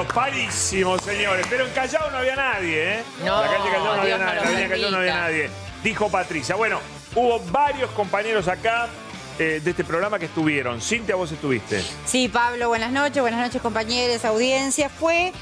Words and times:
Bueno, 0.00 0.14
parísimo, 0.14 0.98
señores. 0.98 1.46
Pero 1.50 1.66
en 1.66 1.72
Callao 1.72 2.10
no 2.10 2.18
había 2.18 2.34
nadie, 2.34 2.94
¿eh? 2.94 3.02
No, 3.22 3.42
la 3.42 3.48
calle 3.48 3.70
Callao 3.70 3.96
no 3.96 4.00
había 4.00 4.16
Dios 4.16 4.18
no 4.18 4.24
nadie. 4.24 4.38
En 4.38 4.44
la 4.44 4.50
avenida 4.50 4.68
Callao 4.68 4.90
no 4.90 4.96
había 4.96 5.14
nadie. 5.14 5.50
Dijo 5.84 6.08
Patricia. 6.08 6.54
Bueno, 6.54 6.80
hubo 7.14 7.38
varios 7.50 7.90
compañeros 7.90 8.48
acá 8.48 8.88
eh, 9.38 9.60
de 9.62 9.70
este 9.70 9.84
programa 9.84 10.18
que 10.18 10.24
estuvieron. 10.24 10.80
Cintia, 10.80 11.16
vos 11.16 11.30
estuviste. 11.30 11.84
Sí, 12.06 12.28
Pablo, 12.28 12.68
buenas 12.68 12.92
noches, 12.92 13.20
buenas 13.20 13.40
noches 13.40 13.60
compañeros, 13.60 14.24
audiencia. 14.24 14.88
Fue 14.88 15.34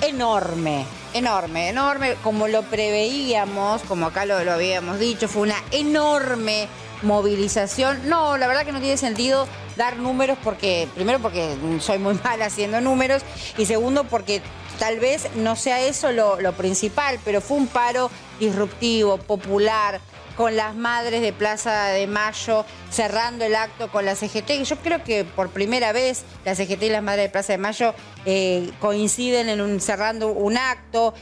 enorme, 0.00 0.86
enorme, 1.14 1.68
enorme, 1.68 2.16
como 2.24 2.48
lo 2.48 2.62
preveíamos, 2.62 3.82
como 3.82 4.06
acá 4.06 4.24
lo, 4.24 4.42
lo 4.42 4.52
habíamos 4.52 4.98
dicho, 4.98 5.28
fue 5.28 5.42
una 5.42 5.62
enorme 5.70 6.68
movilización. 7.02 8.08
No, 8.08 8.36
la 8.36 8.46
verdad 8.46 8.64
que 8.64 8.72
no 8.72 8.80
tiene 8.80 8.96
sentido 8.96 9.46
dar 9.76 9.96
números 9.96 10.38
porque, 10.42 10.88
primero 10.94 11.18
porque 11.20 11.56
soy 11.80 11.98
muy 11.98 12.14
mala 12.24 12.46
haciendo 12.46 12.80
números 12.80 13.22
y 13.56 13.66
segundo 13.66 14.04
porque 14.04 14.42
tal 14.78 14.98
vez 14.98 15.28
no 15.36 15.56
sea 15.56 15.80
eso 15.80 16.12
lo, 16.12 16.40
lo 16.40 16.52
principal, 16.52 17.18
pero 17.24 17.40
fue 17.40 17.56
un 17.56 17.66
paro 17.66 18.10
disruptivo, 18.38 19.18
popular, 19.18 20.00
con 20.40 20.56
las 20.56 20.74
madres 20.74 21.20
de 21.20 21.34
Plaza 21.34 21.88
de 21.88 22.06
Mayo 22.06 22.64
cerrando 22.90 23.44
el 23.44 23.54
acto 23.54 23.90
con 23.90 24.06
la 24.06 24.14
CGT. 24.14 24.62
Yo 24.64 24.76
creo 24.76 25.04
que 25.04 25.24
por 25.24 25.50
primera 25.50 25.92
vez 25.92 26.24
la 26.46 26.54
CGT 26.54 26.84
y 26.84 26.88
las 26.88 27.02
madres 27.02 27.26
de 27.26 27.28
Plaza 27.28 27.52
de 27.52 27.58
Mayo 27.58 27.94
eh, 28.24 28.70
coinciden 28.80 29.50
en 29.50 29.60
un, 29.60 29.82
cerrando 29.82 30.28
un 30.28 30.56
acto. 30.56 31.12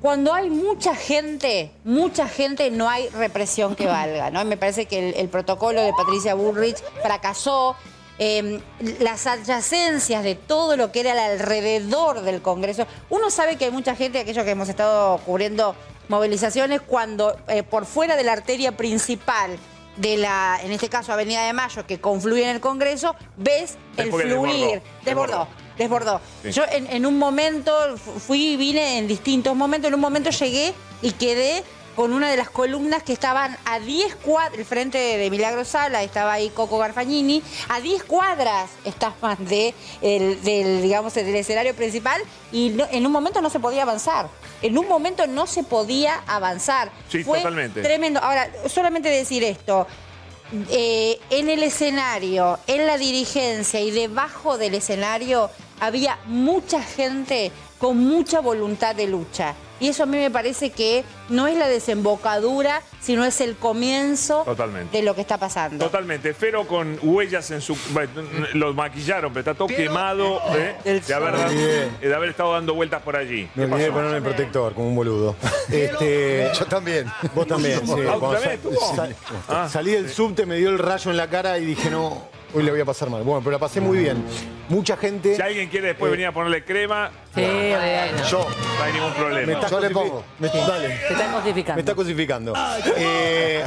Cuando 0.00 0.32
hay 0.32 0.48
mucha 0.48 0.94
gente, 0.94 1.70
mucha 1.84 2.26
gente, 2.26 2.70
no 2.70 2.88
hay 2.88 3.08
represión 3.10 3.76
que 3.76 3.86
valga, 3.86 4.30
¿no? 4.30 4.44
Me 4.44 4.56
parece 4.56 4.86
que 4.86 5.10
el, 5.10 5.14
el 5.14 5.28
protocolo 5.28 5.82
de 5.82 5.92
Patricia 5.92 6.34
Bullrich 6.34 6.78
fracasó. 7.02 7.76
Eh, 8.22 8.60
las 8.98 9.26
adyacencias 9.26 10.22
de 10.22 10.34
todo 10.34 10.76
lo 10.76 10.92
que 10.92 11.00
era 11.00 11.12
el 11.12 11.40
alrededor 11.40 12.20
del 12.20 12.42
Congreso. 12.42 12.86
Uno 13.08 13.30
sabe 13.30 13.56
que 13.56 13.64
hay 13.64 13.70
mucha 13.70 13.94
gente, 13.96 14.18
aquellos 14.18 14.44
que 14.44 14.50
hemos 14.50 14.68
estado 14.68 15.16
cubriendo 15.24 15.74
movilizaciones, 16.08 16.82
cuando 16.82 17.34
eh, 17.48 17.62
por 17.62 17.86
fuera 17.86 18.16
de 18.16 18.24
la 18.24 18.32
arteria 18.32 18.76
principal 18.76 19.56
de 19.96 20.18
la, 20.18 20.58
en 20.62 20.70
este 20.70 20.90
caso 20.90 21.14
Avenida 21.14 21.46
de 21.46 21.54
Mayo, 21.54 21.86
que 21.86 21.98
confluye 21.98 22.42
en 22.42 22.50
el 22.50 22.60
Congreso, 22.60 23.16
ves 23.38 23.78
el 23.96 24.04
Después 24.10 24.24
fluir. 24.26 24.82
desbordó, 25.02 25.46
Desbordó. 25.46 25.48
Desbordó. 25.80 26.20
Sí. 26.42 26.52
Yo 26.52 26.62
en, 26.70 26.86
en 26.88 27.06
un 27.06 27.18
momento 27.18 27.72
fu- 27.96 28.20
fui 28.20 28.48
y 28.52 28.56
vine 28.56 28.98
en 28.98 29.08
distintos 29.08 29.56
momentos. 29.56 29.88
En 29.88 29.94
un 29.94 30.00
momento 30.00 30.28
llegué 30.30 30.74
y 31.00 31.12
quedé 31.12 31.64
con 31.96 32.12
una 32.12 32.30
de 32.30 32.36
las 32.36 32.48
columnas 32.50 33.02
que 33.02 33.12
estaban 33.12 33.56
a 33.64 33.80
10 33.80 34.14
cuadras, 34.16 34.58
el 34.58 34.64
frente 34.64 34.96
de, 34.98 35.16
de 35.18 35.28
Milagro 35.30 35.64
Sala, 35.64 36.02
estaba 36.02 36.34
ahí 36.34 36.48
Coco 36.50 36.78
Garfagnini, 36.78 37.42
a 37.68 37.80
10 37.80 38.04
cuadras 38.04 38.70
estaban 38.84 39.36
de, 39.46 39.74
el- 40.02 40.40
del, 40.42 40.82
digamos, 40.82 41.14
del 41.14 41.34
escenario 41.34 41.74
principal 41.74 42.20
y 42.52 42.70
no- 42.70 42.86
en 42.90 43.06
un 43.06 43.12
momento 43.12 43.40
no 43.40 43.48
se 43.50 43.58
podía 43.58 43.82
avanzar. 43.82 44.28
En 44.62 44.76
un 44.78 44.86
momento 44.86 45.26
no 45.26 45.46
se 45.46 45.62
podía 45.64 46.22
avanzar. 46.26 46.90
Sí, 47.08 47.24
Fue 47.24 47.38
totalmente. 47.38 47.80
Tremendo. 47.82 48.20
Ahora, 48.20 48.50
solamente 48.68 49.08
decir 49.08 49.42
esto. 49.44 49.86
Eh, 50.52 51.20
en 51.30 51.48
el 51.48 51.62
escenario, 51.62 52.58
en 52.66 52.86
la 52.86 52.98
dirigencia 52.98 53.80
y 53.80 53.92
debajo 53.92 54.58
del 54.58 54.74
escenario 54.74 55.48
había 55.78 56.18
mucha 56.26 56.82
gente 56.82 57.52
con 57.80 57.96
mucha 57.98 58.40
voluntad 58.40 58.94
de 58.94 59.08
lucha. 59.08 59.54
Y 59.80 59.88
eso 59.88 60.02
a 60.02 60.06
mí 60.06 60.18
me 60.18 60.30
parece 60.30 60.68
que 60.70 61.04
no 61.30 61.46
es 61.46 61.56
la 61.56 61.66
desembocadura, 61.66 62.82
sino 63.00 63.24
es 63.24 63.40
el 63.40 63.56
comienzo 63.56 64.42
Totalmente. 64.44 64.94
de 64.98 65.02
lo 65.02 65.14
que 65.14 65.22
está 65.22 65.38
pasando. 65.38 65.82
Totalmente. 65.86 66.34
Fero 66.34 66.66
con 66.66 66.98
huellas 67.02 67.50
en 67.50 67.62
su. 67.62 67.74
bueno, 67.92 68.10
Lo 68.52 68.74
maquillaron, 68.74 69.32
pero 69.32 69.40
está 69.40 69.54
todo 69.54 69.68
quemado 69.68 70.38
¿eh? 70.54 70.76
Del 70.84 71.00
de, 71.00 71.14
haber, 71.14 71.30
sol. 71.30 71.38
dado- 71.40 71.54
Bien. 71.54 71.96
de 72.02 72.14
haber 72.14 72.28
estado 72.28 72.52
dando 72.52 72.74
vueltas 72.74 73.00
por 73.00 73.16
allí. 73.16 73.48
Me 73.54 73.64
¿Qué 73.66 73.72
olvidé 73.72 73.84
de 73.86 73.92
ponerme 73.92 74.16
el 74.18 74.22
protector, 74.22 74.74
como 74.74 74.88
un 74.88 74.96
boludo. 74.96 75.36
Este, 75.70 76.50
Yo 76.58 76.66
también. 76.66 77.06
vos 77.34 77.46
también, 77.46 77.80
sí. 77.86 77.92
Ah, 78.06 78.18
¿también 78.96 79.16
Ah. 79.48 79.68
salí 79.70 79.92
del 79.92 80.10
subte, 80.10 80.44
me 80.44 80.56
dio 80.56 80.68
el 80.68 80.78
rayo 80.78 81.10
en 81.10 81.16
la 81.16 81.30
cara 81.30 81.56
y 81.58 81.64
dije, 81.64 81.88
no, 81.90 82.22
hoy 82.54 82.62
le 82.62 82.70
voy 82.70 82.80
a 82.80 82.84
pasar 82.84 83.10
mal. 83.10 83.22
Bueno, 83.22 83.40
pero 83.40 83.52
la 83.52 83.58
pasé 83.58 83.80
muy 83.80 83.98
bien. 83.98 84.22
Mucha 84.68 84.96
gente... 84.96 85.34
Si 85.36 85.42
alguien 85.42 85.68
quiere 85.68 85.88
después 85.88 86.10
venir 86.12 86.26
a 86.26 86.32
ponerle 86.32 86.64
crema, 86.64 87.10
Sí, 87.34 87.40
bueno. 87.42 88.28
Yo, 88.28 88.46
no 88.78 88.84
hay 88.84 88.92
ningún 88.92 89.10
Me 89.10 89.16
problema. 89.16 89.52
está 89.52 89.68
Yo 89.68 89.80
le 89.80 89.88
cosifi- 89.88 89.92
pongo. 89.92 90.24
me- 90.38 90.48
dale. 90.48 90.94
Están 91.10 91.32
cosificando. 91.32 91.74
Me 91.76 91.80
está 91.80 91.94
cosificando. 91.94 92.52
Eh, 92.96 93.64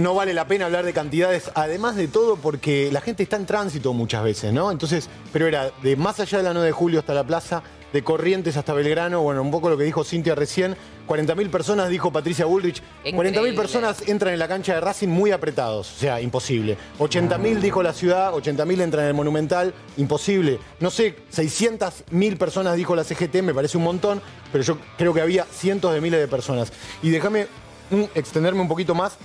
no 0.00 0.14
vale 0.14 0.34
la 0.34 0.46
pena 0.46 0.66
hablar 0.66 0.84
de 0.84 0.92
cantidades, 0.92 1.50
además 1.54 1.96
de 1.96 2.08
todo 2.08 2.36
porque 2.36 2.90
la 2.92 3.00
gente 3.00 3.22
está 3.22 3.36
en 3.36 3.46
tránsito 3.46 3.92
muchas 3.92 4.24
veces, 4.24 4.52
¿no? 4.52 4.70
Entonces, 4.70 5.08
pero 5.32 5.46
era 5.46 5.70
de 5.82 5.96
más 5.96 6.20
allá 6.20 6.38
de 6.38 6.44
la 6.44 6.52
9 6.52 6.66
de 6.66 6.72
julio 6.72 7.00
hasta 7.00 7.14
la 7.14 7.24
plaza, 7.24 7.62
de 7.92 8.04
Corrientes 8.04 8.56
hasta 8.56 8.72
Belgrano, 8.72 9.20
bueno, 9.22 9.42
un 9.42 9.50
poco 9.50 9.68
lo 9.68 9.76
que 9.76 9.84
dijo 9.84 10.04
Cintia 10.04 10.34
recién, 10.34 10.76
40.000 11.08 11.50
personas, 11.50 11.88
dijo 11.88 12.12
Patricia 12.12 12.44
Bullrich, 12.44 12.80
40.000 13.04 13.08
Increíble. 13.08 13.52
personas 13.54 14.08
entran 14.08 14.32
en 14.32 14.38
la 14.38 14.46
cancha 14.46 14.74
de 14.74 14.80
Racing 14.80 15.08
muy 15.08 15.32
apretados, 15.32 15.92
o 15.96 15.98
sea, 15.98 16.20
imposible. 16.20 16.76
80.000 17.00 17.58
dijo 17.58 17.82
la 17.82 17.92
ciudad, 17.92 18.32
80.000 18.32 18.80
entran 18.80 19.02
en 19.04 19.08
el 19.08 19.14
Monumental, 19.14 19.74
imposible. 19.96 20.60
No 20.78 20.90
sé, 20.90 21.16
600.000 21.32 22.38
personas 22.38 22.76
dijo 22.76 22.94
la 22.94 23.02
CGT, 23.02 23.42
me 23.42 23.54
parece 23.54 23.76
un 23.76 23.84
montón, 23.84 24.22
pero 24.52 24.62
yo 24.62 24.78
creo 24.96 25.12
que 25.12 25.20
había 25.20 25.44
cientos 25.44 25.92
de 25.92 26.00
miles 26.00 26.20
de 26.20 26.28
personas. 26.28 26.72
Y 27.02 27.10
déjame 27.10 27.48
mm, 27.90 28.04
extenderme 28.14 28.60
un 28.60 28.68
poquito 28.68 28.94
más, 28.94 29.18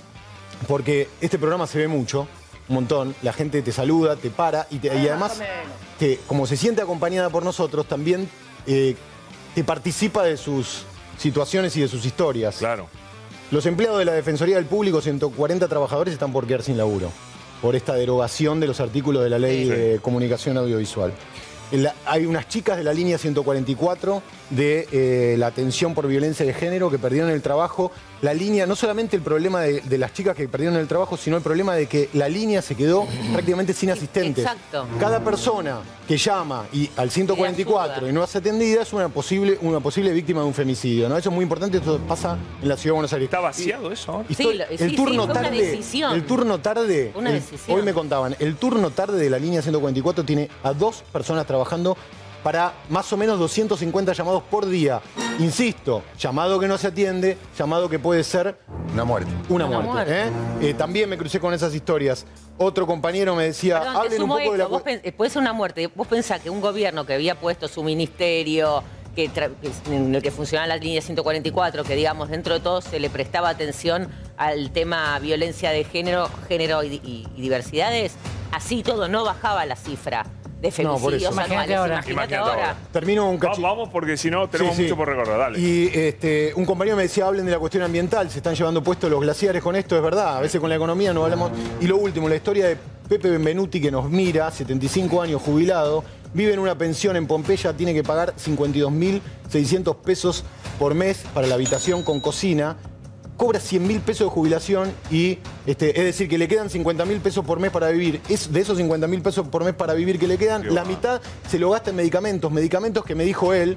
porque 0.68 1.08
este 1.20 1.38
programa 1.38 1.66
se 1.66 1.78
ve 1.78 1.88
mucho, 1.88 2.26
un 2.68 2.74
montón, 2.74 3.14
la 3.22 3.32
gente 3.32 3.62
te 3.62 3.72
saluda, 3.72 4.16
te 4.16 4.30
para 4.30 4.66
y, 4.70 4.78
te- 4.78 4.88
y 4.88 5.08
además, 5.08 5.40
te- 5.98 6.18
como 6.26 6.46
se 6.46 6.56
siente 6.56 6.82
acompañada 6.82 7.30
por 7.30 7.44
nosotros, 7.44 7.86
también 7.86 8.28
eh, 8.66 8.96
te 9.54 9.62
participa 9.64 10.24
de 10.24 10.36
sus 10.36 10.82
situaciones 11.18 11.76
y 11.76 11.80
de 11.80 11.88
sus 11.88 12.04
historias. 12.04 12.56
Claro. 12.56 12.88
Los 13.52 13.64
empleados 13.66 13.98
de 14.00 14.04
la 14.04 14.12
Defensoría 14.12 14.56
del 14.56 14.66
Público, 14.66 15.00
140 15.00 15.68
trabajadores, 15.68 16.12
están 16.12 16.32
por 16.32 16.46
quedar 16.46 16.62
sin 16.62 16.76
laburo 16.76 17.12
por 17.62 17.74
esta 17.76 17.94
derogación 17.94 18.60
de 18.60 18.66
los 18.66 18.80
artículos 18.80 19.22
de 19.24 19.30
la 19.30 19.38
ley 19.38 19.64
Sí. 19.64 19.70
de 19.70 19.98
comunicación 20.02 20.58
audiovisual. 20.58 21.12
En 21.72 21.82
la- 21.82 21.94
hay 22.06 22.26
unas 22.26 22.48
chicas 22.48 22.76
de 22.76 22.84
la 22.84 22.92
línea 22.92 23.18
144 23.18 24.22
de 24.50 24.86
eh, 24.92 25.34
la 25.36 25.48
atención 25.48 25.94
por 25.94 26.06
violencia 26.06 26.46
de 26.46 26.54
género 26.54 26.90
que 26.90 26.98
perdieron 26.98 27.30
el 27.30 27.42
trabajo. 27.42 27.90
La 28.22 28.32
línea, 28.32 28.64
no 28.66 28.76
solamente 28.76 29.16
el 29.16 29.22
problema 29.22 29.60
de, 29.62 29.80
de 29.82 29.98
las 29.98 30.12
chicas 30.14 30.34
que 30.36 30.48
perdieron 30.48 30.78
el 30.78 30.86
trabajo, 30.88 31.16
sino 31.16 31.36
el 31.36 31.42
problema 31.42 31.74
de 31.74 31.86
que 31.86 32.08
la 32.14 32.28
línea 32.28 32.62
se 32.62 32.74
quedó 32.76 33.06
prácticamente 33.32 33.72
sin 33.74 33.90
asistentes. 33.90 34.44
Exacto. 34.44 34.86
Cada 35.00 35.20
persona 35.22 35.80
que 36.08 36.16
llama 36.16 36.64
y 36.72 36.88
al 36.96 37.10
144 37.10 37.96
ayuda. 37.96 38.08
y 38.08 38.12
no 38.12 38.22
es 38.24 38.34
atendida 38.36 38.82
es 38.82 38.92
una 38.92 39.08
posible, 39.08 39.58
una 39.60 39.80
posible 39.80 40.12
víctima 40.12 40.40
de 40.42 40.46
un 40.46 40.54
femicidio. 40.54 41.08
¿no? 41.08 41.16
Eso 41.18 41.28
es 41.30 41.34
muy 41.34 41.42
importante, 41.42 41.78
esto 41.78 41.98
pasa 42.08 42.38
en 42.62 42.68
la 42.68 42.76
ciudad 42.76 42.92
de 42.92 42.98
Buenos 42.98 43.12
Aires. 43.12 43.26
¿Está 43.26 43.40
vaciado 43.40 43.90
eso 43.92 44.12
ahora? 44.12 44.26
Y 44.30 44.34
Sí, 44.34 44.42
estoy- 44.44 44.58
lo- 44.58 44.64
sí, 44.68 44.84
el 44.84 44.90
sí, 44.90 44.96
turno 44.96 45.24
una 45.24 45.32
tarde, 45.34 45.50
decisión. 45.62 46.14
el 46.14 46.24
turno 46.24 46.58
tarde, 46.60 47.12
Una 47.16 47.30
el- 47.30 47.36
decisión. 47.42 47.76
hoy 47.76 47.84
me 47.84 47.92
contaban, 47.92 48.36
el 48.38 48.54
turno 48.56 48.90
tarde 48.92 49.18
de 49.18 49.28
la 49.28 49.38
línea 49.38 49.60
144 49.60 50.24
tiene 50.24 50.48
a 50.62 50.72
dos 50.72 51.02
personas 51.12 51.44
trabajando 51.44 51.55
para 52.42 52.72
más 52.90 53.12
o 53.12 53.16
menos 53.16 53.38
250 53.40 54.12
llamados 54.12 54.42
por 54.44 54.66
día. 54.66 55.00
Insisto, 55.40 56.02
llamado 56.18 56.60
que 56.60 56.68
no 56.68 56.78
se 56.78 56.86
atiende, 56.88 57.36
llamado 57.58 57.88
que 57.88 57.98
puede 57.98 58.22
ser 58.24 58.56
una 58.92 59.04
muerte. 59.04 59.30
una, 59.48 59.66
Una 59.66 59.80
muerte. 59.80 60.14
muerte. 60.30 60.66
¿eh? 60.66 60.70
Eh, 60.70 60.74
también 60.74 61.08
me 61.10 61.18
crucé 61.18 61.40
con 61.40 61.52
esas 61.52 61.74
historias. 61.74 62.24
Otro 62.56 62.86
compañero 62.86 63.34
me 63.34 63.44
decía, 63.44 63.80
Perdón, 63.80 63.96
hablen 63.96 64.22
un 64.22 64.28
poco 64.28 64.52
de 64.52 64.58
la... 64.58 64.66
Vos 64.66 64.82
eh, 64.86 65.12
puede 65.12 65.30
ser 65.30 65.42
una 65.42 65.52
muerte. 65.52 65.88
Vos 65.94 66.06
pensás 66.06 66.40
que 66.40 66.48
un 66.48 66.60
gobierno 66.60 67.04
que 67.04 67.14
había 67.14 67.34
puesto 67.34 67.66
su 67.68 67.82
ministerio, 67.82 68.82
que, 69.14 69.30
en 69.90 70.14
el 70.14 70.22
que 70.22 70.30
funcionaba 70.30 70.66
la 70.68 70.76
línea 70.76 71.02
144, 71.02 71.84
que 71.84 71.96
digamos 71.96 72.28
dentro 72.30 72.54
de 72.54 72.60
todo 72.60 72.80
se 72.80 73.00
le 73.00 73.10
prestaba 73.10 73.48
atención 73.48 74.08
al 74.36 74.70
tema 74.70 75.18
violencia 75.18 75.70
de 75.70 75.84
género, 75.84 76.28
género 76.48 76.82
y, 76.84 76.94
y- 77.02 77.26
y 77.36 77.40
diversidades, 77.42 78.12
así 78.52 78.82
todo 78.82 79.08
no 79.08 79.24
bajaba 79.24 79.66
la 79.66 79.76
cifra 79.76 80.24
de 80.60 80.68
No, 80.68 80.96
por 80.98 81.12
eso. 81.14 81.30
femicidios 81.30 81.32
Imagínate 81.32 81.74
anuales. 81.74 81.76
ahora. 81.76 81.94
Imagínate 81.94 82.12
Imagínate 82.12 82.50
ahora. 82.50 82.68
ahora. 82.70 82.76
Termino 82.92 83.28
un 83.30 83.38
cachito. 83.38 83.62
Vamos 83.62 83.88
porque 83.90 84.16
si 84.16 84.30
no 84.30 84.48
tenemos 84.48 84.74
Sí, 84.74 84.76
sí. 84.78 84.82
mucho 84.84 84.96
por 84.96 85.08
recorrer. 85.08 85.38
Dale. 85.38 85.58
Y 85.60 85.90
este, 85.94 86.52
un 86.56 86.64
compañero 86.64 86.96
me 86.96 87.02
decía, 87.02 87.26
hablen 87.26 87.44
de 87.46 87.52
la 87.52 87.58
cuestión 87.58 87.82
ambiental, 87.82 88.30
se 88.30 88.38
están 88.38 88.54
llevando 88.54 88.82
puestos 88.82 89.10
los 89.10 89.20
glaciares 89.20 89.62
con 89.62 89.76
esto, 89.76 89.96
es 89.96 90.02
verdad, 90.02 90.36
a 90.36 90.40
veces 90.40 90.60
con 90.60 90.70
la 90.70 90.76
economía 90.76 91.12
no 91.12 91.24
hablamos. 91.24 91.50
Y 91.80 91.86
lo 91.86 91.96
último, 91.98 92.28
la 92.28 92.36
historia 92.36 92.66
de 92.68 92.76
Pepe 93.08 93.28
Benvenuti 93.30 93.80
que 93.80 93.90
nos 93.90 94.08
mira, 94.10 94.50
75 94.50 95.20
años 95.22 95.42
jubilado, 95.42 96.02
vive 96.32 96.54
en 96.54 96.58
una 96.58 96.76
pensión 96.76 97.16
en 97.16 97.26
Pompeya, 97.26 97.72
tiene 97.74 97.92
que 97.94 98.02
pagar 98.02 98.34
52.600 98.36 99.96
pesos 99.96 100.44
por 100.78 100.94
mes 100.94 101.24
para 101.34 101.46
la 101.46 101.54
habitación 101.54 102.02
con 102.02 102.20
cocina. 102.20 102.76
Cobra 103.36 103.60
100 103.60 103.86
mil 103.86 104.00
pesos 104.00 104.26
de 104.28 104.30
jubilación 104.30 104.90
y, 105.10 105.38
este, 105.66 105.98
es 105.98 106.04
decir, 106.04 106.28
que 106.28 106.38
le 106.38 106.48
quedan 106.48 106.70
50 106.70 107.04
mil 107.04 107.20
pesos 107.20 107.44
por 107.44 107.60
mes 107.60 107.70
para 107.70 107.90
vivir. 107.90 108.20
Es, 108.28 108.52
de 108.52 108.60
esos 108.60 108.78
50 108.78 109.06
mil 109.06 109.20
pesos 109.20 109.46
por 109.48 109.62
mes 109.62 109.74
para 109.74 109.92
vivir 109.92 110.18
que 110.18 110.26
le 110.26 110.38
quedan, 110.38 110.62
Qué 110.62 110.70
la 110.70 110.82
va. 110.82 110.88
mitad 110.88 111.20
se 111.48 111.58
lo 111.58 111.70
gasta 111.70 111.90
en 111.90 111.96
medicamentos. 111.96 112.50
Medicamentos 112.50 113.04
que 113.04 113.14
me 113.14 113.24
dijo 113.24 113.52
él, 113.52 113.76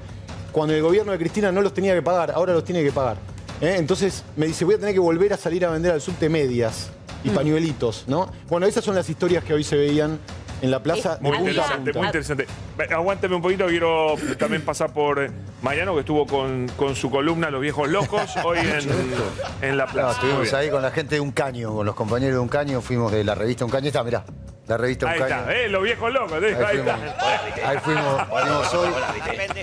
cuando 0.52 0.74
el 0.74 0.82
gobierno 0.82 1.12
de 1.12 1.18
Cristina 1.18 1.52
no 1.52 1.60
los 1.60 1.74
tenía 1.74 1.94
que 1.94 2.02
pagar, 2.02 2.30
ahora 2.30 2.54
los 2.54 2.64
tiene 2.64 2.82
que 2.82 2.90
pagar. 2.90 3.18
¿eh? 3.60 3.74
Entonces 3.78 4.24
me 4.36 4.46
dice, 4.46 4.64
voy 4.64 4.74
a 4.76 4.78
tener 4.78 4.94
que 4.94 5.00
volver 5.00 5.32
a 5.32 5.36
salir 5.36 5.64
a 5.66 5.70
vender 5.70 5.92
al 5.92 6.00
subte 6.00 6.28
medias 6.28 6.88
y 7.22 7.28
pañuelitos, 7.28 8.04
¿no? 8.06 8.30
Bueno, 8.48 8.66
esas 8.66 8.82
son 8.82 8.94
las 8.94 9.10
historias 9.10 9.44
que 9.44 9.52
hoy 9.52 9.62
se 9.62 9.76
veían 9.76 10.18
en 10.62 10.70
la 10.70 10.82
plaza 10.82 11.16
de 11.16 11.28
Muy 11.28 11.38
interesante, 11.38 11.92
muy 11.92 12.06
interesante. 12.06 12.46
Aguántame 12.90 13.34
un 13.34 13.42
poquito, 13.42 13.66
quiero 13.66 14.14
también 14.38 14.62
pasar 14.62 14.92
por 14.92 15.22
eh, 15.22 15.30
Mariano, 15.62 15.94
que 15.94 16.00
estuvo 16.00 16.26
con, 16.26 16.68
con 16.76 16.94
su 16.94 17.10
columna 17.10 17.50
Los 17.50 17.60
Viejos 17.60 17.88
Locos, 17.88 18.34
hoy 18.44 18.58
en, 18.58 19.68
en 19.68 19.76
La 19.76 19.86
No, 19.86 19.92
Plaza. 19.92 20.06
Muy 20.06 20.14
estuvimos 20.30 20.54
ahí 20.54 20.70
con 20.70 20.82
la 20.82 20.90
gente 20.90 21.16
de 21.16 21.20
Un 21.20 21.32
Caño, 21.32 21.74
con 21.74 21.86
los 21.86 21.94
compañeros 21.94 22.34
de 22.34 22.40
Un 22.40 22.48
Caño, 22.48 22.80
fuimos 22.80 23.12
de 23.12 23.24
la 23.24 23.34
revista 23.34 23.64
Un 23.64 23.70
Caño. 23.70 23.88
Está, 23.88 24.02
mirá, 24.04 24.24
la 24.70 24.76
revista 24.76 25.10
Ahí 25.10 25.20
está, 25.20 25.52
eh, 25.54 25.68
Los 25.68 25.82
Viejos 25.82 26.12
Locos, 26.12 26.42
eh, 26.42 26.56
Ahí 26.56 26.64
ahí 26.64 26.76
fuimos, 26.78 27.00
está. 27.02 27.68
ahí 27.70 27.78
fuimos, 27.78 28.22
fuimos 28.28 28.74
hoy. 28.74 28.88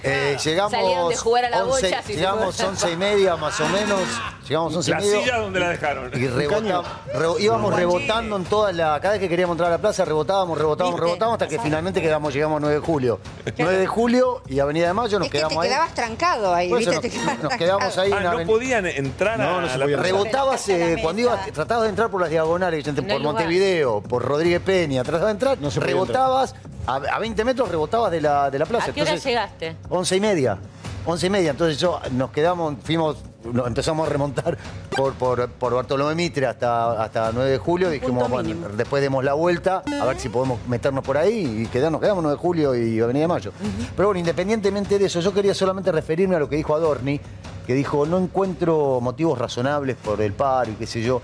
Eh, 0.04 0.38
llegamos. 0.44 0.72
Salieron 0.72 1.10
de 1.10 1.16
jugar 1.18 1.46
a 1.46 1.50
la 1.50 1.64
once- 1.66 1.88
bocha, 1.88 2.02
si 2.02 2.14
se 2.14 2.20
llegamos 2.20 2.60
once 2.60 2.92
y 2.92 2.96
media 2.98 3.36
más 3.36 3.60
o 3.60 3.68
menos. 3.70 4.00
Llegamos 4.48 4.76
once 4.76 4.92
y 4.92 4.94
La 4.94 5.00
media. 5.00 5.20
silla 5.20 5.38
donde 5.40 5.60
la 5.60 5.70
dejaron. 5.70 6.12
Y 6.14 6.28
rebotamos, 6.28 6.86
re- 7.14 7.44
íbamos 7.44 7.74
rebotando 7.76 8.36
en 8.38 8.46
toda 8.46 8.72
la. 8.72 9.00
Cada 9.02 9.14
vez 9.14 9.20
que 9.22 9.30
queríamos 9.30 9.56
entrar 9.56 9.70
a 9.70 9.74
la 9.76 9.78
plaza, 9.82 10.06
rebotábamos, 10.06 10.58
rebotábamos, 10.58 10.96
¿Viste? 11.00 11.06
rebotábamos, 11.08 11.42
hasta 11.42 11.48
que 11.48 11.60
finalmente 11.62 12.02
quedamos, 12.02 12.34
llegamos 12.34 12.58
a 12.58 12.60
9 12.62 12.76
de 12.76 12.82
julio. 12.82 13.20
9 13.58 13.78
de 13.78 13.88
julio 13.88 14.42
y 14.48 14.60
Avenida 14.60 14.88
de 14.88 14.94
Mayo 14.94 15.20
nos 15.20 15.28
Es 15.28 15.32
que 15.32 15.38
te 15.40 15.44
quedamos 15.46 15.64
ahí. 15.64 15.70
quedabas 15.70 15.94
trancado 15.94 16.54
ahí, 16.54 16.74
¿viste? 16.74 16.92
nos, 16.94 17.02
Te 17.02 17.10
quedabas 17.10 17.44
nos 17.44 17.54
quedamos 17.56 17.98
ahí 17.98 18.12
Ah, 18.14 18.18
en 18.18 18.24
la 18.24 18.32
no 18.32 18.38
aven- 18.40 18.48
podían 18.48 18.86
entrar 18.86 19.38
No, 19.40 19.58
a 19.58 19.62
no 19.62 19.70
se 19.70 19.78
la 19.78 19.86
podía 19.86 19.98
plaza. 19.98 20.12
Rebotabas 20.14 20.70
eh, 20.70 20.94
la 20.96 21.02
cuando 21.02 21.22
ibas, 21.22 21.46
tratabas 21.52 21.84
de 21.84 21.90
entrar 21.90 22.10
por 22.10 22.22
las 22.22 22.30
diagonales, 22.30 22.84
por. 22.86 23.20
Montevideo, 23.20 24.02
por 24.02 24.24
Rodríguez 24.24 24.62
Peña, 24.62 24.97
tratabas 25.04 25.28
de 25.28 25.32
entrar, 25.32 25.58
No 25.60 25.72
se 25.72 25.80
rebotabas, 25.80 26.56
a, 26.86 26.96
a 26.96 27.20
20 27.20 27.44
metros 27.46 27.70
rebotabas 27.70 28.12
de 28.12 28.22
la, 28.22 28.50
de 28.50 28.60
la 28.60 28.66
plaza. 28.66 28.92
¿A 28.92 28.94
qué 28.94 29.02
hora 29.02 29.12
Entonces, 29.12 29.26
llegaste? 29.30 29.76
Once 29.90 30.16
y 30.16 30.20
media. 30.20 30.58
Once 31.06 31.26
y 31.28 31.30
media. 31.30 31.52
Entonces 31.52 31.80
yo 31.80 32.00
nos 32.12 32.32
quedamos, 32.32 32.76
fuimos, 32.84 33.18
nos 33.44 33.66
empezamos 33.68 34.06
a 34.08 34.12
remontar 34.12 34.58
por, 34.96 35.14
por, 35.14 35.50
por 35.50 35.74
Bartolomé 35.74 36.16
Mitre 36.16 36.46
hasta, 36.48 37.02
hasta 37.02 37.32
9 37.34 37.50
de 37.52 37.58
julio. 37.58 37.90
Dijimos, 37.90 38.30
bueno, 38.30 38.68
después 38.76 39.02
demos 39.02 39.24
la 39.24 39.34
vuelta, 39.34 39.84
a 40.02 40.06
ver 40.06 40.20
si 40.20 40.28
podemos 40.28 40.60
meternos 40.68 41.04
por 41.06 41.18
ahí 41.18 41.64
y 41.64 41.68
quedarnos, 41.68 42.02
quedamos 42.02 42.24
9 42.24 42.36
de 42.36 42.42
julio 42.42 42.76
y 42.76 43.00
Avenida 43.00 43.22
de 43.24 43.28
Mayo. 43.28 43.52
Pero 43.96 44.10
bueno, 44.10 44.20
independientemente 44.20 45.00
de 45.00 45.06
eso, 45.06 45.22
yo 45.22 45.34
quería 45.34 45.54
solamente 45.54 45.92
referirme 45.94 46.36
a 46.36 46.40
lo 46.40 46.50
que 46.50 46.58
dijo 46.58 46.76
Adorni, 46.76 47.22
que 47.66 47.74
dijo, 47.74 48.06
no 48.06 48.18
encuentro 48.18 49.00
motivos 49.02 49.38
razonables 49.40 49.96
por 49.96 50.22
el 50.22 50.34
paro 50.34 50.72
y 50.72 50.76
qué 50.76 50.88
sé 50.88 51.02
yo. 51.02 51.22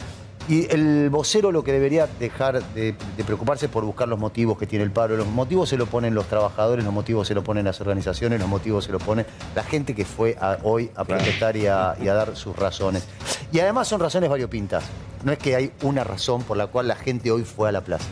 Y 0.49 0.67
el 0.73 1.09
vocero 1.09 1.53
lo 1.53 1.63
que 1.63 1.71
debería 1.71 2.05
dejar 2.19 2.61
de, 2.73 2.95
de 3.15 3.23
preocuparse 3.23 3.69
por 3.69 3.85
buscar 3.85 4.09
los 4.09 4.19
motivos 4.19 4.57
que 4.57 4.67
tiene 4.67 4.83
el 4.83 4.91
paro. 4.91 5.15
Los 5.15 5.27
motivos 5.27 5.69
se 5.69 5.77
lo 5.77 5.85
ponen 5.85 6.13
los 6.13 6.25
trabajadores, 6.27 6.83
los 6.83 6.93
motivos 6.93 7.27
se 7.29 7.33
lo 7.33 7.43
ponen 7.45 7.63
las 7.63 7.79
organizaciones, 7.79 8.41
los 8.41 8.49
motivos 8.49 8.83
se 8.83 8.91
lo 8.91 8.99
ponen 8.99 9.25
la 9.55 9.63
gente 9.63 9.95
que 9.95 10.03
fue 10.03 10.35
a- 10.41 10.57
hoy 10.63 10.91
a 10.95 11.05
protestar 11.05 11.55
y 11.55 11.67
a, 11.67 11.95
y 12.01 12.09
a 12.09 12.13
dar 12.13 12.35
sus 12.35 12.55
razones. 12.57 13.07
Y 13.53 13.59
además 13.61 13.87
son 13.87 14.01
razones 14.01 14.29
variopintas. 14.29 14.83
No 15.23 15.31
es 15.31 15.37
que 15.37 15.55
hay 15.55 15.71
una 15.81 16.03
razón 16.03 16.43
por 16.43 16.57
la 16.57 16.67
cual 16.67 16.89
la 16.89 16.95
gente 16.97 17.31
hoy 17.31 17.45
fue 17.45 17.69
a 17.69 17.71
la 17.71 17.79
plaza, 17.81 18.05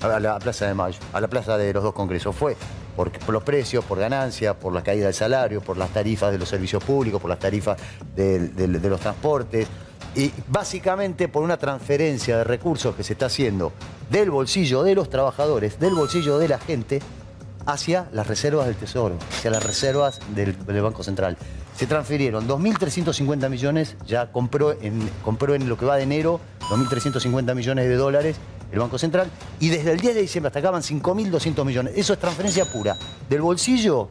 a 0.00 0.18
la 0.20 0.38
Plaza 0.38 0.66
de 0.66 0.72
Mayo, 0.72 0.98
a 1.12 1.20
la 1.20 1.28
plaza 1.28 1.58
de 1.58 1.70
los 1.74 1.82
dos 1.82 1.92
congresos. 1.92 2.34
Fue 2.34 2.56
por, 2.96 3.10
por 3.12 3.34
los 3.34 3.42
precios, 3.42 3.84
por 3.84 3.98
ganancias, 3.98 4.56
por 4.56 4.72
la 4.72 4.82
caída 4.82 5.04
del 5.04 5.14
salario, 5.14 5.60
por 5.60 5.76
las 5.76 5.90
tarifas 5.90 6.32
de 6.32 6.38
los 6.38 6.48
servicios 6.48 6.82
públicos, 6.82 7.20
por 7.20 7.28
las 7.28 7.38
tarifas 7.40 7.76
de 8.16 8.88
los 8.88 9.00
transportes. 9.00 9.68
Y 10.16 10.32
básicamente 10.48 11.28
por 11.28 11.42
una 11.42 11.56
transferencia 11.56 12.38
de 12.38 12.44
recursos 12.44 12.94
que 12.94 13.02
se 13.02 13.14
está 13.14 13.26
haciendo 13.26 13.72
del 14.10 14.30
bolsillo 14.30 14.82
de 14.82 14.94
los 14.94 15.10
trabajadores, 15.10 15.80
del 15.80 15.94
bolsillo 15.94 16.38
de 16.38 16.48
la 16.48 16.58
gente, 16.58 17.00
hacia 17.66 18.08
las 18.12 18.26
reservas 18.26 18.66
del 18.66 18.76
Tesoro, 18.76 19.16
hacia 19.36 19.50
las 19.50 19.64
reservas 19.64 20.20
del, 20.34 20.56
del 20.66 20.82
Banco 20.82 21.02
Central. 21.02 21.36
Se 21.76 21.86
transfirieron 21.86 22.46
2.350 22.46 23.48
millones, 23.48 23.96
ya 24.06 24.30
compró 24.30 24.72
en, 24.80 25.10
compró 25.24 25.54
en 25.54 25.68
lo 25.68 25.76
que 25.76 25.86
va 25.86 25.96
de 25.96 26.04
enero 26.04 26.40
2.350 26.60 27.54
millones 27.54 27.88
de 27.88 27.96
dólares 27.96 28.36
el 28.72 28.78
Banco 28.80 28.98
Central, 28.98 29.30
y 29.60 29.68
desde 29.68 29.92
el 29.92 30.00
10 30.00 30.14
de 30.16 30.22
diciembre 30.22 30.48
hasta 30.48 30.58
acá 30.58 30.70
van 30.70 30.82
5.200 30.82 31.64
millones. 31.64 31.94
Eso 31.96 32.12
es 32.12 32.18
transferencia 32.18 32.64
pura 32.64 32.96
del 33.28 33.40
bolsillo 33.40 34.10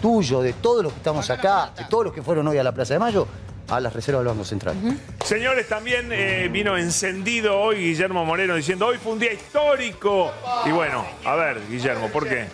tuyo, 0.00 0.40
de 0.40 0.52
todos 0.54 0.82
los 0.82 0.92
que 0.92 0.98
estamos 0.98 1.30
acá, 1.30 1.72
de 1.76 1.84
todos 1.84 2.06
los 2.06 2.12
que 2.12 2.22
fueron 2.22 2.48
hoy 2.48 2.58
a 2.58 2.64
la 2.64 2.72
Plaza 2.72 2.94
de 2.94 3.00
Mayo, 3.00 3.28
a 3.68 3.80
las 3.80 3.92
reservas 3.92 4.20
del 4.20 4.28
Banco 4.28 4.44
Central. 4.44 4.76
Señores, 5.24 5.68
también 5.68 6.10
eh, 6.12 6.48
vino 6.50 6.76
encendido 6.76 7.58
hoy 7.58 7.76
Guillermo 7.76 8.24
Moreno 8.24 8.54
diciendo 8.54 8.86
hoy 8.86 8.98
fue 8.98 9.12
un 9.12 9.18
día 9.18 9.32
histórico. 9.32 10.32
Y 10.66 10.70
bueno, 10.70 11.04
a 11.24 11.34
ver, 11.34 11.60
Guillermo, 11.68 12.08
¿por 12.08 12.28
qué? 12.28 12.46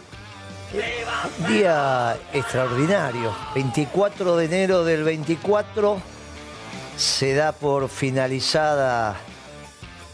Día 1.49 2.17
extraordinario. 2.33 3.35
24 3.55 4.37
de 4.37 4.45
enero 4.45 4.85
del 4.85 5.03
24 5.03 6.01
se 6.97 7.35
da 7.35 7.53
por 7.53 7.89
finalizada 7.89 9.17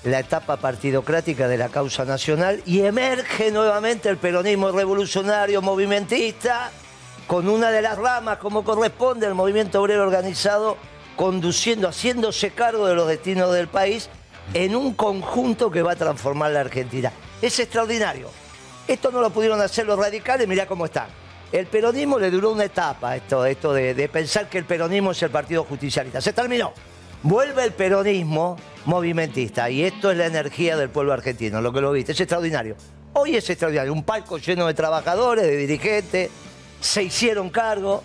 la 0.04 0.18
etapa 0.20 0.58
partidocrática 0.58 1.48
de 1.48 1.56
la 1.56 1.70
causa 1.70 2.04
nacional 2.04 2.62
y 2.66 2.82
emerge 2.82 3.50
nuevamente 3.50 4.10
el 4.10 4.18
peronismo 4.18 4.70
revolucionario 4.70 5.62
movimentista 5.62 6.70
con 7.26 7.48
una 7.48 7.70
de 7.70 7.82
las 7.82 7.98
ramas, 7.98 8.38
como 8.38 8.64
corresponde 8.64 9.26
al 9.26 9.34
movimiento 9.34 9.80
obrero 9.80 10.02
organizado, 10.02 10.76
conduciendo, 11.16 11.88
haciéndose 11.88 12.50
cargo 12.50 12.86
de 12.86 12.94
los 12.94 13.08
destinos 13.08 13.52
del 13.52 13.68
país 13.68 14.08
en 14.52 14.76
un 14.76 14.94
conjunto 14.94 15.70
que 15.70 15.82
va 15.82 15.92
a 15.92 15.96
transformar 15.96 16.50
la 16.50 16.60
Argentina. 16.60 17.12
Es 17.40 17.58
extraordinario. 17.58 18.28
Esto 18.86 19.10
no 19.10 19.20
lo 19.20 19.30
pudieron 19.30 19.60
hacer 19.60 19.86
los 19.86 19.98
radicales, 19.98 20.46
mirá 20.46 20.66
cómo 20.66 20.84
están. 20.84 21.06
El 21.50 21.66
peronismo 21.66 22.18
le 22.18 22.30
duró 22.30 22.50
una 22.50 22.64
etapa, 22.64 23.16
esto, 23.16 23.46
esto 23.46 23.72
de, 23.72 23.94
de 23.94 24.08
pensar 24.08 24.48
que 24.48 24.58
el 24.58 24.64
peronismo 24.64 25.12
es 25.12 25.22
el 25.22 25.30
partido 25.30 25.64
justicialista. 25.64 26.20
Se 26.20 26.32
terminó. 26.32 26.72
Vuelve 27.22 27.64
el 27.64 27.72
peronismo 27.72 28.56
movimentista 28.84 29.70
y 29.70 29.82
esto 29.82 30.10
es 30.10 30.18
la 30.18 30.26
energía 30.26 30.76
del 30.76 30.90
pueblo 30.90 31.14
argentino, 31.14 31.62
lo 31.62 31.72
que 31.72 31.80
lo 31.80 31.90
viste, 31.90 32.12
es 32.12 32.20
extraordinario. 32.20 32.76
Hoy 33.14 33.36
es 33.36 33.48
extraordinario, 33.48 33.94
un 33.94 34.02
palco 34.02 34.36
lleno 34.36 34.66
de 34.66 34.74
trabajadores, 34.74 35.46
de 35.46 35.56
dirigentes, 35.56 36.30
se 36.84 37.02
hicieron 37.02 37.48
cargo, 37.48 38.04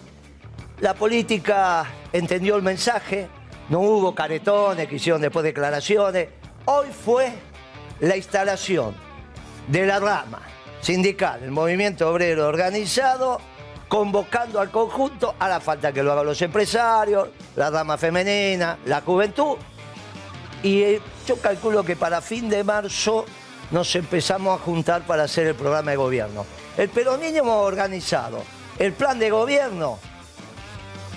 la 0.79 0.93
política 0.93 1.85
entendió 2.13 2.55
el 2.55 2.61
mensaje, 2.61 3.27
no 3.67 3.81
hubo 3.81 4.15
caretones 4.15 4.87
que 4.87 4.95
hicieron 4.95 5.21
después 5.21 5.43
declaraciones. 5.43 6.29
Hoy 6.63 6.87
fue 6.87 7.33
la 7.99 8.15
instalación 8.15 8.95
de 9.67 9.85
la 9.85 9.99
rama 9.99 10.39
sindical, 10.79 11.43
el 11.43 11.51
movimiento 11.51 12.09
obrero 12.09 12.47
organizado, 12.47 13.41
convocando 13.89 14.61
al 14.61 14.71
conjunto, 14.71 15.35
a 15.37 15.49
la 15.49 15.59
falta 15.59 15.91
que 15.91 16.01
lo 16.01 16.13
hagan 16.13 16.27
los 16.27 16.41
empresarios, 16.41 17.27
la 17.57 17.69
rama 17.69 17.97
femenina, 17.97 18.77
la 18.85 19.01
juventud. 19.01 19.57
Y 20.63 20.83
eh, 20.83 21.01
yo 21.27 21.35
calculo 21.35 21.83
que 21.83 21.97
para 21.97 22.21
fin 22.21 22.47
de 22.47 22.63
marzo 22.63 23.25
nos 23.71 23.93
empezamos 23.97 24.57
a 24.57 24.63
juntar 24.63 25.01
para 25.01 25.23
hacer 25.23 25.47
el 25.47 25.55
programa 25.55 25.91
de 25.91 25.97
gobierno. 25.97 26.45
El 26.77 26.87
peronismo 26.87 27.57
organizado, 27.57 28.41
el 28.79 28.93
plan 28.93 29.19
de 29.19 29.29
gobierno, 29.29 29.99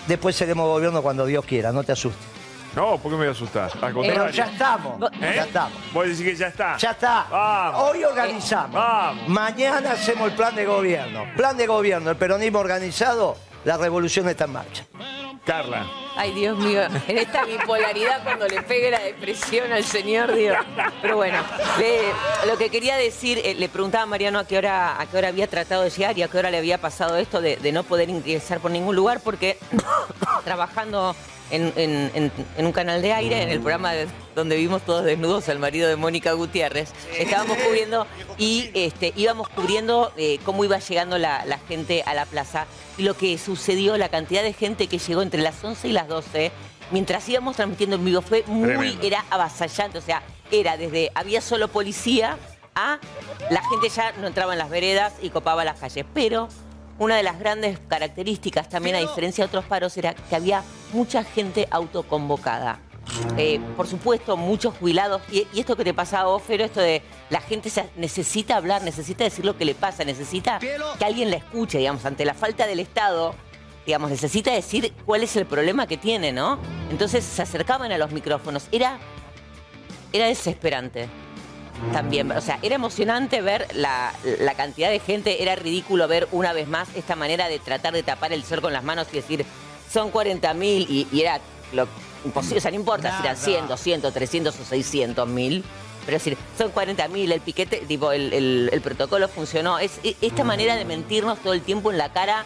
después 0.07 0.37
seremos 0.37 0.67
gobierno 0.69 1.01
cuando 1.03 1.25
Dios 1.27 1.45
quiera, 1.45 1.73
no 1.73 1.83
te 1.85 1.93
asustes. 1.93 2.27
No, 2.75 2.97
¿por 2.97 3.03
qué 3.03 3.09
me 3.11 3.17
voy 3.17 3.29
a 3.29 3.31
asustar? 3.33 3.65
Al 3.65 3.79
Pero 3.81 3.95
contrario. 3.95 4.31
ya 4.31 4.45
estamos, 4.47 5.13
¿Eh? 5.21 5.33
ya 5.37 5.45
estamos. 5.45 5.79
Vos 5.93 6.05
decís 6.07 6.23
que 6.23 6.35
ya 6.35 6.47
está. 6.47 6.77
Ya 6.79 6.91
está. 6.93 7.27
Vamos. 7.31 7.83
Hoy 7.83 8.03
organizamos. 8.05 8.73
Vamos. 8.75 9.29
Mañana 9.29 9.93
hacemos 9.93 10.31
el 10.31 10.35
plan 10.37 10.55
de 10.57 10.65
gobierno. 10.65 11.25
Plan 11.37 11.55
de 11.57 11.67
gobierno, 11.67 12.11
el 12.11 12.17
peronismo 12.17 12.61
organizado, 12.61 13.37
la 13.65 13.77
revolución 13.77 14.29
está 14.29 14.45
en 14.45 14.53
marcha. 14.53 14.85
Carla. 15.45 15.85
Ay, 16.17 16.33
Dios 16.35 16.57
mío, 16.59 16.83
en 17.09 17.19
esta 17.19 17.45
bipolaridad 17.45 18.23
cuando 18.23 18.47
le 18.47 18.63
pegue 18.63 18.91
la 18.93 19.01
depresión 19.01 19.73
al 19.73 19.83
señor, 19.83 20.33
Dios. 20.35 20.57
Pero 21.01 21.17
bueno, 21.17 21.39
le- 21.79 22.13
lo 22.47 22.57
que 22.59 22.71
quería 22.71 22.97
decir, 22.97 23.41
eh, 23.45 23.55
le 23.55 23.69
preguntaba 23.69 24.05
a 24.05 24.07
Mariano 24.07 24.39
a 24.39 24.47
qué 24.47 24.57
hora, 24.59 25.01
a 25.01 25.07
qué 25.07 25.17
hora 25.17 25.29
había 25.29 25.49
tratado 25.49 25.83
de 25.83 25.91
llegar 25.91 26.17
y 26.17 26.23
a 26.23 26.29
qué 26.29 26.39
hora 26.39 26.51
le 26.51 26.59
había 26.59 26.79
pasado 26.81 27.17
esto 27.17 27.41
de, 27.41 27.57
de 27.57 27.73
no 27.73 27.83
poder 27.83 28.09
ingresar 28.09 28.61
por 28.61 28.71
ningún 28.71 28.95
lugar, 28.95 29.21
porque 29.25 29.59
trabajando 30.45 31.17
en, 31.53 31.73
en- 31.77 32.11
en- 32.15 32.33
en 32.57 32.67
un 32.67 32.73
canal 32.73 33.01
de 33.03 33.13
aire, 33.13 33.43
en 33.43 33.51
el 33.51 33.61
programa 33.61 33.93
de- 33.93 34.09
donde 34.35 34.57
vimos 34.57 34.83
todos 34.83 35.05
desnudos 35.05 35.49
al 35.49 35.59
marido 35.61 35.89
de 35.89 35.95
Mónica 35.97 36.33
Gutiérrez, 36.33 36.91
estábamos 37.19 37.57
cubriendo 37.59 38.07
y 38.39 38.71
este, 38.75 39.13
íbamos 39.15 39.49
cubriendo 39.51 40.13
eh, 40.17 40.39
cómo 40.45 40.65
iba 40.65 40.79
llegando 40.79 41.19
la, 41.19 41.45
la 41.47 41.59
gente 41.59 42.03
a 42.07 42.15
la 42.15 42.27
plaza 42.27 42.67
y 42.99 43.03
lo 43.05 43.15
que 43.17 43.39
sucedió, 43.39 43.97
la 43.99 44.09
cantidad 44.09 44.43
de 44.43 44.53
gente 44.53 44.87
que 44.89 44.99
llegó 44.99 45.23
entre 45.23 45.43
las 45.43 45.63
11 45.63 45.87
y 45.89 45.93
las 45.93 46.09
12, 46.09 46.51
mientras 46.91 47.29
íbamos 47.29 47.57
transmitiendo 47.57 47.97
en 47.97 48.05
vivo, 48.05 48.23
fue 48.23 48.43
muy, 48.47 48.69
Tremendo. 48.71 49.07
era 49.07 49.25
avasallante, 49.31 49.99
o 49.99 50.03
sea, 50.03 50.23
era 50.51 50.77
desde, 50.77 51.11
había 51.15 51.41
solo 51.41 51.69
policía 51.69 52.37
a 52.75 52.99
la 53.51 53.63
gente 53.69 53.91
ya 53.91 54.13
no 54.13 54.27
entraba 54.27 54.55
en 54.55 54.59
las 54.59 54.71
veredas 54.71 55.13
y 55.21 55.29
copaba 55.29 55.63
las 55.65 55.79
calles, 55.79 56.07
pero 56.15 56.49
una 57.03 57.17
de 57.17 57.23
las 57.23 57.39
grandes 57.39 57.79
características 57.89 58.69
también, 58.69 58.97
a 58.97 59.01
diferencia 59.01 59.45
de 59.45 59.49
otros 59.49 59.65
paros, 59.65 59.97
era 59.97 60.15
que 60.15 60.37
había 60.37 60.63
mucha 60.93 61.25
gente 61.25 61.67
autoconvocada. 61.71 62.79
Eh, 63.37 63.61
por 63.77 63.89
supuesto, 63.89 64.37
muchos 64.37 64.75
jubilados. 64.79 65.21
Y, 65.31 65.47
y 65.53 65.61
esto 65.61 65.77
que 65.77 65.83
te 65.85 65.93
pasaba 65.93 66.23
a 66.23 66.27
vos, 66.33 66.43
Fero, 66.43 66.65
esto 66.65 66.81
de 66.81 67.03
la 67.31 67.41
gente 67.41 67.69
se- 67.71 67.91
necesita 67.97 68.57
hablar, 68.57 68.83
necesita 68.83 69.25
decir 69.25 69.45
lo 69.45 69.57
que 69.59 69.65
le 69.65 69.75
pasa, 69.75 70.05
necesita 70.05 70.59
que 70.61 71.05
alguien 71.05 71.31
la 71.31 71.37
escuche, 71.39 71.79
digamos, 71.79 72.05
ante 72.05 72.25
la 72.25 72.35
falta 72.35 72.67
del 72.67 72.79
Estado. 72.79 73.35
Digamos, 73.85 74.11
necesita 74.11 74.53
decir 74.53 74.93
cuál 75.05 75.25
es 75.25 75.35
el 75.35 75.45
problema 75.45 75.89
que 75.89 75.97
tiene, 75.97 76.31
¿no? 76.31 76.61
Entonces 76.91 77.25
se 77.25 77.43
acercaban 77.43 77.91
a 77.91 77.99
los 77.99 78.13
micrófonos. 78.13 78.69
Era, 78.71 78.99
era 80.13 80.27
desesperante. 80.29 81.09
También. 81.93 82.31
O 82.33 82.41
sea, 82.41 82.59
era 82.63 82.75
emocionante 82.75 83.41
ver 83.41 83.67
la, 83.75 84.13
la 84.41 84.55
cantidad 84.55 84.91
de 84.91 84.99
gente, 85.01 85.43
era 85.43 85.55
ridículo 85.57 86.07
ver 86.09 86.29
una 86.33 86.53
vez 86.53 86.69
más 86.69 86.89
esta 86.95 87.17
manera 87.17 87.49
de 87.49 87.59
tratar 87.59 87.93
de 87.95 88.03
tapar 88.03 88.33
el 88.33 88.45
sol 88.45 88.61
con 88.61 88.73
las 88.73 88.85
manos 88.85 89.07
y 89.13 89.17
decir, 89.17 89.45
son 89.91 90.13
40.000 90.13 90.87
y, 90.89 91.07
y 91.13 91.21
era 91.21 91.41
lo 91.73 91.89
imposible. 92.25 92.59
O 92.59 92.61
sea, 92.61 92.71
no 92.71 92.77
importa 92.77 93.17
si 93.17 93.23
eran 93.25 93.37
100, 93.37 93.69
200, 93.69 94.13
300 94.15 94.61
o 94.61 94.65
600 94.65 95.29
mil. 95.29 95.65
Pero 96.05 96.17
es 96.17 96.25
decir, 96.25 96.39
son 96.59 96.73
40.000, 96.73 97.31
el 97.33 97.41
piquete, 97.41 97.77
tipo, 97.87 98.11
el, 98.11 98.33
el- 98.33 98.71
el 98.73 98.81
protocolo 98.81 99.29
funcionó. 99.29 99.79
Es 99.79 100.01
e- 100.03 100.17
esta 100.21 100.43
manera 100.43 100.75
de 100.77 100.85
mentirnos 100.85 101.39
todo 101.39 101.53
el 101.53 101.63
tiempo 101.63 101.93
en 101.93 101.99
la 101.99 102.13
cara 102.13 102.45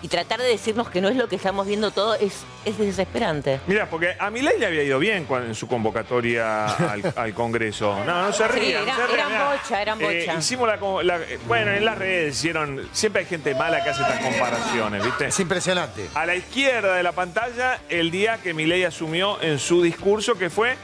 y 0.00 0.08
tratar 0.08 0.40
de 0.40 0.46
decirnos 0.46 0.88
que 0.90 1.00
no 1.00 1.08
es 1.08 1.16
lo 1.16 1.28
que 1.28 1.36
estamos 1.36 1.66
viendo 1.66 1.90
todo 1.90 2.14
es, 2.14 2.44
es 2.64 2.78
desesperante. 2.78 3.60
Mira, 3.66 3.90
porque 3.90 4.14
a 4.18 4.30
Milei 4.30 4.58
le 4.58 4.66
había 4.66 4.82
ido 4.84 4.98
bien 4.98 5.24
cuando- 5.24 5.48
en 5.48 5.54
su 5.54 5.66
convocatoria 5.66 6.66
al, 6.66 7.12
al 7.16 7.34
Congreso. 7.34 7.98
No, 8.04 8.22
no 8.22 8.32
se 8.32 8.44
Sí, 8.44 8.58
rían. 8.60 8.82
era- 8.84 8.96
se 8.96 9.06
rían, 9.06 9.14
eran 9.18 9.28
mirá. 9.32 9.50
bocha, 9.60 9.82
eran 9.82 10.00
Eh, 10.00 10.20
bocha. 10.26 10.38
hicimos 10.38 10.68
la, 10.68 10.76
la- 11.02 11.20
Bueno, 11.46 11.72
en 11.72 11.84
las 11.84 11.98
redes 11.98 12.36
hicieron. 12.36 12.88
Siempre 12.92 13.20
hay 13.22 13.26
gente 13.26 13.54
mala 13.54 13.82
que 13.82 13.90
hace 13.90 14.02
estas 14.02 14.20
comparaciones, 14.20 15.04
¿viste? 15.04 15.26
Es 15.26 15.40
impresionante. 15.40 16.08
A 16.14 16.26
la 16.26 16.34
izquierda 16.36 16.94
de 16.94 17.02
la 17.02 17.12
pantalla, 17.12 17.80
el 17.88 18.10
día 18.10 18.38
que 18.38 18.54
Milei 18.54 18.84
asumió 18.84 19.40
en 19.42 19.58
su 19.58 19.82
discurso, 19.82 20.36
que 20.36 20.48
fue 20.50 20.76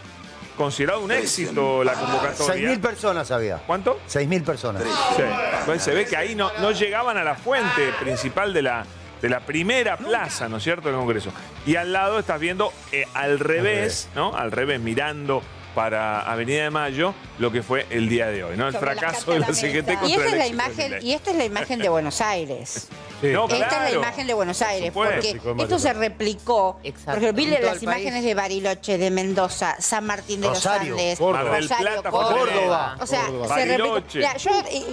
considerado 0.56 1.00
un 1.00 1.10
éxito 1.12 1.82
la 1.82 1.94
convocatoria. 1.94 2.70
6.000 2.70 2.80
personas 2.80 3.30
había. 3.30 3.58
¿Cuánto? 3.58 3.98
6.000 4.08 4.44
personas. 4.44 4.82
Sí. 5.16 5.22
Pues 5.66 5.82
se 5.82 5.92
ve 5.92 6.04
que 6.04 6.16
ahí 6.16 6.34
no, 6.34 6.50
no 6.60 6.70
llegaban 6.70 7.16
a 7.16 7.24
la 7.24 7.34
fuente 7.34 7.90
principal 8.00 8.52
de 8.54 8.62
la, 8.62 8.86
de 9.24 9.30
la 9.30 9.40
primera 9.40 9.96
plaza, 9.96 10.50
¿no 10.50 10.58
es 10.58 10.62
cierto?, 10.64 10.90
del 10.90 10.98
Congreso. 10.98 11.32
Y 11.64 11.76
al 11.76 11.94
lado 11.94 12.18
estás 12.18 12.38
viendo 12.38 12.74
eh, 12.92 13.06
al 13.14 13.38
revés, 13.38 14.10
¿no? 14.14 14.36
Al 14.36 14.52
revés, 14.52 14.80
mirando 14.80 15.42
para 15.74 16.20
Avenida 16.20 16.64
de 16.64 16.70
Mayo, 16.70 17.14
lo 17.38 17.50
que 17.50 17.62
fue 17.62 17.86
el 17.90 18.08
día 18.08 18.28
de 18.28 18.44
hoy, 18.44 18.56
¿no? 18.56 18.66
El 18.68 18.74
Sobre 18.74 18.94
fracaso 18.94 19.32
de 19.32 19.40
la 19.40 19.48
CGT 19.48 19.98
contra 19.98 20.08
Y 20.08 20.12
esta 20.12 20.26
el 20.26 20.32
es 20.32 20.38
la 20.38 20.46
imagen, 20.46 20.94
y 21.02 21.12
esta 21.12 21.30
es 21.30 21.36
la 21.36 21.44
imagen 21.44 21.78
de 21.80 21.88
Buenos 21.88 22.20
Aires. 22.20 22.88
No, 23.22 23.44
Esta 23.48 23.86
es 23.86 23.92
la 23.92 23.98
imagen 23.98 24.26
de 24.26 24.34
Buenos 24.34 24.60
Aires, 24.60 24.92
porque 24.92 25.40
esto 25.58 25.78
se 25.78 25.92
replicó. 25.94 26.78
Exacto. 26.82 27.12
Porque 27.12 27.32
vi 27.32 27.46
las 27.46 27.82
imágenes 27.82 28.14
país. 28.14 28.24
de 28.24 28.34
Bariloche, 28.34 28.98
de 28.98 29.10
Mendoza, 29.10 29.76
San 29.78 30.04
Martín 30.04 30.42
de 30.42 30.48
Rosario, 30.48 30.90
los 30.90 31.00
Andes, 31.00 31.18
Córdoba. 31.18 31.58
Rosario, 31.58 31.86
Plata, 31.86 32.10
Córdoba. 32.10 32.38
Córdoba. 32.38 32.96
O 33.00 33.06
sea, 33.06 33.26
Córdoba. 33.26 33.54
se 33.54 33.64
replicó. 33.64 34.02
Mira, 34.14 34.36
yo 34.36 34.50
eh, 34.70 34.84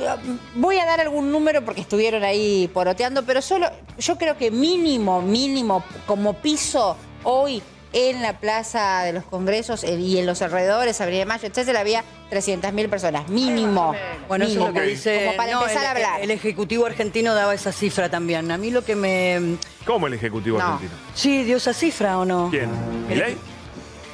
voy 0.56 0.78
a 0.78 0.86
dar 0.86 1.02
algún 1.02 1.32
número 1.32 1.66
porque 1.66 1.82
estuvieron 1.82 2.24
ahí 2.24 2.70
poroteando, 2.74 3.24
pero 3.24 3.42
solo 3.42 3.70
yo 3.98 4.18
creo 4.18 4.38
que 4.38 4.50
mínimo, 4.50 5.22
mínimo, 5.22 5.84
como 6.06 6.34
piso 6.34 6.96
hoy 7.24 7.62
en 7.94 8.22
la 8.22 8.40
Plaza 8.40 9.04
de 9.04 9.14
los 9.14 9.24
Congresos 9.26 9.84
y 9.84 10.18
en 10.18 10.26
los 10.26 10.42
alrededores, 10.42 11.02
Avenida 11.02 11.20
de 11.22 11.26
Mayo, 11.26 11.48
etcétera, 11.48 11.82
había 11.82 12.04
300.000 12.32 12.90
personas, 12.90 13.28
mínimo. 13.28 13.94
Bueno, 14.28 14.46
eso 14.46 14.54
es 14.54 14.58
lo 14.60 14.68
mínimo. 14.68 14.82
que 14.82 14.88
dice. 14.88 15.24
Como 15.26 15.38
para 15.38 15.52
no, 15.52 15.62
empezar 15.62 15.82
el, 15.82 15.88
a 15.88 15.92
hablar. 15.92 16.22
el 16.22 16.32
Ejecutivo 16.32 16.86
argentino 16.86 17.34
daba 17.36 17.54
esa 17.54 17.72
cifra 17.72 18.10
también. 18.10 18.50
A 18.52 18.58
mí 18.58 18.72
lo 18.72 18.84
que 18.86 18.96
me. 18.96 19.58
¿Cómo 19.86 20.08
el 20.08 20.14
Ejecutivo 20.14 20.58
No. 20.58 20.66
argentino? 20.74 20.92
Sí, 21.14 21.44
dio 21.44 21.58
esa 21.58 21.74
cifra 21.74 22.18
o 22.20 22.26
no. 22.26 22.50
¿Quién? 22.50 22.70
¿Milei? 23.08 23.36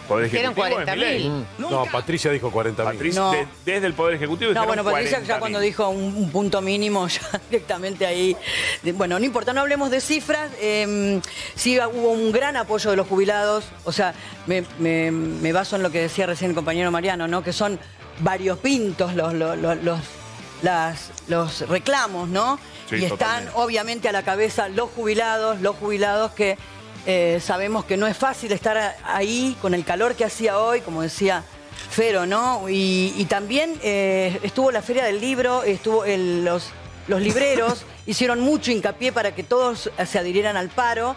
¿Poder 0.07 0.29
Dijeron 0.29 0.51
Ejecutivo 0.53 0.79
es 0.79 0.87
40.000. 0.87 0.95
Milei. 0.95 1.45
No, 1.57 1.85
Patricia 1.91 2.31
dijo 2.31 2.51
40 2.51 2.83
mil. 2.83 2.93
Patricia, 2.93 3.21
No. 3.21 3.31
de- 3.31 3.47
desde 3.65 3.87
el 3.87 3.93
Poder 3.93 4.15
Ejecutivo 4.15 4.51
No, 4.53 4.61
dijeron 4.61 4.67
bueno, 4.67 4.83
Patricia 4.83 5.19
ya 5.19 5.35
40.000. 5.35 5.39
cuando 5.39 5.59
dijo 5.59 5.89
un, 5.89 6.03
un 6.15 6.31
punto 6.31 6.61
mínimo, 6.61 7.07
ya 7.07 7.21
directamente 7.49 8.05
ahí. 8.05 8.35
de- 8.83 8.93
bueno, 8.93 9.19
no 9.19 9.25
importa, 9.25 9.53
no 9.53 9.61
hablemos 9.61 9.91
de 9.91 10.01
cifras. 10.01 10.51
eh, 10.59 11.19
sí 11.55 11.77
hubo 11.79 12.11
un 12.11 12.31
gran 12.31 12.55
apoyo 12.57 12.89
de 12.91 12.97
los 12.97 13.07
jubilados. 13.07 13.65
O 13.83 13.91
sea, 13.91 14.13
me, 14.45 14.63
me- 14.79 15.11
me 15.11 15.51
baso 15.53 15.75
en 15.75 15.83
lo 15.83 15.91
que 15.91 15.99
decía 16.01 16.25
recién 16.25 16.51
el 16.51 16.55
compañero 16.55 16.89
Mariano, 16.91 17.27
¿no? 17.27 17.43
Que 17.43 17.53
son 17.53 17.79
varios 18.19 18.57
pintos 18.59 19.13
los, 19.13 19.33
los, 19.33 19.57
los, 19.57 19.77
los- 19.83 19.99
las- 20.63 21.11
los 21.27 21.67
reclamos, 21.69 22.29
¿no? 22.29 22.59
Sí, 22.89 22.95
y 22.95 23.03
están 23.03 23.17
totalmente. 23.17 23.51
obviamente 23.55 24.09
a 24.09 24.11
la 24.13 24.23
cabeza 24.23 24.69
los 24.69 24.89
jubilados, 24.91 25.59
los 25.61 25.75
jubilados 25.75 26.31
que 26.31 26.57
eh, 27.07 27.39
sabemos 27.41 27.85
que 27.85 27.97
no 27.97 28.05
es 28.05 28.15
fácil 28.15 28.51
estar 28.51 28.95
ahí 29.03 29.57
con 29.61 29.73
el 29.73 29.83
calor 29.83 30.13
que 30.15 30.25
hacía 30.25 30.59
hoy, 30.59 30.81
como 30.81 31.01
decía 31.01 31.43
Fero, 31.89 32.25
¿no? 32.27 32.69
Y, 32.69 33.13
y 33.17 33.25
también 33.25 33.79
eh, 33.81 34.39
estuvo 34.43 34.71
la 34.71 34.81
Feria 34.83 35.03
del 35.05 35.19
Libro, 35.19 35.63
estuvo 35.63 36.05
el- 36.05 36.43
los, 36.45 36.69
los 37.07 37.21
libreros, 37.21 37.85
hicieron 38.05 38.41
mucho 38.41 38.71
hincapié 38.71 39.11
para 39.13 39.33
que 39.33 39.41
todos 39.43 39.89
se 40.05 40.19
adhirieran 40.19 40.57
al 40.57 40.67
paro 40.69 41.15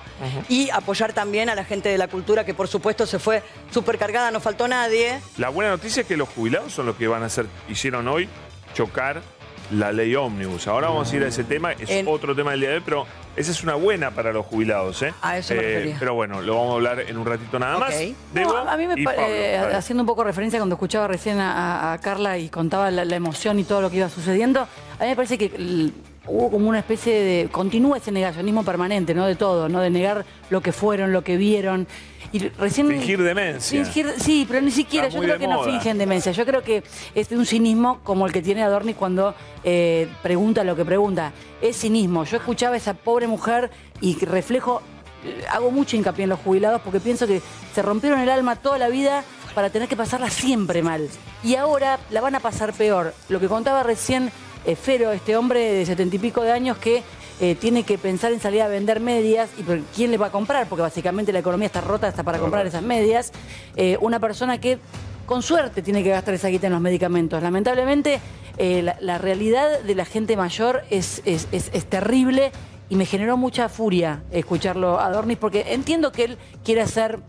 y 0.49 0.71
apoyar 0.71 1.13
también 1.13 1.49
a 1.51 1.55
la 1.55 1.65
gente 1.65 1.89
de 1.89 1.99
la 1.99 2.09
cultura, 2.09 2.45
que 2.45 2.55
por 2.55 2.69
supuesto 2.69 3.05
se 3.07 3.19
fue 3.19 3.43
supercargada, 3.73 4.31
no 4.31 4.39
faltó 4.41 4.69
nadie. 4.69 5.21
La 5.39 5.49
buena 5.51 5.71
noticia 5.71 6.03
es 6.03 6.07
que 6.07 6.17
los 6.17 6.29
jubilados 6.29 6.73
son 6.73 6.87
los 6.87 6.97
que 6.97 7.09
van 7.09 7.23
a 7.25 7.27
hacer, 7.27 7.47
hicieron 7.69 8.07
hoy 8.09 8.29
chocar 8.75 9.23
la 9.71 9.93
ley 9.93 10.15
ómnibus. 10.17 10.67
Ahora 10.69 10.89
vamos 10.89 11.13
a 11.13 11.17
ir 11.17 11.23
a 11.25 11.29
ese 11.29 11.45
tema, 11.45 11.73
es 11.73 11.89
En- 11.91 12.09
otro 12.09 12.35
tema 12.35 12.51
del 12.53 12.61
día 12.61 12.69
de 12.71 12.77
hoy, 12.77 12.83
pero 12.85 13.07
esa 13.37 13.51
es 13.53 13.63
una 13.63 13.75
buena 13.75 14.11
para 14.11 14.33
los 14.33 14.45
jubilados, 14.47 15.03
¿eh? 15.03 15.15
A 15.23 15.39
eso 15.39 15.55
refería. 15.55 15.97
Pero 15.99 16.15
bueno, 16.15 16.43
lo 16.43 16.55
vamos 16.57 16.73
a 16.73 16.75
hablar 16.75 17.01
en 17.01 17.17
un 17.17 17.27
ratito 17.27 17.59
nada 17.59 17.79
más. 17.79 17.95
Debo 18.33 18.53
No, 18.53 18.59
a 18.71 18.77
mí 18.77 18.87
me 18.87 19.03
Pablo. 19.03 19.23
eh, 19.27 19.57
haciendo 19.75 20.03
un 20.03 20.07
poco 20.07 20.25
referencia 20.25 20.59
cuando 20.59 20.75
escuchaba 20.75 21.07
recién 21.09 21.39
a, 21.41 21.99
Carla 22.03 22.39
y 22.39 22.49
contaba 22.49 22.91
la, 22.91 23.05
la 23.05 23.17
emoción 23.17 23.59
y 23.59 23.65
todo 23.65 23.81
lo 23.81 23.91
que 23.91 23.99
iba 23.99 24.09
sucediendo, 24.09 24.61
a 24.63 25.03
mí 25.03 25.09
me 25.11 25.17
parece 25.17 25.39
que 25.39 25.91
hubo 26.27 26.51
como 26.51 26.69
una 26.69 26.79
especie 26.79 27.15
de 27.23 27.49
continúa 27.51 27.97
ese 27.99 28.13
negacionismo 28.13 28.65
permanente, 28.65 29.15
¿no? 29.15 29.27
De 29.27 29.35
todo, 29.35 29.69
¿no? 29.69 29.81
De 29.81 29.91
negar 29.91 30.25
lo 30.51 30.61
que 30.61 30.73
fueron, 30.73 31.13
lo 31.13 31.25
que 31.25 31.37
vieron. 31.37 31.87
Y 32.33 32.39
recién 32.51 32.87
Fingir 32.89 33.23
demencia. 33.23 33.83
Fingir- 33.83 34.15
sí, 34.19 34.45
pero 34.49 34.61
ni 34.61 34.71
siquiera, 34.71 35.09
Está 35.09 35.19
yo 35.19 35.25
creo 35.25 35.39
que 35.39 35.49
no 35.49 35.65
fingen 35.65 35.99
demencia. 35.99 36.31
Yo 36.33 36.47
creo 36.47 36.63
que 36.63 36.85
es 37.15 37.29
de 37.29 37.37
un 37.37 37.47
cinismo 37.47 38.01
como 38.05 38.27
el 38.27 38.33
que 38.33 38.43
tiene 38.43 38.63
Adorni 38.63 38.95
cuando 38.95 39.35
eh, 39.65 40.07
pregunta 40.23 40.63
lo 40.63 40.77
que 40.77 40.85
pregunta. 40.85 41.33
Es 41.61 41.79
cinismo. 41.81 42.25
Yo 42.25 42.37
escuchaba 42.37 42.75
a 42.75 42.77
esa 42.77 42.95
pobre 42.95 43.27
mujer 43.27 43.71
y 44.01 44.15
reflejo, 44.25 44.83
eh, 45.25 45.45
hago 45.51 45.73
mucho 45.73 45.97
hincapié 45.97 46.25
en 46.25 46.31
los 46.31 46.39
jubilados 46.41 46.81
porque 46.83 47.01
pienso 47.01 47.27
que 47.27 47.43
se 47.75 47.83
rompieron 47.83 48.21
el 48.21 48.29
alma 48.29 48.55
toda 48.57 48.79
la 48.79 48.89
vida 48.89 49.25
para 49.55 49.71
tener 49.71 49.89
que 49.89 49.97
pasarla 49.97 50.31
siempre 50.31 50.83
mal. 50.83 51.09
Y 51.43 51.57
ahora 51.57 51.99
la 52.11 52.21
van 52.21 52.37
a 52.37 52.41
pasar 52.41 52.73
peor. 52.75 53.13
Lo 53.29 53.41
que 53.41 53.49
contaba 53.49 53.83
recién 53.83 54.31
eh, 54.67 54.77
Fero, 54.77 55.13
este 55.13 55.37
hombre 55.37 55.61
de 55.73 55.87
setenta 55.87 56.17
y 56.17 56.19
pico 56.19 56.43
de 56.43 56.53
años 56.53 56.77
que 56.79 57.03
eh, 57.41 57.55
tiene 57.55 57.85
que 57.85 57.97
pensar 57.97 58.33
en 58.33 58.41
salir 58.41 58.61
a 58.63 58.69
vender 58.69 59.01
medias 59.01 59.49
y 59.59 59.63
¿quién 59.95 60.11
le 60.11 60.19
va 60.19 60.27
a 60.27 60.31
comprar? 60.31 60.67
Porque 60.69 60.83
básicamente 60.83 61.33
la 61.33 61.39
economía 61.39 61.67
está 61.67 61.81
rota 61.81 62.07
hasta 62.09 62.23
para 62.23 62.39
comprar 62.39 62.67
esas 62.67 62.83
medias. 62.83 63.33
Eh, 63.77 63.97
una 64.01 64.21
persona 64.21 64.61
que 64.61 64.79
con 65.27 65.43
suerte 65.43 65.81
tiene 65.81 66.03
que 66.03 66.11
gastar 66.11 66.35
esa 66.35 66.49
guita 66.49 66.67
en 66.67 66.73
los 66.75 66.83
medicamentos. 66.83 67.43
Lamentablemente 67.43 68.21
eh, 68.59 68.83
la, 68.83 68.97
la 69.01 69.17
realidad 69.17 69.81
de 69.81 69.95
la 69.95 70.05
gente 70.05 70.37
mayor 70.37 70.83
es, 70.91 71.23
es- 71.25 71.49
es- 71.53 71.71
es 71.73 71.85
terrible 71.87 72.53
y 72.91 72.97
me 72.97 73.07
generó 73.07 73.37
mucha 73.39 73.69
furia 73.69 74.23
escucharlo 74.33 75.01
a 75.01 75.09
Dornis 75.11 75.39
porque 75.39 75.73
entiendo 75.73 76.11
que 76.13 76.25
él 76.25 76.39
quiere 76.65 76.83
hacer 76.83 77.21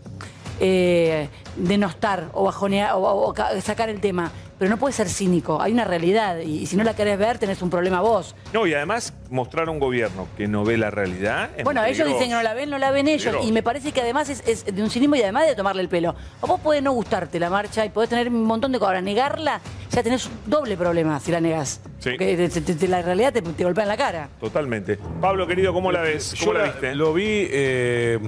eh, 0.60 1.28
denostar 1.56 2.28
o 2.34 2.44
bajonear 2.44 2.94
o, 2.94 3.02
o 3.02 3.32
ca- 3.34 3.58
sacar 3.60 3.88
el 3.88 4.00
tema, 4.00 4.30
pero 4.62 4.70
no 4.70 4.76
puede 4.76 4.92
ser 4.92 5.08
cínico. 5.08 5.60
Hay 5.60 5.72
una 5.72 5.84
realidad 5.84 6.38
y, 6.38 6.58
y 6.60 6.66
si 6.66 6.76
no 6.76 6.84
la 6.84 6.94
querés 6.94 7.18
ver 7.18 7.36
tenés 7.36 7.60
un 7.62 7.68
problema 7.68 8.00
vos. 8.00 8.36
No, 8.52 8.64
y 8.64 8.72
además 8.74 9.12
mostrar 9.28 9.66
a 9.66 9.72
un 9.72 9.80
gobierno 9.80 10.28
que 10.36 10.46
no 10.46 10.62
ve 10.64 10.78
la 10.78 10.88
realidad. 10.88 11.50
es 11.56 11.64
Bueno, 11.64 11.82
ellos 11.84 12.06
dicen 12.06 12.28
que 12.28 12.34
no 12.36 12.44
la 12.44 12.54
ven, 12.54 12.70
no 12.70 12.78
la 12.78 12.92
ven 12.92 13.08
ellos. 13.08 13.24
Peligroso. 13.24 13.48
Y 13.48 13.50
me 13.50 13.64
parece 13.64 13.90
que 13.90 14.00
además 14.02 14.28
es, 14.28 14.40
es 14.46 14.64
de 14.72 14.80
un 14.80 14.88
cinismo 14.88 15.16
y 15.16 15.22
además 15.22 15.48
de 15.48 15.56
tomarle 15.56 15.82
el 15.82 15.88
pelo. 15.88 16.14
O 16.40 16.46
vos 16.46 16.60
podés 16.60 16.80
no 16.80 16.92
gustarte 16.92 17.40
la 17.40 17.50
marcha 17.50 17.84
y 17.84 17.88
podés 17.88 18.08
tener 18.08 18.28
un 18.28 18.44
montón 18.44 18.70
de 18.70 18.78
cosas. 18.78 18.90
Ahora, 18.90 19.00
negarla, 19.00 19.60
ya 19.90 20.00
tenés 20.04 20.26
un 20.26 20.32
doble 20.46 20.76
problema 20.76 21.18
si 21.18 21.32
la 21.32 21.40
negás. 21.40 21.80
Sí. 21.98 22.10
Porque 22.10 22.36
te- 22.48 22.60
te- 22.60 22.74
te- 22.76 22.86
la 22.86 23.02
realidad 23.02 23.32
te, 23.32 23.42
te 23.42 23.64
golpea 23.64 23.82
en 23.82 23.88
la 23.88 23.96
cara. 23.96 24.28
Totalmente. 24.38 24.96
Pablo, 25.20 25.44
querido, 25.48 25.72
¿cómo 25.72 25.90
la 25.90 26.02
ves? 26.02 26.36
¿Cómo 26.38 26.52
Yo 26.52 26.58
la 26.58 26.66
la- 26.66 26.72
viste? 26.72 26.94
lo 26.94 27.12
vi, 27.12 27.48
eh, 27.50 28.20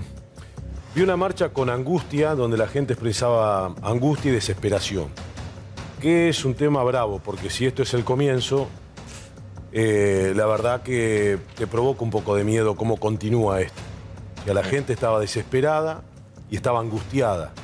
vi 0.96 1.02
una 1.02 1.16
marcha 1.16 1.50
con 1.50 1.70
angustia, 1.70 2.34
donde 2.34 2.56
la 2.56 2.66
gente 2.66 2.94
expresaba 2.94 3.72
angustia 3.82 4.32
y 4.32 4.34
desesperación. 4.34 5.06
Es 6.04 6.44
un 6.44 6.52
tema 6.52 6.82
bravo, 6.84 7.18
porque 7.18 7.48
si 7.48 7.64
esto 7.64 7.82
es 7.82 7.94
el 7.94 8.04
comienzo, 8.04 8.68
eh, 9.72 10.34
la 10.36 10.44
verdad 10.44 10.82
que 10.82 11.38
te 11.56 11.66
provoca 11.66 12.04
un 12.04 12.10
poco 12.10 12.36
de 12.36 12.44
miedo 12.44 12.76
cómo 12.76 12.98
continúa 12.98 13.62
esto. 13.62 13.80
Que 14.44 14.52
la 14.52 14.62
gente 14.62 14.92
estaba 14.92 15.18
desesperada 15.18 16.02
y 16.50 16.56
estaba 16.56 16.80
angustiada. 16.80 17.54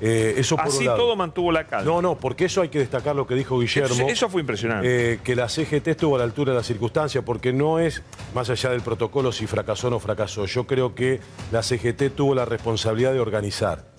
Eh, 0.00 0.34
eso 0.36 0.54
por 0.54 0.66
Así 0.66 0.78
un 0.78 0.84
lado. 0.84 0.98
todo 0.98 1.16
mantuvo 1.16 1.50
la 1.50 1.66
calma. 1.66 1.90
No, 1.90 2.00
no, 2.00 2.14
porque 2.16 2.44
eso 2.44 2.62
hay 2.62 2.68
que 2.68 2.78
destacar 2.78 3.16
lo 3.16 3.26
que 3.26 3.34
dijo 3.34 3.58
Guillermo. 3.58 3.94
Eso, 3.94 4.06
eso 4.06 4.28
fue 4.28 4.42
impresionante. 4.42 5.14
Eh, 5.14 5.20
que 5.24 5.34
la 5.34 5.48
CGT 5.48 5.88
estuvo 5.88 6.14
a 6.14 6.18
la 6.18 6.24
altura 6.24 6.52
de 6.52 6.58
la 6.58 6.64
circunstancia, 6.64 7.22
porque 7.22 7.52
no 7.52 7.80
es, 7.80 8.00
más 8.32 8.48
allá 8.48 8.70
del 8.70 8.82
protocolo, 8.82 9.32
si 9.32 9.48
fracasó 9.48 9.88
o 9.88 9.90
no 9.90 9.98
fracasó. 9.98 10.44
Yo 10.46 10.68
creo 10.68 10.94
que 10.94 11.18
la 11.50 11.64
CGT 11.64 12.14
tuvo 12.14 12.36
la 12.36 12.44
responsabilidad 12.44 13.12
de 13.12 13.18
organizar. 13.18 13.95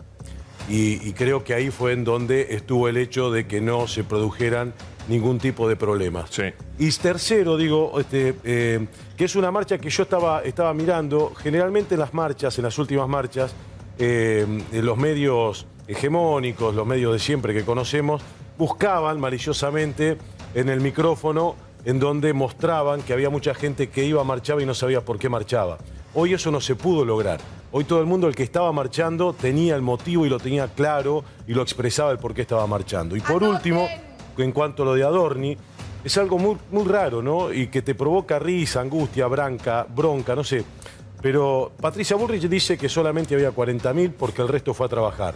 Y, 0.70 1.08
y 1.08 1.14
creo 1.14 1.44
que 1.44 1.54
ahí 1.54 1.70
fue 1.72 1.94
en 1.94 2.04
donde 2.04 2.56
estuvo 2.56 2.88
el 2.90 2.98
hecho 2.98 3.32
de 3.32 3.48
que 3.48 3.62
no 3.62 3.88
se 3.88 4.04
produjeran 4.04 4.74
ningún 5.08 5.40
tipo 5.40 5.68
de 5.68 5.76
problemas. 5.76 6.30
Sí. 6.30 6.44
Y 6.80 6.92
tercero, 6.92 7.58
digo, 7.58 8.00
este, 8.00 8.36
eh, 8.44 8.86
que 9.16 9.26
es 9.26 9.36
una 9.36 9.52
marcha 9.52 9.78
que 9.78 9.90
yo 9.90 10.04
estaba, 10.04 10.42
estaba 10.42 10.74
mirando. 10.74 11.34
Generalmente 11.36 11.96
en 11.96 12.02
las 12.02 12.14
marchas, 12.14 12.58
en 12.58 12.66
las 12.66 12.78
últimas 12.78 13.08
marchas, 13.08 13.54
eh, 13.98 14.46
en 14.72 14.86
los 14.86 14.98
medios 14.98 15.66
hegemónicos, 15.88 16.76
los 16.76 16.86
medios 16.86 17.14
de 17.14 17.20
siempre 17.20 17.54
que 17.54 17.64
conocemos, 17.64 18.22
buscaban 18.58 19.20
maliciosamente 19.20 20.18
en 20.54 20.70
el 20.70 20.82
micrófono 20.82 21.56
en 21.86 22.00
donde 22.00 22.34
mostraban 22.34 23.02
que 23.02 23.14
había 23.14 23.30
mucha 23.30 23.54
gente 23.54 23.88
que 23.88 24.04
iba 24.04 24.20
a 24.20 24.26
marchar 24.26 24.60
y 24.62 24.66
no 24.66 24.74
sabía 24.74 25.02
por 25.02 25.18
qué 25.20 25.30
marchaba. 25.30 25.78
Hoy 26.14 26.34
eso 26.34 26.52
no 26.52 26.60
se 26.60 26.76
pudo 26.76 27.06
lograr. 27.06 27.40
Hoy 27.70 27.84
todo 27.84 28.00
el 28.00 28.06
mundo, 28.06 28.28
el 28.28 28.36
que 28.36 28.44
estaba 28.44 28.72
marchando, 28.72 29.34
tenía 29.34 29.76
el 29.76 29.82
motivo 29.82 30.26
y 30.26 30.30
lo 30.30 30.40
tenía 30.40 30.68
claro 30.70 31.24
y 31.48 31.54
lo 31.54 31.62
expresaba 31.62 32.12
el 32.12 32.18
por 32.18 32.34
qué 32.34 32.44
estaba 32.44 32.66
marchando. 32.66 33.16
Y 33.18 33.20
por 33.20 33.44
último, 33.44 33.88
en 34.38 34.52
cuanto 34.54 34.84
a 34.84 34.86
lo 34.86 34.94
de 34.96 35.04
Adorni, 35.04 35.58
es 36.04 36.18
algo 36.18 36.38
muy, 36.38 36.58
muy 36.72 36.86
raro, 36.86 37.22
¿no? 37.22 37.52
Y 37.52 37.68
que 37.68 37.82
te 37.82 37.94
provoca 37.94 38.40
risa, 38.40 38.80
angustia, 38.80 39.28
branca, 39.28 39.86
bronca, 39.94 40.34
no 40.34 40.46
sé. 40.46 40.64
Pero 41.22 41.74
Patricia 41.82 42.16
Bullrich 42.16 42.48
dice 42.48 42.78
que 42.78 42.88
solamente 42.88 43.36
había 43.36 43.52
40.000 43.52 44.14
porque 44.18 44.42
el 44.42 44.48
resto 44.48 44.74
fue 44.74 44.86
a 44.86 44.90
trabajar. 44.90 45.36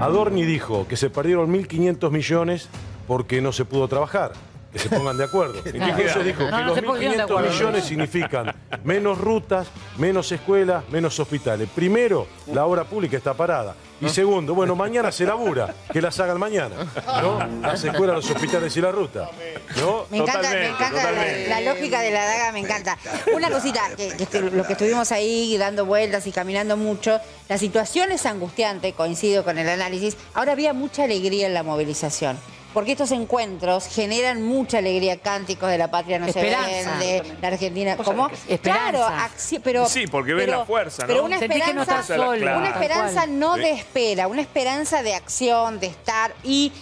Adorni 0.00 0.44
dijo 0.44 0.86
que 0.86 0.96
se 0.96 1.10
perdieron 1.10 1.52
1.500 1.52 2.10
millones 2.10 2.68
porque 3.08 3.40
no 3.40 3.50
se 3.50 3.64
pudo 3.64 3.88
trabajar. 3.88 4.32
Que 4.72 4.78
se 4.78 4.88
pongan 4.88 5.18
de 5.18 5.24
acuerdo. 5.24 5.60
Incluso 5.66 6.20
dijo 6.20 6.42
No, 6.44 6.50
que 6.50 6.56
no 6.62 6.64
los 6.68 6.74
se 6.76 6.82
pusieron 6.82 7.16
de 7.16 7.22
1.500 7.24 7.30
acuerdo. 7.30 7.50
millones 7.50 7.84
significan 7.84 8.54
menos 8.84 9.18
rutas, 9.18 9.66
menos 9.98 10.32
escuelas, 10.32 10.84
menos 10.90 11.18
hospitales. 11.20 11.68
Primero, 11.74 12.26
la 12.52 12.64
obra 12.64 12.84
pública 12.84 13.16
está 13.16 13.34
parada. 13.34 13.74
Y 14.00 14.08
segundo, 14.08 14.52
bueno, 14.54 14.74
mañana 14.74 15.12
se 15.12 15.24
labura, 15.24 15.72
que 15.92 16.00
las 16.02 16.18
hagan 16.18 16.36
mañana. 16.40 16.74
¿no? 17.22 17.38
Las 17.60 17.84
escuelas, 17.84 18.16
los 18.16 18.30
hospitales 18.30 18.76
y 18.76 18.80
la 18.80 18.90
ruta. 18.90 19.30
¿no? 19.76 20.06
Me 20.10 20.18
encanta, 20.18 20.50
me 20.50 20.66
encanta 20.66 20.90
la, 20.90 21.08
totalmente. 21.10 21.48
la 21.48 21.60
lógica 21.60 22.00
de 22.00 22.10
la 22.10 22.24
daga, 22.24 22.50
me 22.52 22.58
encanta. 22.60 22.98
Una 23.32 23.48
cosita, 23.50 23.80
que, 23.96 24.08
que 24.16 24.26
estu- 24.28 24.50
lo 24.50 24.64
que 24.66 24.72
estuvimos 24.72 25.12
ahí 25.12 25.56
dando 25.56 25.86
vueltas 25.86 26.26
y 26.26 26.32
caminando 26.32 26.76
mucho, 26.76 27.20
la 27.48 27.58
situación 27.58 28.10
es 28.10 28.26
angustiante, 28.26 28.92
coincido 28.94 29.44
con 29.44 29.56
el 29.58 29.68
análisis. 29.68 30.16
Ahora 30.34 30.50
había 30.52 30.72
mucha 30.72 31.04
alegría 31.04 31.46
en 31.46 31.54
la 31.54 31.62
movilización. 31.62 32.36
Porque 32.72 32.92
estos 32.92 33.10
encuentros 33.12 33.86
generan 33.86 34.42
mucha 34.42 34.78
alegría, 34.78 35.18
cánticos 35.18 35.68
de 35.70 35.76
la 35.78 35.90
patria 35.90 36.18
no 36.18 36.26
Esperanza. 36.26 36.98
se 37.00 37.20
vende, 37.22 37.34
la 37.42 37.48
Argentina, 37.48 37.96
¿cómo? 37.98 38.30
esperanza. 38.48 38.90
Claro, 38.90 39.60
pero 39.62 39.88
Sí, 39.88 40.06
porque 40.06 40.32
ves 40.34 40.46
pero- 40.46 40.58
la 40.60 40.64
fuerza, 40.64 41.02
¿no? 41.02 41.08
Pero 41.08 41.24
una 41.24 41.36
no 41.38 41.42
esperanza, 41.44 42.02
solo, 42.02 42.32
Claro. 42.38 42.58
una 42.58 42.68
esperanza 42.70 43.26
no 43.26 43.56
de 43.56 43.72
espera, 43.72 44.26
una 44.26 44.40
esperanza 44.40 45.02
de 45.02 45.14
acción, 45.14 45.80
de 45.80 45.88
estar 45.88 46.34
y 46.44 46.72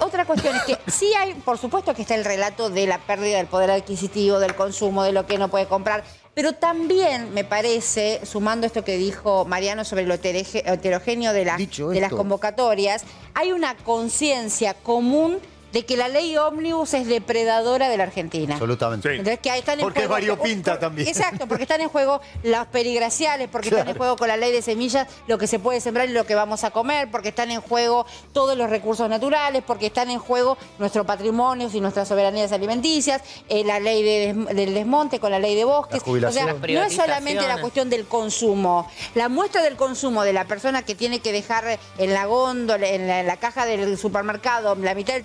otra 0.00 0.24
cuestión 0.26 0.54
es 0.56 0.62
que 0.64 0.78
sí 0.90 1.12
hay, 1.16 1.34
por 1.34 1.56
supuesto 1.56 1.94
que 1.94 2.02
está 2.02 2.14
el 2.14 2.24
relato 2.24 2.68
de 2.68 2.86
la 2.86 2.98
pérdida 2.98 3.38
del 3.38 3.46
poder 3.46 3.70
adquisitivo, 3.70 4.38
del 4.40 4.54
consumo, 4.54 5.02
de 5.02 5.12
lo 5.12 5.24
que 5.26 5.38
no 5.38 5.48
puede 5.48 5.66
comprar, 5.66 6.04
pero 6.38 6.52
también 6.52 7.34
me 7.34 7.42
parece, 7.42 8.20
sumando 8.24 8.64
esto 8.64 8.84
que 8.84 8.96
dijo 8.96 9.44
Mariano 9.44 9.84
sobre 9.84 10.06
lo 10.06 10.14
heterogéneo 10.14 11.32
de, 11.32 11.44
de 11.44 12.00
las 12.00 12.12
convocatorias, 12.12 13.02
hay 13.34 13.50
una 13.50 13.76
conciencia 13.76 14.74
común 14.74 15.38
de 15.72 15.84
que 15.84 15.96
la 15.96 16.08
ley 16.08 16.36
ómnibus 16.36 16.94
es 16.94 17.06
depredadora 17.06 17.88
de 17.88 17.96
la 17.96 18.04
Argentina. 18.04 18.54
Absolutamente. 18.54 19.08
Sí. 19.10 19.18
Entonces, 19.18 19.40
que 19.40 19.50
ahí 19.50 19.60
están 19.60 19.78
en 19.80 19.84
Porque 19.84 20.02
es 20.02 20.08
variopinta 20.08 20.72
por- 20.72 20.80
también. 20.80 21.08
Exacto, 21.08 21.46
porque 21.46 21.64
están 21.64 21.80
en 21.80 21.88
juego 21.88 22.20
las 22.42 22.66
perigraciales, 22.68 23.48
porque 23.48 23.68
están 23.68 23.88
en 23.88 23.96
juego 23.96 24.16
con 24.16 24.28
la 24.28 24.36
ley 24.36 24.52
de 24.52 24.62
semillas 24.62 25.06
lo 25.26 25.36
que 25.38 25.46
se 25.46 25.58
puede 25.58 25.80
sembrar 25.80 26.08
y 26.08 26.12
lo 26.12 26.24
que 26.24 26.34
vamos 26.34 26.64
a 26.64 26.70
comer, 26.70 27.10
porque 27.10 27.28
están 27.28 27.50
en 27.50 27.60
juego 27.60 28.06
todos 28.32 28.56
los 28.56 28.70
recursos 28.70 29.08
naturales, 29.10 29.62
porque 29.66 29.86
están 29.86 30.10
en 30.10 30.18
juego 30.18 30.56
nuestro 30.78 31.04
patrimonio 31.04 31.68
y 31.72 31.80
nuestras 31.80 32.08
soberanías 32.08 32.52
alimenticias, 32.52 33.22
eh, 33.48 33.64
la 33.64 33.78
ley 33.80 34.02
de 34.02 34.32
des- 34.34 34.56
del 34.56 34.74
desmonte 34.74 35.20
con 35.20 35.30
la 35.30 35.38
ley 35.38 35.54
de 35.54 35.64
bosques. 35.64 36.02
La. 36.06 36.28
O 36.28 36.32
sea, 36.32 36.46
no 36.46 36.82
es 36.84 36.94
solamente 36.94 37.46
la 37.46 37.60
cuestión 37.60 37.90
del 37.90 38.06
consumo. 38.06 38.90
La 39.14 39.28
muestra 39.28 39.62
del 39.62 39.76
consumo 39.76 40.22
de 40.24 40.32
la 40.32 40.44
persona 40.46 40.82
que 40.82 40.94
tiene 40.94 41.20
que 41.20 41.32
dejar 41.32 41.78
en 41.98 42.14
la 42.14 42.26
góndola, 42.26 42.86
en 42.88 43.06
la, 43.06 43.20
en 43.20 43.26
la 43.26 43.36
caja 43.36 43.66
del 43.66 43.98
supermercado, 43.98 44.74
la 44.76 44.94
mitad 44.94 45.14
del 45.14 45.24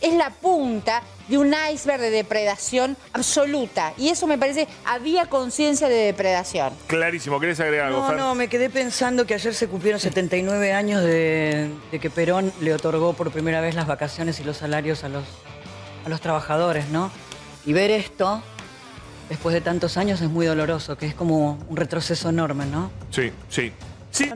es 0.00 0.14
la 0.14 0.30
punta 0.30 1.02
de 1.28 1.38
un 1.38 1.54
iceberg 1.72 2.00
de 2.00 2.10
depredación 2.10 2.96
absoluta. 3.12 3.94
Y 3.96 4.08
eso 4.08 4.26
me 4.26 4.36
parece, 4.38 4.68
había 4.84 5.26
conciencia 5.26 5.88
de 5.88 5.94
depredación. 5.96 6.72
Clarísimo, 6.86 7.40
¿querés 7.40 7.60
agregar 7.60 7.86
algo, 7.86 8.00
No, 8.00 8.08
Fer? 8.08 8.16
no, 8.16 8.34
me 8.34 8.48
quedé 8.48 8.68
pensando 8.70 9.26
que 9.26 9.34
ayer 9.34 9.54
se 9.54 9.68
cumplieron 9.68 10.00
79 10.00 10.72
años 10.72 11.02
de, 11.02 11.70
de 11.90 11.98
que 11.98 12.10
Perón 12.10 12.52
le 12.60 12.74
otorgó 12.74 13.14
por 13.14 13.30
primera 13.30 13.60
vez 13.60 13.74
las 13.74 13.86
vacaciones 13.86 14.38
y 14.40 14.44
los 14.44 14.58
salarios 14.58 15.02
a 15.04 15.08
los, 15.08 15.24
a 16.04 16.08
los 16.08 16.20
trabajadores, 16.20 16.88
¿no? 16.90 17.10
Y 17.64 17.72
ver 17.72 17.90
esto, 17.90 18.42
después 19.30 19.54
de 19.54 19.62
tantos 19.62 19.96
años, 19.96 20.20
es 20.20 20.28
muy 20.28 20.44
doloroso, 20.44 20.98
que 20.98 21.06
es 21.06 21.14
como 21.14 21.58
un 21.68 21.76
retroceso 21.76 22.28
enorme, 22.28 22.66
¿no? 22.66 22.90
Sí, 23.10 23.32
sí. 23.48 23.72
Sí, 24.10 24.30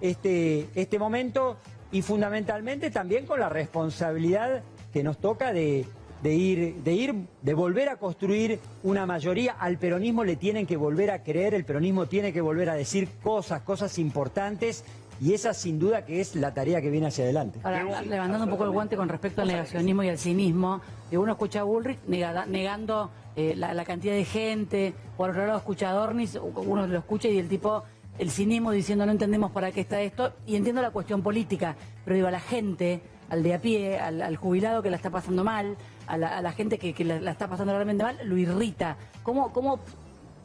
este, 0.00 0.68
este 0.74 0.98
momento 0.98 1.56
y 1.92 2.02
fundamentalmente 2.02 2.90
también 2.90 3.26
con 3.26 3.40
la 3.40 3.48
responsabilidad 3.48 4.62
que 4.92 5.02
nos 5.02 5.18
toca 5.18 5.52
de, 5.52 5.86
de 6.22 6.34
ir, 6.34 6.76
de 6.82 6.92
ir, 6.92 7.14
de 7.42 7.54
volver 7.54 7.88
a 7.88 7.96
construir 7.96 8.58
una 8.82 9.06
mayoría. 9.06 9.52
Al 9.58 9.78
peronismo 9.78 10.24
le 10.24 10.36
tienen 10.36 10.66
que 10.66 10.76
volver 10.76 11.10
a 11.10 11.22
creer, 11.22 11.54
el 11.54 11.64
peronismo 11.64 12.06
tiene 12.06 12.32
que 12.32 12.40
volver 12.40 12.70
a 12.70 12.74
decir 12.74 13.08
cosas, 13.22 13.62
cosas 13.62 13.98
importantes, 13.98 14.84
y 15.20 15.34
esa 15.34 15.52
sin 15.52 15.78
duda 15.78 16.06
que 16.06 16.20
es 16.20 16.34
la 16.34 16.54
tarea 16.54 16.80
que 16.80 16.88
viene 16.90 17.08
hacia 17.08 17.24
adelante. 17.24 17.60
Ahora, 17.62 18.00
levantando 18.02 18.44
un 18.44 18.50
poco 18.50 18.64
el 18.64 18.70
guante 18.70 18.96
con 18.96 19.08
respecto 19.08 19.42
al 19.42 19.48
negacionismo 19.48 20.02
y 20.02 20.08
al 20.08 20.16
cinismo, 20.18 20.80
que 21.10 21.18
uno 21.18 21.32
escucha 21.32 21.60
a 21.60 21.64
Bullrich 21.64 21.98
negada- 22.06 22.46
negando 22.46 23.10
eh, 23.36 23.54
la, 23.54 23.74
la 23.74 23.84
cantidad 23.84 24.14
de 24.14 24.24
gente, 24.24 24.94
por 25.18 25.30
otro 25.30 25.44
lado 25.46 25.58
escucha 25.58 25.90
a 25.90 25.92
Dornis, 25.92 26.38
uno 26.66 26.86
lo 26.86 26.98
escucha 26.98 27.28
y 27.28 27.36
el 27.38 27.48
tipo, 27.48 27.82
el 28.18 28.30
cinismo 28.30 28.70
diciendo 28.70 29.06
no 29.06 29.12
entendemos 29.12 29.50
para 29.50 29.72
qué 29.72 29.80
está 29.80 30.00
esto, 30.02 30.32
y 30.46 30.56
entiendo 30.56 30.82
la 30.82 30.90
cuestión 30.90 31.22
política, 31.22 31.76
pero 32.04 32.16
digo, 32.16 32.28
a 32.28 32.32
la 32.32 32.40
gente, 32.40 33.00
al 33.28 33.42
de 33.42 33.54
a 33.54 33.60
pie, 33.60 33.98
al, 33.98 34.20
al 34.22 34.36
jubilado 34.36 34.82
que 34.82 34.90
la 34.90 34.96
está 34.96 35.10
pasando 35.10 35.44
mal, 35.44 35.76
a 36.06 36.18
la, 36.18 36.38
a 36.38 36.42
la 36.42 36.52
gente 36.52 36.78
que, 36.78 36.92
que 36.92 37.04
la, 37.04 37.20
la 37.20 37.30
está 37.30 37.48
pasando 37.48 37.72
realmente 37.72 38.02
mal, 38.02 38.18
lo 38.24 38.36
irrita. 38.36 38.96
¿Cómo, 39.22 39.52
cómo 39.52 39.80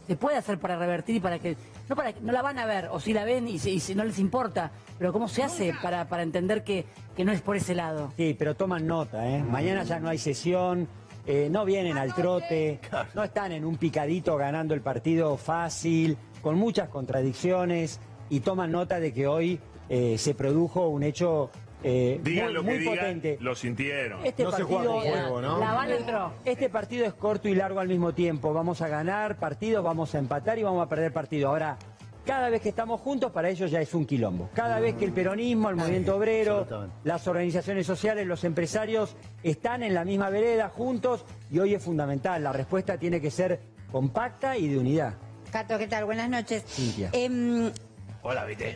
se 0.07 0.15
puede 0.15 0.37
hacer 0.37 0.59
para 0.59 0.77
revertir 0.77 1.15
y 1.15 1.19
para 1.19 1.39
que 1.39 1.57
no 1.89 1.95
para 1.95 2.13
que 2.13 2.21
no 2.21 2.31
la 2.31 2.41
van 2.43 2.59
a 2.59 2.65
ver 2.67 2.89
o 2.91 2.99
si 2.99 3.11
la 3.11 3.25
ven 3.25 3.47
y 3.47 3.57
si, 3.57 3.71
y 3.71 3.79
si 3.79 3.95
no 3.95 4.03
les 4.03 4.19
importa 4.19 4.71
pero 4.99 5.11
cómo 5.11 5.27
se 5.27 5.41
hace 5.41 5.73
para, 5.81 6.07
para 6.07 6.21
entender 6.21 6.63
que, 6.63 6.85
que 7.15 7.25
no 7.25 7.31
es 7.31 7.41
por 7.41 7.55
ese 7.55 7.73
lado 7.73 8.13
Sí, 8.15 8.35
pero 8.37 8.55
toman 8.55 8.85
nota, 8.85 9.27
¿eh? 9.27 9.41
Mañana 9.41 9.83
ya 9.83 9.99
no 9.99 10.09
hay 10.09 10.19
sesión, 10.19 10.87
eh, 11.25 11.49
no 11.49 11.65
vienen 11.65 11.97
al 11.97 12.13
trote, 12.13 12.79
no 13.15 13.23
están 13.23 13.51
en 13.51 13.65
un 13.65 13.77
picadito 13.77 14.37
ganando 14.37 14.75
el 14.75 14.81
partido 14.81 15.37
fácil, 15.37 16.17
con 16.45 16.59
muchas 16.59 16.89
contradicciones, 16.89 17.99
y 18.29 18.41
toman 18.41 18.71
nota 18.71 18.99
de 18.99 19.11
que 19.11 19.25
hoy 19.25 19.59
eh, 19.89 20.15
se 20.19 20.35
produjo 20.35 20.89
un 20.89 21.01
hecho 21.01 21.49
eh, 21.81 22.19
digan 22.23 22.45
muy, 22.45 22.53
lo 22.53 22.61
que 22.61 22.69
muy 22.69 22.77
digan, 22.77 22.95
potente. 22.97 23.37
lo 23.41 23.55
sintieron. 23.55 24.23
Este 24.23 24.43
No 24.43 24.51
se 24.51 24.61
juega 24.61 24.83
partido, 24.83 25.01
con 25.01 25.21
fuego, 25.23 25.41
¿no? 25.41 25.57
la 25.59 25.73
van 25.73 25.91
entró 25.91 26.33
este 26.45 26.69
partido 26.69 27.07
es 27.07 27.15
corto 27.15 27.49
y 27.49 27.55
largo 27.55 27.79
al 27.79 27.87
mismo 27.87 28.13
tiempo. 28.13 28.53
Vamos 28.53 28.83
a 28.83 28.87
ganar 28.87 29.37
partidos, 29.37 29.83
vamos 29.83 30.13
a 30.13 30.19
empatar 30.19 30.59
y 30.59 30.61
vamos 30.61 30.85
a 30.85 30.87
perder 30.87 31.11
partidos. 31.11 31.49
Ahora, 31.49 31.79
cada 32.27 32.49
vez 32.49 32.61
que 32.61 32.69
estamos 32.69 33.01
juntos, 33.01 33.31
para 33.31 33.49
ellos 33.49 33.71
ya 33.71 33.81
es 33.81 33.95
un 33.95 34.05
quilombo. 34.05 34.51
Cada 34.53 34.79
vez 34.79 34.93
que 34.97 35.05
el 35.05 35.13
peronismo, 35.13 35.71
el 35.71 35.77
movimiento 35.77 36.15
obrero, 36.15 36.67
las 37.03 37.27
organizaciones 37.27 37.87
sociales, 37.87 38.27
los 38.27 38.43
empresarios 38.43 39.15
están 39.41 39.81
en 39.81 39.95
la 39.95 40.05
misma 40.05 40.29
vereda 40.29 40.69
juntos 40.69 41.25
y 41.49 41.57
hoy 41.57 41.73
es 41.73 41.81
fundamental. 41.83 42.43
La 42.43 42.53
respuesta 42.53 42.99
tiene 42.99 43.19
que 43.19 43.31
ser 43.31 43.61
compacta 43.91 44.59
y 44.59 44.67
de 44.67 44.77
unidad. 44.77 45.15
Cato, 45.55 45.77
¿qué 45.77 45.87
tal? 45.87 46.03
Buenas 46.03 46.29
noches. 46.29 46.65
Cintia. 46.67 47.11
Em, 47.13 47.71
Hola, 48.23 48.43
Vite. 48.43 48.75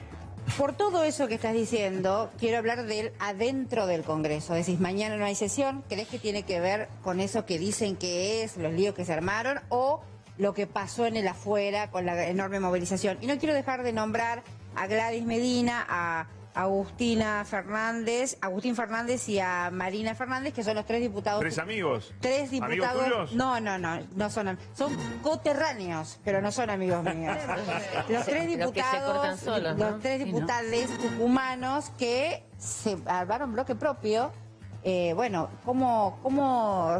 Por 0.57 0.77
todo 0.77 1.03
eso 1.03 1.27
que 1.27 1.33
estás 1.33 1.53
diciendo, 1.53 2.31
quiero 2.39 2.57
hablar 2.57 2.85
del 2.85 3.11
adentro 3.19 3.85
del 3.85 4.03
Congreso. 4.03 4.53
Decís, 4.53 4.79
mañana 4.79 5.17
no 5.17 5.25
hay 5.25 5.35
sesión. 5.35 5.83
¿Crees 5.89 6.07
que 6.07 6.19
tiene 6.19 6.43
que 6.43 6.61
ver 6.61 6.87
con 7.03 7.19
eso 7.19 7.45
que 7.45 7.59
dicen 7.59 7.97
que 7.97 8.43
es, 8.43 8.55
los 8.55 8.71
líos 8.71 8.95
que 8.95 9.03
se 9.03 9.11
armaron, 9.11 9.59
o 9.67 9.99
lo 10.37 10.53
que 10.53 10.67
pasó 10.67 11.05
en 11.05 11.17
el 11.17 11.27
afuera 11.27 11.91
con 11.91 12.05
la 12.05 12.29
enorme 12.29 12.61
movilización? 12.61 13.17
Y 13.19 13.27
no 13.27 13.37
quiero 13.39 13.53
dejar 13.53 13.83
de 13.83 13.91
nombrar 13.91 14.41
a 14.77 14.87
Gladys 14.87 15.25
Medina, 15.25 15.85
a 15.85 16.27
Agustina 16.53 17.45
Fernández, 17.45 18.37
Agustín 18.41 18.75
Fernández 18.75 19.29
y 19.29 19.39
a 19.39 19.69
Marina 19.71 20.15
Fernández, 20.15 20.53
que 20.53 20.63
son 20.63 20.75
los 20.75 20.85
tres 20.85 21.01
diputados. 21.01 21.39
¿Tres 21.39 21.57
amigos? 21.59 22.13
Tres 22.19 22.49
¿Amigos 22.49 22.69
diputados. 22.69 23.03
tuyos? 23.03 23.33
No, 23.33 23.59
no, 23.59 23.77
no, 23.77 23.99
no 24.15 24.29
son 24.29 24.57
son 24.73 24.95
coterráneos, 25.21 26.19
pero 26.23 26.41
no 26.41 26.51
son 26.51 26.69
amigos 26.69 27.03
míos. 27.03 27.37
Los 28.09 28.25
tres 28.25 28.57
Los 28.57 28.71
que 28.71 28.81
se 28.81 28.99
cortan 28.99 29.35
diputados, 29.35 29.77
los 29.77 29.99
tres 30.01 30.25
diputados 30.25 30.89
tucumanos 31.01 31.91
que 31.97 32.43
se 32.57 32.97
armaron 33.05 33.53
bloque 33.53 33.75
propio. 33.75 34.31
Eh, 34.83 35.13
bueno, 35.13 35.49
¿cómo, 35.65 36.19
cómo, 36.23 36.97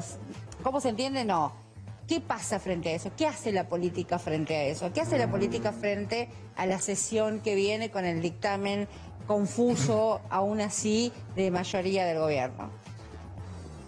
¿cómo 0.64 0.82
se 0.82 0.90
entiende? 0.90 1.26
No. 1.26 1.54
¿Qué 2.08 2.20
pasa 2.22 2.60
frente 2.60 2.90
a 2.90 2.94
eso? 2.94 3.12
¿Qué 3.16 3.28
hace 3.28 3.52
la 3.52 3.70
política 3.70 4.18
frente 4.18 4.56
a 4.56 4.64
eso? 4.64 4.92
¿Qué 4.92 5.02
hace 5.02 5.20
la 5.20 5.30
política 5.30 5.72
frente 5.72 6.28
a 6.56 6.66
la 6.66 6.80
sesión 6.80 7.40
que 7.40 7.54
viene 7.54 7.92
con 7.92 8.04
el 8.04 8.20
dictamen 8.20 8.88
confuso, 9.30 10.22
aún 10.32 10.60
así, 10.60 11.14
de 11.36 11.52
mayoría 11.52 12.04
del 12.04 12.18
gobierno? 12.18 12.72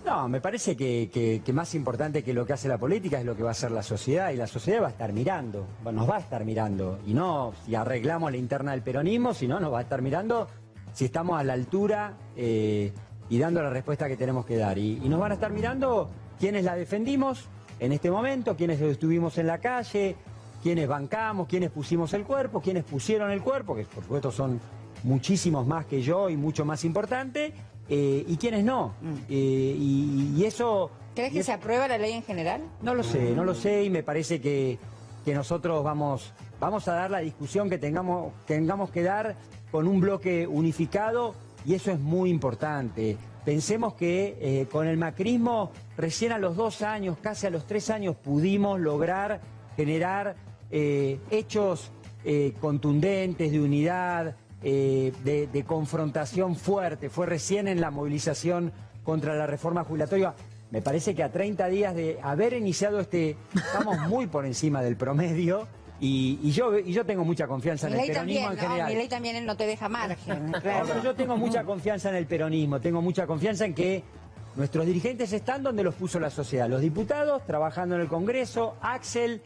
No, 0.05 0.29
me 0.29 0.39
parece 0.39 0.77
que, 0.77 1.09
que- 1.43 1.51
más 1.53 1.73
importante 1.73 2.23
que 2.23 2.31
lo 2.31 2.45
que 2.45 2.53
hace 2.53 2.67
la 2.67 2.77
política 2.77 3.19
es 3.19 3.25
lo 3.25 3.35
que 3.35 3.41
va 3.41 3.49
a 3.49 3.51
hacer 3.53 3.71
la 3.71 3.81
sociedad 3.81 4.29
y 4.31 4.35
la 4.37 4.45
sociedad 4.45 4.83
va 4.83 4.87
a 4.87 4.91
estar 4.91 5.11
mirando, 5.13 5.65
nos 5.91 6.07
va 6.07 6.17
a 6.17 6.19
estar 6.19 6.45
mirando 6.45 6.99
y 7.07 7.15
no 7.15 7.53
si 7.65 7.73
arreglamos 7.73 8.29
la 8.31 8.37
interna 8.37 8.71
del 8.71 8.83
peronismo, 8.83 9.33
sino 9.33 9.59
nos 9.59 9.73
va 9.73 9.79
a 9.79 9.81
estar 9.81 10.03
mirando 10.03 10.47
si 10.93 11.05
estamos 11.05 11.39
a 11.39 11.43
la 11.43 11.53
altura 11.53 12.13
eh, 12.35 12.91
y 13.27 13.39
dando 13.39 13.63
la 13.63 13.71
respuesta 13.71 14.07
que 14.07 14.17
tenemos 14.17 14.45
que 14.45 14.57
dar. 14.57 14.77
Y, 14.77 14.99
y 15.03 15.09
nos 15.09 15.19
van 15.19 15.31
a 15.31 15.35
estar 15.35 15.51
mirando 15.51 16.07
quienes 16.39 16.63
la 16.65 16.75
defendimos 16.75 17.45
en 17.79 17.91
este 17.93 18.11
momento, 18.11 18.55
quienes 18.55 18.79
estuvimos 18.79 19.39
en 19.39 19.47
la 19.47 19.57
calle, 19.57 20.15
quienes 20.61 20.87
bancamos, 20.87 21.47
quienes 21.47 21.71
pusimos 21.71 22.13
el 22.13 22.25
cuerpo, 22.25 22.61
quienes 22.61 22.83
pusieron 22.83 23.31
el 23.31 23.41
cuerpo, 23.41 23.75
que 23.75 23.85
por 23.85 24.03
supuesto 24.03 24.31
son 24.31 24.59
muchísimos 25.03 25.65
más 25.65 25.85
que 25.85 26.01
yo 26.01 26.29
y 26.29 26.37
mucho 26.37 26.65
más 26.65 26.83
importante, 26.85 27.53
eh, 27.89 28.23
y 28.27 28.37
quienes 28.37 28.63
no. 28.63 28.93
Eh, 29.29 29.75
y, 29.77 30.33
y 30.37 30.45
eso... 30.45 30.91
¿Crees 31.15 31.33
que 31.33 31.43
se 31.43 31.51
aprueba 31.51 31.87
la 31.87 31.97
ley 31.97 32.13
en 32.13 32.23
general? 32.23 32.61
No 32.81 32.95
lo 32.95 33.03
sé, 33.03 33.31
no 33.31 33.43
lo 33.43 33.53
sé 33.53 33.83
y 33.83 33.89
me 33.89 34.01
parece 34.01 34.39
que, 34.39 34.79
que 35.25 35.33
nosotros 35.33 35.83
vamos, 35.83 36.33
vamos 36.59 36.87
a 36.87 36.93
dar 36.93 37.11
la 37.11 37.19
discusión 37.19 37.69
que 37.69 37.77
tengamos, 37.77 38.33
tengamos 38.45 38.91
que 38.91 39.03
dar 39.03 39.35
con 39.71 39.87
un 39.87 39.99
bloque 39.99 40.47
unificado 40.47 41.35
y 41.65 41.73
eso 41.73 41.91
es 41.91 41.99
muy 41.99 42.29
importante. 42.29 43.17
Pensemos 43.43 43.95
que 43.95 44.37
eh, 44.39 44.67
con 44.71 44.87
el 44.87 44.97
macrismo 44.97 45.71
recién 45.97 46.31
a 46.31 46.37
los 46.37 46.55
dos 46.55 46.81
años, 46.81 47.17
casi 47.21 47.47
a 47.47 47.49
los 47.49 47.65
tres 47.65 47.89
años, 47.89 48.15
pudimos 48.15 48.79
lograr 48.79 49.41
generar 49.75 50.35
eh, 50.69 51.19
hechos 51.29 51.91
eh, 52.23 52.53
contundentes 52.61 53.51
de 53.51 53.59
unidad, 53.59 54.35
eh, 54.63 55.11
de, 55.23 55.47
de 55.47 55.63
confrontación 55.63 56.55
fuerte. 56.55 57.09
Fue 57.09 57.25
recién 57.25 57.67
en 57.67 57.81
la 57.81 57.91
movilización 57.91 58.71
contra 59.03 59.35
la 59.35 59.47
reforma 59.47 59.83
jubilatoria. 59.83 60.33
Me 60.69 60.81
parece 60.81 61.15
que 61.15 61.23
a 61.23 61.31
30 61.31 61.67
días 61.67 61.95
de 61.95 62.19
haber 62.23 62.53
iniciado 62.53 62.99
este, 62.99 63.35
estamos 63.53 63.99
muy 64.07 64.27
por 64.27 64.45
encima 64.45 64.81
del 64.81 64.95
promedio 64.95 65.67
y, 65.99 66.39
y 66.41 66.51
yo, 66.51 66.77
y 66.79 66.93
yo 66.93 67.05
tengo 67.05 67.23
mucha 67.23 67.45
confianza 67.47 67.87
en 67.87 67.93
el 67.93 68.07
peronismo 68.07 68.17
también, 68.19 68.43
en 68.43 68.55
¿no? 68.55 68.61
general. 68.61 68.89
Milei 68.89 69.07
también 69.07 69.45
no 69.45 69.55
te 69.55 69.67
deja 69.67 69.87
margen, 69.87 70.51
claro. 70.61 71.03
yo 71.03 71.13
tengo 71.13 71.37
mucha 71.37 71.63
confianza 71.63 72.09
en 72.09 72.15
el 72.15 72.25
peronismo, 72.25 72.79
tengo 72.79 73.01
mucha 73.01 73.27
confianza 73.27 73.65
en 73.65 73.75
que 73.75 74.03
nuestros 74.55 74.85
dirigentes 74.85 75.31
están 75.31 75.61
donde 75.61 75.83
los 75.83 75.93
puso 75.95 76.19
la 76.19 76.29
sociedad. 76.29 76.67
Los 76.67 76.81
diputados 76.81 77.45
trabajando 77.45 77.95
en 77.95 78.01
el 78.01 78.07
Congreso, 78.07 78.75
Axel 78.81 79.41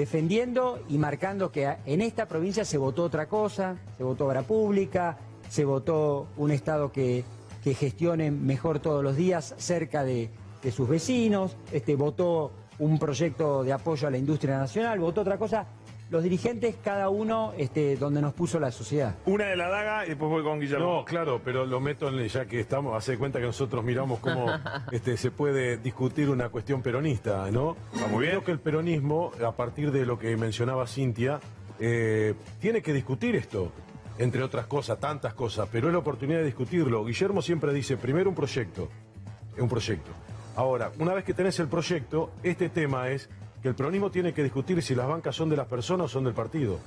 defendiendo 0.00 0.80
y 0.88 0.96
marcando 0.96 1.52
que 1.52 1.76
en 1.84 2.00
esta 2.00 2.26
provincia 2.26 2.64
se 2.64 2.78
votó 2.78 3.04
otra 3.04 3.26
cosa, 3.26 3.76
se 3.98 4.02
votó 4.02 4.26
obra 4.26 4.42
pública, 4.42 5.18
se 5.50 5.66
votó 5.66 6.26
un 6.38 6.50
Estado 6.50 6.90
que, 6.90 7.22
que 7.62 7.74
gestione 7.74 8.30
mejor 8.30 8.78
todos 8.78 9.04
los 9.04 9.14
días 9.14 9.54
cerca 9.58 10.02
de, 10.02 10.30
de 10.62 10.72
sus 10.72 10.88
vecinos, 10.88 11.54
este, 11.70 11.96
votó 11.96 12.50
un 12.78 12.98
proyecto 12.98 13.62
de 13.62 13.74
apoyo 13.74 14.08
a 14.08 14.10
la 14.10 14.16
industria 14.16 14.56
nacional, 14.56 14.98
votó 15.00 15.20
otra 15.20 15.36
cosa. 15.36 15.66
Los 16.10 16.24
dirigentes, 16.24 16.74
cada 16.82 17.08
uno 17.08 17.52
este, 17.56 17.94
donde 17.96 18.20
nos 18.20 18.34
puso 18.34 18.58
la 18.58 18.72
sociedad. 18.72 19.14
Una 19.26 19.44
de 19.44 19.54
la 19.54 19.68
daga 19.68 20.04
y 20.04 20.08
después 20.08 20.28
voy 20.28 20.42
con 20.42 20.58
Guillermo. 20.58 20.96
No, 20.96 21.04
claro, 21.04 21.40
pero 21.44 21.64
lo 21.64 21.80
meto 21.80 22.08
en 22.08 22.26
ya 22.26 22.46
que 22.46 22.58
estamos, 22.58 22.96
hace 22.96 23.16
cuenta 23.16 23.38
que 23.38 23.46
nosotros 23.46 23.84
miramos 23.84 24.18
cómo 24.18 24.46
este, 24.90 25.16
se 25.16 25.30
puede 25.30 25.76
discutir 25.76 26.28
una 26.28 26.48
cuestión 26.48 26.82
peronista, 26.82 27.48
¿no? 27.52 27.76
Está 27.94 28.08
muy 28.08 28.22
bien. 28.22 28.32
Creo 28.32 28.44
que 28.44 28.50
el 28.50 28.58
peronismo, 28.58 29.30
a 29.46 29.52
partir 29.52 29.92
de 29.92 30.04
lo 30.04 30.18
que 30.18 30.36
mencionaba 30.36 30.88
Cintia, 30.88 31.38
eh, 31.78 32.34
tiene 32.58 32.82
que 32.82 32.92
discutir 32.92 33.36
esto, 33.36 33.70
entre 34.18 34.42
otras 34.42 34.66
cosas, 34.66 34.98
tantas 34.98 35.32
cosas, 35.34 35.68
pero 35.70 35.86
es 35.86 35.92
la 35.92 36.00
oportunidad 36.00 36.40
de 36.40 36.46
discutirlo. 36.46 37.04
Guillermo 37.04 37.40
siempre 37.40 37.72
dice, 37.72 37.96
primero 37.96 38.28
un 38.28 38.34
proyecto, 38.34 38.88
un 39.56 39.68
proyecto. 39.68 40.10
Ahora, 40.56 40.90
una 40.98 41.14
vez 41.14 41.24
que 41.24 41.34
tenés 41.34 41.60
el 41.60 41.68
proyecto, 41.68 42.32
este 42.42 42.68
tema 42.68 43.10
es 43.10 43.30
que 43.62 43.68
el 43.68 43.74
peronismo 43.74 44.10
tiene 44.10 44.32
que 44.32 44.42
discutir 44.42 44.82
si 44.82 44.94
las 44.94 45.06
bancas 45.06 45.34
son 45.36 45.48
de 45.50 45.56
las 45.56 45.66
personas 45.66 46.06
o 46.06 46.08
son 46.08 46.24
del 46.24 46.34
partido. 46.34 46.78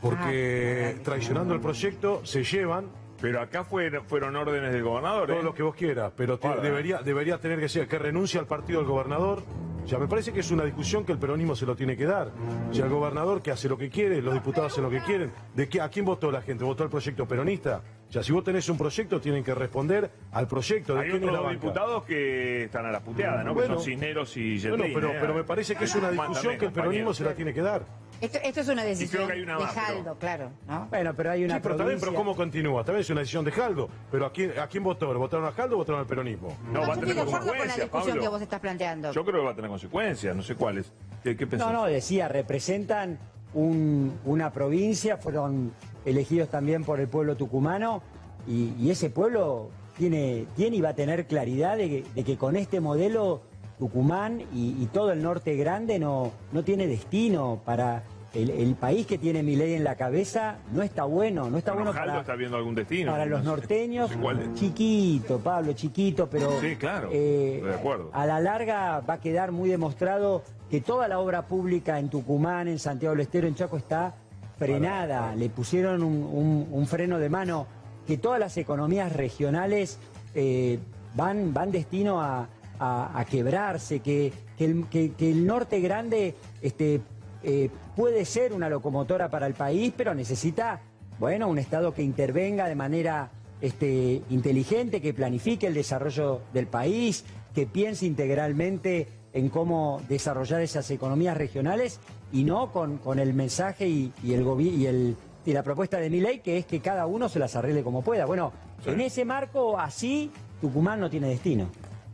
Porque 0.00 0.96
traicionando 1.04 1.54
el 1.54 1.60
proyecto 1.60 2.24
se 2.24 2.42
llevan 2.42 2.86
Pero 3.20 3.40
acá 3.40 3.62
fueron, 3.64 4.04
fueron 4.06 4.34
órdenes 4.34 4.72
del 4.72 4.82
gobernador, 4.82 5.30
¿eh? 5.30 5.34
todo 5.34 5.42
lo 5.44 5.54
que 5.54 5.62
vos 5.62 5.76
quieras, 5.76 6.12
pero 6.16 6.38
te- 6.38 6.56
debería, 6.60 7.02
debería 7.02 7.38
tener 7.38 7.60
que 7.60 7.68
ser 7.68 7.86
que 7.86 7.98
renuncie 7.98 8.40
al 8.40 8.46
partido 8.46 8.80
del 8.80 8.88
gobernador. 8.88 9.44
Ya 9.86 9.98
me 9.98 10.06
parece 10.06 10.32
que 10.32 10.40
es 10.40 10.50
una 10.50 10.64
discusión 10.64 11.04
que 11.04 11.12
el 11.12 11.18
peronismo 11.18 11.56
se 11.56 11.66
lo 11.66 11.74
tiene 11.74 11.96
que 11.96 12.06
dar. 12.06 12.30
Si 12.70 12.80
el 12.80 12.88
gobernador 12.88 13.42
que 13.42 13.50
hace 13.50 13.68
lo 13.68 13.76
que 13.76 13.90
quiere, 13.90 14.22
los 14.22 14.34
diputados 14.34 14.72
hacen 14.72 14.84
lo 14.84 14.90
que 14.90 15.00
quieren, 15.00 15.32
¿de 15.54 15.68
qué, 15.68 15.80
¿a 15.80 15.88
quién 15.88 16.04
votó 16.04 16.30
la 16.30 16.40
gente? 16.40 16.64
¿Votó 16.64 16.84
al 16.84 16.90
proyecto 16.90 17.26
peronista? 17.26 17.82
Ya 18.10 18.22
si 18.22 18.32
vos 18.32 18.44
tenés 18.44 18.68
un 18.68 18.78
proyecto, 18.78 19.20
tienen 19.20 19.42
que 19.42 19.54
responder 19.54 20.10
al 20.32 20.46
proyecto. 20.46 20.94
¿De 20.94 21.00
Hay 21.00 21.10
otros 21.12 21.50
diputados 21.50 22.04
que 22.04 22.64
están 22.64 22.86
a 22.86 22.92
la 22.92 23.00
puteada, 23.00 23.42
¿no? 23.42 23.54
Bueno. 23.54 23.70
que 23.70 23.74
son 23.76 23.84
Cisneros 23.84 24.36
y 24.36 24.58
Bueno, 24.68 24.84
pero, 24.94 25.08
¿eh? 25.10 25.18
pero 25.20 25.34
me 25.34 25.44
parece 25.44 25.74
que 25.74 25.84
es 25.84 25.94
una 25.94 26.10
discusión 26.10 26.58
que 26.58 26.66
el 26.66 26.72
peronismo 26.72 27.12
se 27.14 27.24
la 27.24 27.34
tiene 27.34 27.52
que 27.52 27.62
dar. 27.62 27.84
Esto, 28.22 28.38
esto 28.42 28.60
es 28.60 28.68
una 28.68 28.84
decisión 28.84 29.26
que 29.26 29.32
hay 29.34 29.42
una 29.42 29.56
de 29.58 29.64
más, 29.64 29.74
pero- 29.74 29.86
Jaldo, 29.86 30.14
claro, 30.18 30.50
¿no? 30.68 30.86
Bueno, 30.90 31.12
pero 31.14 31.30
hay 31.32 31.44
una 31.44 31.54
Sí, 31.56 31.60
pero 31.62 31.76
también, 31.76 31.98
pero 31.98 32.12
provincia- 32.12 32.24
¿cómo 32.24 32.36
continúa? 32.36 32.84
También 32.84 33.00
es 33.00 33.10
una 33.10 33.20
decisión 33.20 33.44
de 33.44 33.50
Jaldo. 33.52 33.88
Pero 34.10 34.26
¿a 34.26 34.32
quién, 34.32 34.52
¿a 34.58 34.66
quién 34.68 34.84
votó? 34.84 35.12
¿Votaron 35.18 35.44
a 35.46 35.52
Jaldo 35.52 35.74
o 35.74 35.78
votaron 35.78 36.00
al 36.00 36.06
peronismo? 36.06 36.56
No, 36.72 36.80
va 36.80 36.86
a 36.86 36.94
yo 36.94 37.00
tener 37.00 37.14
de 37.16 37.20
acuerdo 37.20 37.24
con 37.30 37.32
la 37.32 37.34
consecuencias, 37.42 37.76
discusión 37.80 38.06
Pablo. 38.10 38.22
que 38.22 38.28
vos 38.28 38.42
estás 38.42 38.60
planteando. 38.60 39.12
Yo 39.12 39.24
creo 39.24 39.40
que 39.40 39.44
va 39.46 39.50
a 39.52 39.54
tener 39.56 39.70
consecuencias, 39.70 40.36
no 40.36 40.42
sé 40.42 40.54
cuáles. 40.54 40.92
¿Qué, 41.24 41.36
qué 41.36 41.46
pensás? 41.48 41.66
No, 41.66 41.72
no, 41.80 41.84
decía, 41.86 42.28
representan 42.28 43.18
un- 43.54 44.16
una 44.24 44.52
provincia, 44.52 45.16
fueron 45.16 45.72
elegidos 46.04 46.48
también 46.48 46.84
por 46.84 47.00
el 47.00 47.08
pueblo 47.08 47.36
tucumano 47.36 48.02
y, 48.46 48.72
y 48.78 48.90
ese 48.90 49.10
pueblo 49.10 49.70
tiene, 49.98 50.46
tiene 50.56 50.76
y 50.76 50.80
va 50.80 50.90
a 50.90 50.94
tener 50.94 51.26
claridad 51.26 51.76
de 51.76 51.88
que, 51.88 52.04
de 52.14 52.24
que 52.24 52.36
con 52.36 52.54
este 52.56 52.80
modelo 52.80 53.42
Tucumán 53.86 54.42
y, 54.54 54.76
y 54.80 54.88
todo 54.92 55.10
el 55.10 55.20
norte 55.24 55.56
grande 55.56 55.98
no, 55.98 56.30
no 56.52 56.62
tiene 56.62 56.86
destino 56.86 57.60
para 57.64 58.04
el, 58.32 58.48
el 58.50 58.76
país 58.76 59.08
que 59.08 59.18
tiene 59.18 59.42
mi 59.42 59.56
ley 59.56 59.74
en 59.74 59.82
la 59.82 59.96
cabeza, 59.96 60.58
no 60.72 60.82
está 60.82 61.02
bueno, 61.02 61.50
no 61.50 61.58
está 61.58 61.72
Bueno, 61.72 61.92
para, 61.92 62.20
está 62.20 62.36
viendo 62.36 62.56
algún 62.56 62.76
destino. 62.76 63.10
para 63.10 63.26
los 63.26 63.42
norteños. 63.42 64.08
Chiquito, 64.54 65.40
Pablo, 65.40 65.72
chiquito, 65.72 66.30
pero 66.30 66.52
eh, 66.52 66.58
Sí, 66.60 66.76
claro, 66.76 67.10
estoy 67.10 67.68
de 67.68 67.74
acuerdo. 67.74 68.10
a 68.12 68.24
la 68.24 68.38
larga 68.38 69.00
va 69.00 69.14
a 69.14 69.20
quedar 69.20 69.50
muy 69.50 69.68
demostrado 69.68 70.44
que 70.70 70.80
toda 70.80 71.08
la 71.08 71.18
obra 71.18 71.42
pública 71.46 71.98
en 71.98 72.08
Tucumán, 72.08 72.68
en 72.68 72.78
Santiago 72.78 73.16
del 73.16 73.22
Estero, 73.22 73.48
en 73.48 73.56
Chaco 73.56 73.76
está 73.76 74.14
frenada. 74.58 75.34
Le 75.34 75.50
pusieron 75.50 76.04
un, 76.04 76.22
un- 76.22 76.68
un 76.70 76.86
freno 76.86 77.18
de 77.18 77.28
mano 77.28 77.66
que 78.06 78.16
todas 78.16 78.38
las 78.38 78.56
economías 78.56 79.12
regionales 79.12 79.98
eh, 80.36 80.78
van, 81.16 81.52
van 81.52 81.70
destino 81.72 82.20
a, 82.22 82.48
a- 82.82 83.18
a 83.20 83.24
quebrarse, 83.24 84.00
que, 84.00 84.32
que 84.58 84.64
el, 84.64 84.86
que- 84.88 85.12
que 85.12 85.30
el 85.30 85.46
norte 85.46 85.80
grande 85.80 86.34
este, 86.60 87.00
eh, 87.42 87.70
puede 87.96 88.24
ser 88.24 88.52
una 88.52 88.68
locomotora 88.68 89.28
para 89.30 89.46
el 89.46 89.54
país, 89.54 89.92
pero 89.96 90.14
necesita, 90.14 90.80
bueno, 91.18 91.48
un 91.48 91.58
Estado 91.58 91.94
que 91.94 92.02
intervenga 92.02 92.68
de 92.68 92.74
manera 92.74 93.30
este, 93.60 94.22
inteligente, 94.30 95.00
que 95.00 95.14
planifique 95.14 95.66
el 95.68 95.74
desarrollo 95.74 96.40
del 96.52 96.66
país, 96.66 97.24
que 97.54 97.66
piense 97.66 98.06
integralmente 98.06 99.06
en 99.32 99.48
cómo 99.48 100.00
desarrollar 100.08 100.60
esas 100.62 100.90
economías 100.90 101.36
regionales 101.36 102.00
y 102.32 102.42
no 102.44 102.72
con, 102.72 102.98
con 102.98 103.18
el 103.20 103.32
mensaje 103.34 103.86
y, 103.88 104.12
y 104.24 104.32
el 104.34 104.44
y 104.60 104.86
el 104.86 105.16
y 105.44 105.52
la 105.52 105.62
propuesta 105.64 105.98
de 105.98 106.08
mi 106.08 106.20
ley, 106.20 106.38
que 106.38 106.56
es 106.58 106.66
que 106.66 106.78
cada 106.80 107.06
uno 107.06 107.28
se 107.28 107.38
las 107.40 107.56
arregle 107.56 107.82
como 107.82 108.02
pueda. 108.02 108.26
Bueno, 108.26 108.52
en 108.86 109.00
ese 109.00 109.24
marco, 109.24 109.76
así, 109.78 110.30
Tucumán 110.60 111.00
no 111.00 111.10
tiene 111.10 111.28
destino. 111.28 111.66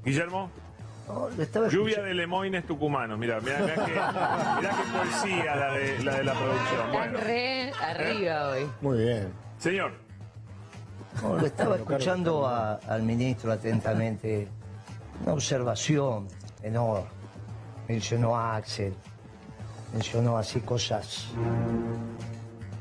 Guillermo, 0.04 0.50
estaba 1.38 1.68
lluvia 1.68 1.90
escuchando. 1.90 2.08
de 2.08 2.14
lemoines 2.14 2.66
tucumanos. 2.66 3.18
Mira, 3.18 3.40
mira, 3.40 3.58
mira 3.60 3.74
que, 3.74 3.90
mirá 3.90 4.70
qué 4.70 4.98
poesía 4.98 5.56
la 5.56 5.72
de 5.72 6.02
la, 6.04 6.14
de 6.16 6.24
la 6.24 6.32
producción. 6.34 6.72
Están 6.80 6.92
Bueno, 6.92 7.18
re 7.20 7.72
arriba 7.72 8.48
hoy. 8.50 8.70
Muy 8.80 8.98
bien. 8.98 9.32
señor, 9.58 9.92
No, 11.22 11.36
lo 11.36 11.46
estaba 11.46 11.76
escuchando 11.76 12.46
a- 12.46 12.74
al 12.74 13.02
ministro 13.02 13.52
atentamente. 13.52 14.48
Una 15.24 15.32
observación 15.34 16.28
enorme. 16.62 17.06
Mencionó 17.88 18.36
a 18.36 18.56
Axel. 18.56 18.94
Mencionó 19.92 20.36
así 20.38 20.60
cosas. 20.60 21.28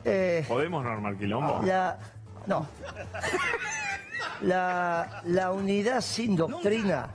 Eh, 0.06 0.46
¿podemos 0.48 0.84
no 0.84 0.90
armar 0.92 1.16
quilombo? 1.18 1.62
la. 1.66 1.98
No. 2.46 2.68
La, 4.42 5.52
unidad 5.52 6.02
sin 6.02 6.36
doctrina 6.36 7.10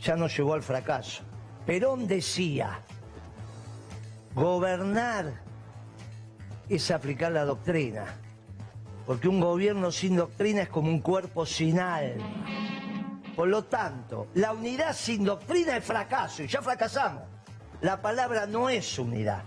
ya 0.00 0.16
nos 0.16 0.36
llevó 0.36 0.54
al 0.54 0.62
fracaso. 0.62 1.22
Perón 1.64 2.06
decía: 2.06 2.80
gobernar 4.34 5.40
es 6.68 6.90
aplicar 6.90 7.32
la 7.32 7.44
doctrina. 7.44 8.04
Porque 9.06 9.28
un 9.28 9.40
gobierno 9.40 9.92
sin 9.92 10.16
doctrina 10.16 10.62
es 10.62 10.68
como 10.68 10.88
un 10.88 11.00
cuerpo 11.00 11.46
sin 11.46 11.78
alma. 11.78 12.24
Por 13.36 13.48
lo 13.48 13.64
tanto, 13.64 14.28
la 14.34 14.52
unidad 14.52 14.94
sin 14.94 15.24
doctrina 15.24 15.76
es 15.76 15.84
fracaso 15.84 16.42
y 16.42 16.48
ya 16.48 16.62
fracasamos. 16.62 17.22
La 17.82 18.00
palabra 18.00 18.46
no 18.46 18.68
es 18.68 18.98
unidad. 18.98 19.42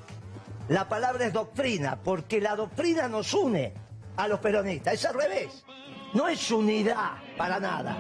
La 0.70 0.88
palabra 0.88 1.26
es 1.26 1.34
doctrina, 1.34 1.98
porque 2.02 2.40
la 2.40 2.56
doctrina 2.56 3.08
nos 3.08 3.34
une 3.34 3.74
a 4.16 4.28
los 4.28 4.40
peronistas. 4.40 4.94
Es 4.94 5.06
al 5.06 5.16
revés. 5.16 5.66
No 6.14 6.28
es 6.28 6.50
unidad 6.52 7.18
para 7.38 7.60
nada. 7.60 7.96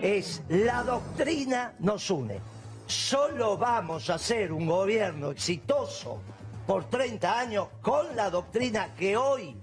Es 0.00 0.42
la 0.48 0.82
doctrina 0.82 1.74
nos 1.78 2.10
une. 2.10 2.40
Solo 2.86 3.56
vamos 3.56 4.10
a 4.10 4.14
hacer 4.14 4.52
un 4.52 4.66
gobierno 4.66 5.30
exitoso 5.30 6.20
por 6.66 6.84
30 6.90 7.38
años 7.38 7.68
con 7.80 8.14
la 8.16 8.30
doctrina 8.30 8.94
que 8.96 9.16
hoy 9.16 9.56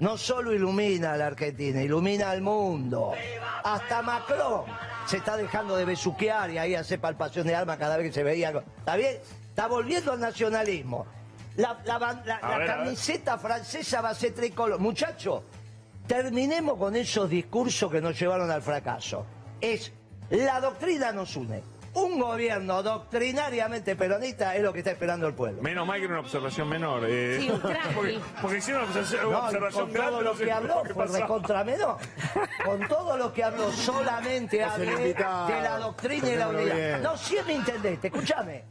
no 0.00 0.16
solo 0.16 0.52
ilumina 0.54 1.12
a 1.12 1.16
la 1.16 1.26
Argentina, 1.28 1.82
ilumina 1.82 2.30
al 2.30 2.42
mundo. 2.42 3.12
Hasta 3.64 4.02
Macron 4.02 4.64
se 5.06 5.18
está 5.18 5.36
dejando 5.36 5.76
de 5.76 5.84
besuquear 5.84 6.50
y 6.50 6.58
ahí 6.58 6.74
hace 6.74 6.98
palpación 6.98 7.46
de 7.46 7.54
alma 7.54 7.76
cada 7.76 7.96
vez 7.96 8.08
que 8.08 8.12
se 8.12 8.22
veía. 8.22 8.50
¿Está 8.78 8.96
bien? 8.96 9.18
Está 9.48 9.66
volviendo 9.66 10.12
al 10.12 10.20
nacionalismo. 10.20 11.06
La, 11.56 11.74
ver. 11.74 12.66
camiseta 12.66 13.36
francesa 13.36 14.00
va 14.00 14.10
a 14.10 14.14
ser 14.14 14.34
tricolor. 14.34 14.78
Muchachos, 14.78 15.42
terminemos 16.10 16.76
con 16.76 16.96
esos 16.96 17.30
discursos 17.30 17.88
que 17.88 18.00
nos 18.00 18.18
llevaron 18.18 18.50
al 18.50 18.62
fracaso. 18.62 19.24
Es 19.60 19.92
la 20.30 20.60
doctrina 20.60 21.12
nos 21.12 21.36
une. 21.36 21.62
Un 21.94 22.18
gobierno 22.18 22.82
doctrinariamente 22.82 23.94
peronista 23.94 24.56
es 24.56 24.62
lo 24.62 24.72
que 24.72 24.80
está 24.80 24.90
esperando 24.90 25.28
el 25.28 25.34
pueblo. 25.34 25.62
Menos 25.62 25.86
mal 25.86 25.98
que 26.00 26.06
era 26.06 26.14
una 26.14 26.22
observación 26.22 26.68
menor. 26.68 27.04
eh. 27.06 27.38
Sí, 27.40 27.48
un 27.50 27.60
porque, 27.94 28.18
porque 28.42 28.58
hicieron 28.58 28.82
una 28.82 28.90
observación, 29.00 29.30
No, 29.32 29.38
observación 29.46 29.84
con 29.84 29.92
grande, 29.92 30.10
todo 30.10 30.22
lo 30.22 30.34
que 30.36 30.50
habló 30.52 30.82
fue 30.92 31.06
recontra 31.06 31.62
menor. 31.64 31.96
Con 32.64 32.88
todo 32.88 33.16
lo 33.16 33.32
que 33.32 33.44
habló 33.44 33.70
solamente 33.70 34.64
hablé 34.64 34.92
invitado. 34.92 35.46
de 35.46 35.60
la 35.62 35.78
doctrina 35.78 36.28
y 36.28 36.36
la 36.36 36.48
unidad. 36.48 36.74
bien. 36.74 37.02
No, 37.04 37.16
si 37.16 37.36
me 37.46 37.54
entendiste, 37.54 38.08
escúchame. 38.08 38.64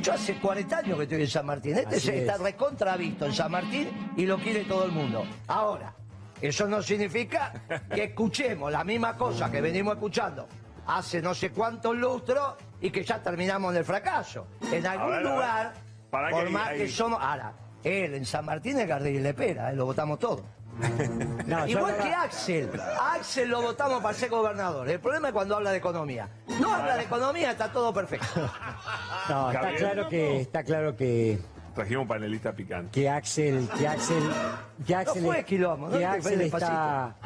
Yo 0.00 0.12
hace 0.14 0.38
40 0.38 0.78
años 0.78 0.96
que 0.96 1.02
estoy 1.04 1.20
en 1.20 1.28
San 1.28 1.44
Martín. 1.44 1.76
Este 1.76 1.96
Así 1.96 2.06
se 2.06 2.18
está 2.20 2.34
es. 2.36 2.40
recontravisto 2.40 3.26
en 3.26 3.34
San 3.34 3.50
Martín 3.50 4.12
y 4.16 4.24
lo 4.24 4.38
quiere 4.38 4.64
todo 4.64 4.84
el 4.86 4.92
mundo. 4.92 5.24
Ahora, 5.48 5.94
eso 6.42 6.66
no 6.66 6.82
significa 6.82 7.52
que 7.94 8.04
escuchemos 8.04 8.70
la 8.70 8.84
misma 8.84 9.16
cosa 9.16 9.50
que 9.50 9.60
venimos 9.60 9.94
escuchando 9.94 10.48
hace 10.86 11.22
no 11.22 11.32
sé 11.34 11.50
cuántos 11.50 11.94
lustros 11.96 12.54
y 12.80 12.90
que 12.90 13.04
ya 13.04 13.22
terminamos 13.22 13.72
en 13.72 13.78
el 13.78 13.84
fracaso. 13.84 14.48
En 14.72 14.84
algún 14.86 15.10
ver, 15.10 15.22
lugar, 15.22 15.72
por 16.10 16.50
más 16.50 16.68
ahí- 16.70 16.78
que 16.78 16.88
somos... 16.88 17.20
Ahora, 17.22 17.52
él 17.84 18.14
en 18.14 18.26
San 18.26 18.44
Martín 18.44 18.78
es 18.80 18.88
Gardel 18.88 19.14
y 19.14 19.20
Lepera, 19.20 19.70
eh, 19.70 19.76
lo 19.76 19.86
votamos 19.86 20.18
todos. 20.18 20.42
No, 21.46 21.66
Igual 21.66 21.96
que 21.98 22.12
Axel. 22.14 22.70
A 22.80 23.14
Axel 23.14 23.48
lo 23.50 23.60
votamos 23.62 24.00
para 24.02 24.14
ser 24.14 24.30
gobernador. 24.30 24.88
El 24.88 25.00
problema 25.00 25.28
es 25.28 25.34
cuando 25.34 25.56
habla 25.56 25.70
de 25.70 25.76
economía. 25.78 26.28
No 26.60 26.72
habla 26.72 26.96
de 26.96 27.02
economía, 27.02 27.50
está 27.50 27.70
todo 27.70 27.92
perfecto. 27.92 28.26
No, 29.28 29.50
está 29.52 29.74
claro 29.74 30.08
que 30.08 30.40
está 30.40 30.64
claro 30.64 30.96
que, 30.96 31.38
Trajimos 31.74 32.02
un 32.02 32.08
panelista 32.08 32.52
picante. 32.52 32.90
que 32.92 33.08
Axel, 33.08 33.66
que 33.78 33.88
Axel, 33.88 34.22
que 34.86 34.94
Axel, 34.94 35.22
fue 35.24 35.44
quilombo, 35.44 35.88
¿no? 35.88 35.98
que 35.98 36.04
Axel 36.04 36.40
está, 36.42 37.16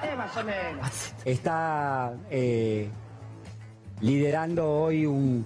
está 1.24 2.14
eh, 2.30 2.88
liderando 4.00 4.70
hoy 4.70 5.06
un, 5.06 5.44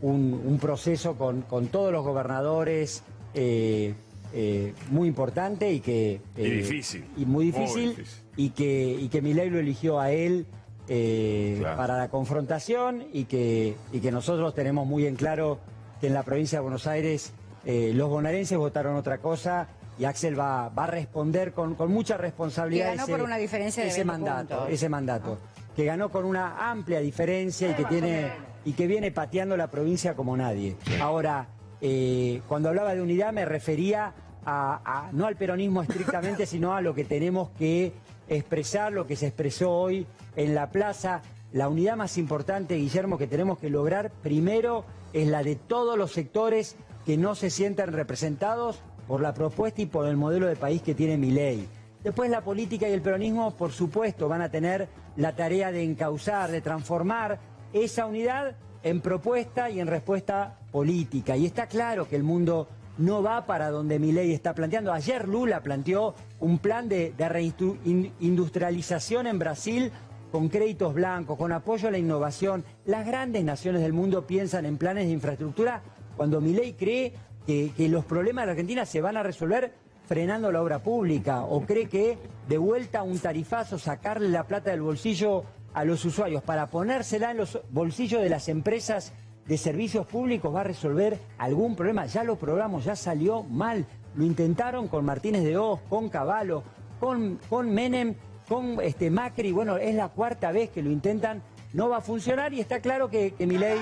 un- 0.00 0.42
un 0.44 0.58
proceso 0.58 1.16
con, 1.16 1.42
con 1.42 1.68
todos 1.68 1.92
los 1.92 2.04
gobernadores 2.04 3.02
eh, 3.34 3.94
eh, 4.32 4.74
muy 4.90 5.08
importante 5.08 5.70
y 5.72 5.80
que 5.80 6.20
Y 6.36 6.42
difícil. 6.42 7.04
y 7.16 7.24
muy 7.24 7.46
Muy 7.46 7.60
difícil, 7.60 7.90
difícil. 7.90 8.22
y 8.36 8.50
que 8.50 8.96
y 9.00 9.08
que 9.08 9.22
Milei 9.22 9.50
lo 9.50 9.58
eligió 9.58 10.00
a 10.00 10.10
él 10.12 10.46
eh, 10.88 11.56
Claro. 11.60 11.76
para 11.76 11.96
la 11.98 12.08
confrontación 12.08 13.04
y 13.12 13.24
que 13.24 13.76
y 13.92 14.00
que 14.00 14.10
nosotros 14.10 14.54
tenemos 14.54 14.86
muy 14.86 15.06
en 15.06 15.14
claro 15.16 15.58
que 16.00 16.06
en 16.08 16.14
la 16.14 16.22
provincia 16.22 16.58
de 16.58 16.62
Buenos 16.62 16.86
Aires 16.86 17.32
eh, 17.64 17.92
los 17.94 18.08
bonaerenses 18.08 18.56
votaron 18.58 18.96
otra 18.96 19.18
cosa 19.18 19.68
y 19.98 20.04
Axel 20.04 20.38
va, 20.38 20.68
va 20.70 20.84
a 20.84 20.86
responder 20.86 21.52
con, 21.52 21.74
con 21.74 21.92
mucha 21.92 22.16
responsabilidad 22.16 22.86
Que 22.86 22.90
ganó 22.96 23.02
ese, 23.04 23.12
por 23.12 23.22
una 23.22 23.36
diferencia 23.36 23.82
de 23.82 23.88
ese 23.90 23.98
20 24.04 24.12
mandato, 24.12 24.54
puntos. 24.56 24.72
ese 24.74 24.88
mandato, 24.88 25.38
que 25.76 25.84
ganó 25.84 26.08
con 26.10 26.24
una 26.24 26.70
amplia 26.70 27.00
diferencia 27.00 27.70
y 27.70 27.74
que 27.74 27.84
tiene 27.84 28.30
y 28.64 28.72
que 28.74 28.86
viene 28.86 29.10
pateando 29.10 29.56
la 29.56 29.68
provincia 29.70 30.14
como 30.14 30.36
nadie. 30.36 30.76
Ahora, 31.00 31.48
eh, 31.80 32.42
cuando 32.48 32.68
hablaba 32.68 32.94
de 32.94 33.00
unidad 33.02 33.32
me 33.32 33.44
refería 33.46 34.12
a, 34.44 34.80
a- 34.84 35.12
no 35.12 35.26
al 35.26 35.36
peronismo 35.36 35.82
estrictamente, 35.82 36.44
sino 36.46 36.74
a 36.74 36.80
lo 36.82 36.94
que 36.94 37.04
tenemos 37.04 37.50
que 37.58 37.92
expresar, 38.28 38.92
lo 38.92 39.06
que 39.06 39.16
se 39.16 39.26
expresó 39.26 39.70
hoy 39.72 40.06
en 40.36 40.54
la 40.54 40.70
plaza. 40.70 41.22
La 41.52 41.68
unidad 41.68 41.96
más 41.96 42.16
importante, 42.16 42.76
Guillermo, 42.76 43.18
que 43.18 43.26
tenemos 43.26 43.58
que 43.58 43.70
lograr 43.70 44.10
primero 44.22 44.84
es 45.12 45.26
la 45.26 45.42
de 45.42 45.56
todos 45.56 45.98
los 45.98 46.12
sectores 46.12 46.76
que 47.04 47.16
no 47.16 47.34
se 47.34 47.50
sientan 47.50 47.92
representados 47.92 48.80
por 49.06 49.20
la 49.20 49.34
propuesta 49.34 49.82
y 49.82 49.86
por 49.86 50.06
el 50.06 50.16
modelo 50.16 50.46
de 50.46 50.56
país 50.56 50.82
que 50.82 50.94
tiene 50.94 51.16
mi 51.16 51.30
ley. 51.30 51.68
Después 52.04 52.30
la 52.30 52.42
política 52.42 52.88
y 52.88 52.92
el 52.92 53.02
peronismo, 53.02 53.50
por 53.56 53.72
supuesto, 53.72 54.28
van 54.28 54.40
a 54.40 54.50
tener 54.50 54.88
la 55.16 55.34
tarea 55.34 55.70
de 55.70 55.82
encauzar, 55.82 56.50
de 56.50 56.60
transformar 56.60 57.38
esa 57.72 58.06
unidad 58.06 58.56
en 58.82 59.00
propuesta 59.00 59.68
y 59.68 59.80
en 59.80 59.86
respuesta 59.86 60.58
política. 60.72 61.36
Y 61.36 61.44
está 61.46 61.66
claro 61.66 62.08
que 62.08 62.16
el 62.16 62.22
mundo 62.22 62.68
no 62.96 63.22
va 63.22 63.46
para 63.46 63.70
donde 63.70 63.98
Milei 63.98 64.32
está 64.32 64.54
planteando. 64.54 64.92
Ayer 64.92 65.28
Lula 65.28 65.62
planteó 65.62 66.14
un 66.38 66.58
plan 66.58 66.88
de, 66.88 67.12
de 67.16 67.28
reindustrialización 67.28 69.26
en 69.26 69.38
Brasil 69.38 69.92
con 70.32 70.48
créditos 70.48 70.94
blancos, 70.94 71.36
con 71.36 71.52
apoyo 71.52 71.88
a 71.88 71.90
la 71.90 71.98
innovación. 71.98 72.64
Las 72.84 73.06
grandes 73.06 73.44
naciones 73.44 73.82
del 73.82 73.92
mundo 73.92 74.26
piensan 74.26 74.64
en 74.64 74.78
planes 74.78 75.06
de 75.06 75.12
infraestructura 75.12 75.82
cuando 76.20 76.42
Milei 76.42 76.74
cree 76.74 77.14
que, 77.46 77.72
los 77.88 78.04
problemas 78.04 78.42
de 78.42 78.46
la 78.48 78.52
Argentina 78.52 78.84
se 78.84 79.00
van 79.00 79.16
a 79.16 79.22
resolver 79.22 79.72
frenando 80.04 80.52
la 80.52 80.60
obra 80.60 80.80
pública 80.80 81.44
o 81.44 81.62
cree 81.62 81.88
que 81.88 82.18
de 82.46 82.58
vuelta 82.58 83.02
un 83.02 83.18
tarifazo, 83.18 83.78
sacarle 83.78 84.28
la 84.28 84.46
plata 84.46 84.70
del 84.70 84.82
bolsillo 84.82 85.44
a 85.72 85.82
los 85.82 86.04
usuarios 86.04 86.42
para 86.42 86.66
ponérsela 86.66 87.30
en 87.30 87.38
los 87.38 87.58
bolsillos 87.70 88.20
de 88.20 88.28
las 88.28 88.50
empresas 88.50 89.14
de 89.46 89.56
servicios 89.56 90.04
públicos 90.04 90.54
va 90.54 90.60
a 90.60 90.64
resolver 90.64 91.18
algún 91.38 91.74
problema. 91.74 92.04
Ya 92.04 92.22
lo 92.22 92.36
probamos, 92.36 92.84
ya 92.84 92.96
salió 92.96 93.42
mal. 93.42 93.86
Lo 94.14 94.26
intentaron 94.26 94.88
con 94.88 95.06
Martínez 95.06 95.42
de 95.42 95.56
Oz, 95.56 95.80
con 95.88 96.10
Caballo, 96.10 96.64
con, 97.00 97.38
Menem, 97.72 98.14
con 98.46 98.78
este 98.82 99.08
Macri. 99.08 99.52
Bueno, 99.52 99.78
es 99.78 99.94
la 99.94 100.08
cuarta 100.08 100.52
vez 100.52 100.68
que 100.68 100.82
lo 100.82 100.90
intentan. 100.90 101.40
No 101.72 101.88
va 101.88 101.96
a 101.96 102.02
funcionar 102.02 102.52
y 102.52 102.60
está 102.60 102.80
claro 102.80 103.08
que, 103.08 103.32
que 103.32 103.46
Milei 103.46 103.78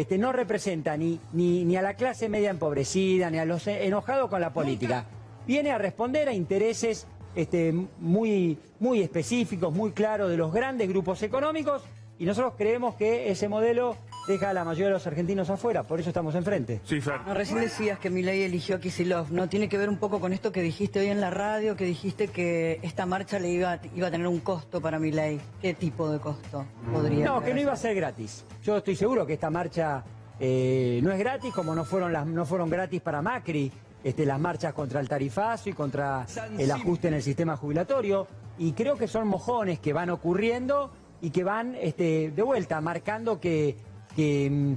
este, 0.00 0.16
no 0.16 0.32
representa 0.32 0.96
ni, 0.96 1.20
ni, 1.32 1.64
ni 1.64 1.76
a 1.76 1.82
la 1.82 1.94
clase 1.94 2.30
media 2.30 2.48
empobrecida, 2.48 3.30
ni 3.30 3.38
a 3.38 3.44
los 3.44 3.66
enojados 3.66 4.30
con 4.30 4.40
la 4.40 4.52
política. 4.52 5.04
Viene 5.46 5.72
a 5.72 5.78
responder 5.78 6.28
a 6.28 6.32
intereses 6.32 7.06
este, 7.34 7.74
muy, 7.98 8.58
muy 8.78 9.02
específicos, 9.02 9.74
muy 9.74 9.92
claros 9.92 10.30
de 10.30 10.38
los 10.38 10.52
grandes 10.52 10.88
grupos 10.88 11.22
económicos 11.22 11.82
y 12.18 12.24
nosotros 12.24 12.54
creemos 12.56 12.94
que 12.94 13.30
ese 13.30 13.48
modelo 13.48 13.96
deja 14.30 14.48
a 14.48 14.54
la 14.54 14.64
mayoría 14.64 14.86
de 14.86 14.92
los 14.94 15.06
argentinos 15.06 15.50
afuera, 15.50 15.82
por 15.82 16.00
eso 16.00 16.08
estamos 16.08 16.34
enfrente. 16.34 16.80
Sí, 16.84 17.00
Fer. 17.02 17.20
No, 17.26 17.34
recién 17.34 17.60
decías 17.60 17.98
que 17.98 18.08
Milei 18.08 18.42
eligió 18.42 18.76
a 18.76 18.80
Kisilov, 18.80 19.30
¿no? 19.30 19.48
Tiene 19.48 19.68
que 19.68 19.76
ver 19.76 19.90
un 19.90 19.98
poco 19.98 20.20
con 20.20 20.32
esto 20.32 20.52
que 20.52 20.62
dijiste 20.62 21.00
hoy 21.00 21.08
en 21.08 21.20
la 21.20 21.28
radio, 21.30 21.76
que 21.76 21.84
dijiste 21.84 22.28
que 22.28 22.80
esta 22.82 23.04
marcha 23.04 23.38
le 23.38 23.50
iba, 23.50 23.78
iba 23.94 24.06
a 24.08 24.10
tener 24.10 24.26
un 24.26 24.40
costo 24.40 24.80
para 24.80 24.98
Milei. 24.98 25.38
¿Qué 25.60 25.74
tipo 25.74 26.10
de 26.10 26.18
costo 26.18 26.64
podría 26.92 27.26
No, 27.26 27.42
que 27.42 27.52
no 27.52 27.60
iba 27.60 27.72
a 27.72 27.76
ser? 27.76 27.90
ser 27.90 27.96
gratis. 27.96 28.44
Yo 28.62 28.76
estoy 28.78 28.96
seguro 28.96 29.26
que 29.26 29.34
esta 29.34 29.50
marcha 29.50 30.02
eh, 30.38 31.00
no 31.02 31.12
es 31.12 31.18
gratis, 31.18 31.52
como 31.52 31.74
no 31.74 31.84
fueron, 31.84 32.12
las, 32.12 32.26
no 32.26 32.46
fueron 32.46 32.70
gratis 32.70 33.00
para 33.02 33.20
Macri 33.20 33.70
este, 34.02 34.24
las 34.24 34.40
marchas 34.40 34.72
contra 34.72 35.00
el 35.00 35.08
tarifazo 35.08 35.68
y 35.68 35.72
contra 35.74 36.24
el 36.56 36.70
ajuste 36.70 37.08
en 37.08 37.14
el 37.14 37.22
sistema 37.22 37.56
jubilatorio. 37.56 38.26
Y 38.58 38.72
creo 38.72 38.96
que 38.96 39.08
son 39.08 39.28
mojones 39.28 39.78
que 39.80 39.92
van 39.92 40.08
ocurriendo 40.10 40.90
y 41.20 41.30
que 41.30 41.44
van 41.44 41.74
este, 41.80 42.30
de 42.30 42.42
vuelta, 42.42 42.80
marcando 42.80 43.40
que, 43.40 43.76
que, 44.14 44.76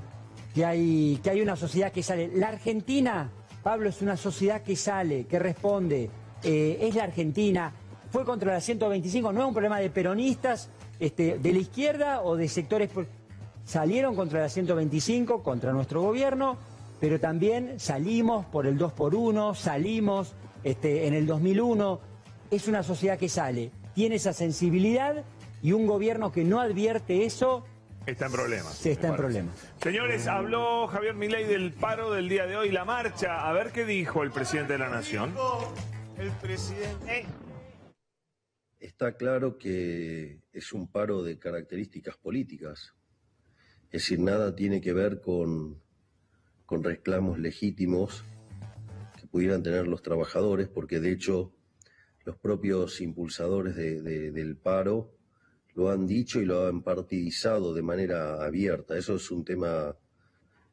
hay, 0.63 1.19
que 1.23 1.29
hay 1.29 1.41
una 1.41 1.55
sociedad 1.55 1.91
que 1.91 2.03
sale. 2.03 2.31
La 2.35 2.49
Argentina, 2.49 3.29
Pablo, 3.61 3.89
es 3.89 4.01
una 4.01 4.17
sociedad 4.17 4.61
que 4.61 4.75
sale, 4.75 5.25
que 5.25 5.39
responde. 5.39 6.09
Eh, 6.43 6.79
es 6.81 6.95
la 6.95 7.03
Argentina. 7.03 7.71
Fue 8.11 8.25
contra 8.25 8.53
la 8.53 8.61
125, 8.61 9.33
no 9.33 9.41
es 9.41 9.47
un 9.47 9.53
problema 9.53 9.79
de 9.79 9.89
peronistas 9.89 10.69
este, 10.99 11.39
de 11.39 11.51
la 11.51 11.59
izquierda 11.59 12.21
o 12.21 12.35
de 12.35 12.47
sectores... 12.47 12.89
Salieron 13.65 14.13
contra 14.15 14.41
la 14.41 14.49
125, 14.49 15.41
contra 15.41 15.71
nuestro 15.71 16.01
gobierno, 16.01 16.57
pero 16.99 17.17
también 17.19 17.79
salimos 17.79 18.45
por 18.45 18.67
el 18.67 18.77
2 18.77 18.91
por 18.91 19.15
1 19.15 19.55
salimos 19.55 20.33
este, 20.65 21.07
en 21.07 21.13
el 21.13 21.25
2001. 21.25 21.99
Es 22.51 22.67
una 22.67 22.83
sociedad 22.83 23.17
que 23.17 23.29
sale, 23.29 23.71
tiene 23.95 24.15
esa 24.15 24.33
sensibilidad 24.33 25.23
y 25.61 25.71
un 25.71 25.87
gobierno 25.87 26.31
que 26.31 26.43
no 26.43 26.59
advierte 26.59 27.25
eso 27.25 27.63
Está 28.05 28.25
en 28.25 28.31
problemas. 28.33 28.73
Sí, 28.75 28.89
está 28.89 29.07
en 29.09 29.15
problemas. 29.15 29.55
Señores, 29.81 30.27
habló 30.27 30.87
Javier 30.87 31.13
Milei 31.15 31.45
del 31.45 31.71
paro 31.71 32.11
del 32.11 32.27
día 32.27 32.45
de 32.45 32.57
hoy, 32.57 32.69
la 32.69 32.83
marcha. 32.83 33.47
A 33.49 33.53
ver 33.53 33.71
qué 33.71 33.85
dijo 33.85 34.23
el 34.23 34.31
presidente 34.31 34.73
de 34.73 34.79
la 34.79 34.89
Nación. 34.89 35.33
El 36.17 36.29
presidente. 36.31 37.25
Está 38.79 39.15
claro 39.15 39.57
que 39.57 40.41
es 40.51 40.73
un 40.73 40.91
paro 40.91 41.23
de 41.23 41.39
características 41.39 42.17
políticas. 42.17 42.93
Es 43.85 44.01
decir, 44.03 44.19
nada 44.19 44.53
tiene 44.53 44.81
que 44.81 44.91
ver 44.91 45.21
con, 45.21 45.81
con 46.65 46.83
reclamos 46.83 47.39
legítimos 47.39 48.25
que 49.17 49.27
pudieran 49.27 49.63
tener 49.63 49.87
los 49.87 50.01
trabajadores, 50.01 50.67
porque 50.67 50.99
de 50.99 51.11
hecho 51.11 51.53
los 52.25 52.35
propios 52.37 52.99
impulsadores 52.99 53.75
de- 53.77 54.01
de- 54.01 54.31
del 54.31 54.57
paro 54.57 55.12
lo 55.75 55.89
han 55.89 56.05
dicho 56.07 56.39
y 56.41 56.45
lo 56.45 56.67
han 56.67 56.81
partidizado 56.83 57.73
de 57.73 57.81
manera 57.81 58.43
abierta. 58.43 58.97
Eso 58.97 59.15
es 59.15 59.31
un 59.31 59.43
tema 59.43 59.95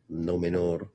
no 0.08 0.38
menor. 0.38 0.92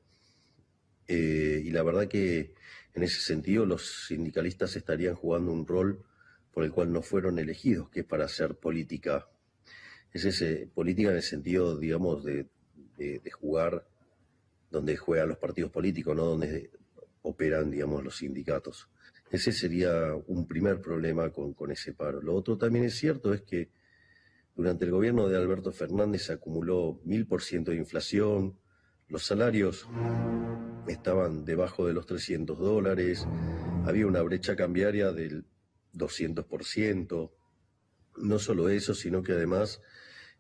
Eh, 1.08 1.62
y 1.64 1.70
la 1.72 1.84
verdad 1.84 2.08
que 2.08 2.54
en 2.94 3.04
ese 3.04 3.22
sentido 3.22 3.66
los 3.66 4.06
sindicalistas 4.08 4.76
estarían 4.76 5.16
jugando 5.16 5.52
un 5.52 5.68
rol 5.68 6.04
por 6.52 6.64
el 6.64 6.72
cual 6.72 6.92
no 6.92 7.02
fueron 7.02 7.38
elegidos, 7.40 7.90
que 7.90 8.02
es 8.02 8.06
para 8.06 8.26
hacer 8.26 8.56
política. 8.56 9.28
Es 10.14 10.26
ese, 10.26 10.70
política 10.74 11.10
en 11.10 11.18
el 11.18 11.22
sentido, 11.24 11.78
digamos, 11.78 12.24
de, 12.24 12.48
de- 12.98 13.20
de 13.20 13.32
jugar 13.32 13.86
donde 14.72 14.96
juegan 14.98 15.30
los 15.30 15.38
partidos 15.38 15.72
políticos, 15.72 16.16
no 16.16 16.26
donde 16.26 16.72
operan, 17.24 17.72
digamos, 17.72 18.04
los 18.04 18.18
sindicatos. 18.18 18.88
Ese 19.32 19.52
sería 19.52 20.14
un 20.28 20.48
primer 20.48 20.80
problema 20.82 21.30
con, 21.32 21.54
con 21.54 21.72
ese 21.72 21.94
paro. 21.94 22.22
Lo 22.22 22.36
otro 22.36 22.58
también 22.58 22.86
es 22.86 22.96
cierto 22.96 23.34
es 23.34 23.42
que 23.42 23.70
durante 24.56 24.86
el 24.86 24.92
gobierno 24.92 25.28
de 25.28 25.38
Alberto 25.38 25.72
Fernández 25.72 26.24
se 26.24 26.34
acumuló 26.34 27.02
mil 27.04 27.28
por 27.28 27.42
ciento 27.42 27.72
de 27.72 27.78
inflación, 27.78 28.58
los 29.08 29.26
salarios 29.26 29.88
estaban 30.88 31.46
debajo 31.46 31.86
de 31.86 31.94
los 31.94 32.06
300 32.06 32.58
dólares, 32.58 33.28
había 33.86 34.08
una 34.08 34.22
brecha 34.22 34.56
cambiaria 34.56 35.12
del 35.12 35.46
200%. 35.94 37.32
No 38.18 38.40
solo 38.40 38.70
eso, 38.70 38.94
sino 38.94 39.22
que 39.22 39.34
además 39.34 39.82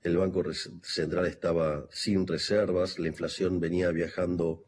el 0.02 0.18
Banco 0.18 0.44
Central 0.82 1.26
estaba 1.26 1.86
sin 1.92 2.26
reservas, 2.26 3.00
la 3.00 3.08
inflación 3.08 3.60
venía 3.60 3.92
viajando 3.92 4.64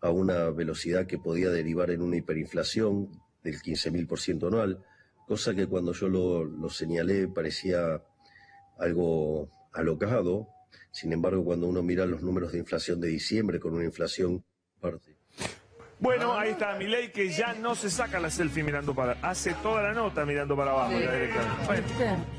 a 0.00 0.10
una 0.10 0.50
velocidad 0.50 1.06
que 1.06 1.18
podía 1.18 1.50
derivar 1.50 1.90
en 1.90 2.02
una 2.02 2.16
hiperinflación 2.16 3.10
del 3.44 3.60
15.000% 3.60 4.48
anual, 4.48 4.84
cosa 5.28 5.54
que 5.54 5.66
cuando 5.68 5.92
yo 5.92 6.08
lo, 6.08 6.44
lo 6.44 6.68
señalé 6.68 7.28
parecía 7.28 8.02
algo 8.78 9.48
alocado. 9.72 10.48
Sin 10.90 11.12
embargo, 11.12 11.44
cuando 11.44 11.66
uno 11.66 11.82
mira 11.82 12.04
los 12.06 12.22
números 12.22 12.52
de 12.52 12.58
inflación 12.58 13.00
de 13.00 13.08
diciembre 13.08 13.58
con 13.60 13.74
una 13.74 13.84
inflación 13.84 14.44
parte. 14.80 15.16
Bueno, 16.00 16.36
ahí 16.36 16.50
está 16.50 16.74
Milei 16.74 17.12
que 17.12 17.30
ya 17.30 17.54
no 17.54 17.76
se 17.76 17.88
saca 17.88 18.18
la 18.18 18.28
selfie 18.28 18.64
mirando 18.64 18.92
para... 18.92 19.12
Hace 19.22 19.54
toda 19.62 19.82
la 19.82 19.92
nota 19.92 20.24
mirando 20.26 20.56
para 20.56 20.72
abajo. 20.72 20.92
Bueno, 21.66 21.86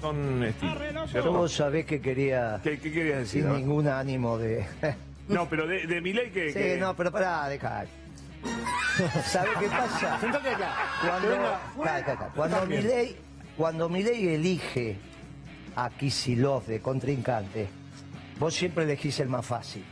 son 0.01 0.43
estilos. 0.43 1.25
Vos 1.25 1.53
sabés 1.53 1.85
que 1.85 2.01
quería, 2.01 2.59
¿Qué, 2.61 2.77
qué 2.77 2.91
querías 2.91 3.19
decir? 3.19 3.43
sin 3.43 3.53
ningún 3.53 3.87
ánimo 3.87 4.37
de... 4.37 4.65
No, 5.29 5.47
pero 5.47 5.65
de, 5.65 5.87
de 5.87 6.01
Milei 6.01 6.31
que... 6.31 6.49
Sí, 6.51 6.59
que- 6.59 6.77
no, 6.77 6.93
pero 6.97 7.09
pará, 7.09 7.47
deja. 7.47 7.85
¿Sabes 9.25 9.51
qué 9.57 9.67
pasa? 9.67 10.19
Cuando, 11.01 11.33
Acá, 11.81 11.95
acá, 11.95 12.11
acá. 12.13 12.31
cuando. 12.35 12.65
Milei, 12.65 13.15
cuando 13.55 13.87
Milei 13.87 14.27
elige 14.35 14.97
a 15.75 15.89
Kisilov 15.89 16.65
de 16.65 16.79
contrincante, 16.81 17.67
vos 18.39 18.53
siempre 18.53 18.83
elegís 18.83 19.19
el 19.19 19.29
más 19.29 19.45
fácil. 19.45 19.83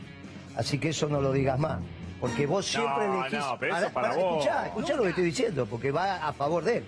Así 0.56 0.78
que 0.78 0.90
eso 0.90 1.08
no 1.08 1.20
lo 1.20 1.32
digas 1.32 1.58
más. 1.58 1.80
Porque 2.20 2.46
vos 2.46 2.66
siempre 2.66 3.08
No, 3.08 3.20
elegís. 3.24 3.38
no, 3.40 3.56
pero 3.58 3.72
eso 3.76 3.84
Ahora, 3.86 3.94
para 3.94 4.08
pará, 4.10 4.22
vos. 4.22 4.38
Escuchá, 4.44 4.66
escuchá 4.66 4.94
lo 4.96 5.02
que 5.02 5.08
estoy 5.08 5.24
diciendo, 5.24 5.66
porque 5.66 5.90
va 5.90 6.26
a 6.26 6.32
favor 6.32 6.62
de 6.64 6.78
él. 6.78 6.84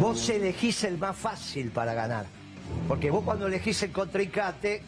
Vos 0.00 0.28
elegís 0.28 0.84
el 0.84 0.98
más 0.98 1.16
fácil 1.16 1.70
para 1.70 1.94
ganar. 1.94 2.26
Porque 2.88 3.10
vos 3.10 3.24
cuando 3.24 3.46
elegís 3.46 3.82
el 3.82 3.92
contrincante, 3.92 4.82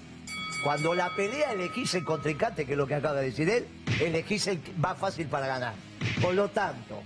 cuando 0.65 0.95
la 0.95 1.15
pelea 1.15 1.53
elegís 1.53 1.95
el 1.95 2.05
contrincante, 2.05 2.65
que 2.67 2.73
es 2.73 2.79
lo 2.79 2.87
que 2.87 2.95
acaba 2.95 3.17
de 3.21 3.27
decir 3.27 3.49
él, 3.49 3.67
elegís 4.01 4.47
el 4.49 4.61
más 4.79 4.99
fácil 4.99 5.27
para 5.27 5.47
ganar. 5.47 5.75
Por 6.21 6.35
lo 6.35 6.49
tanto, 6.49 7.01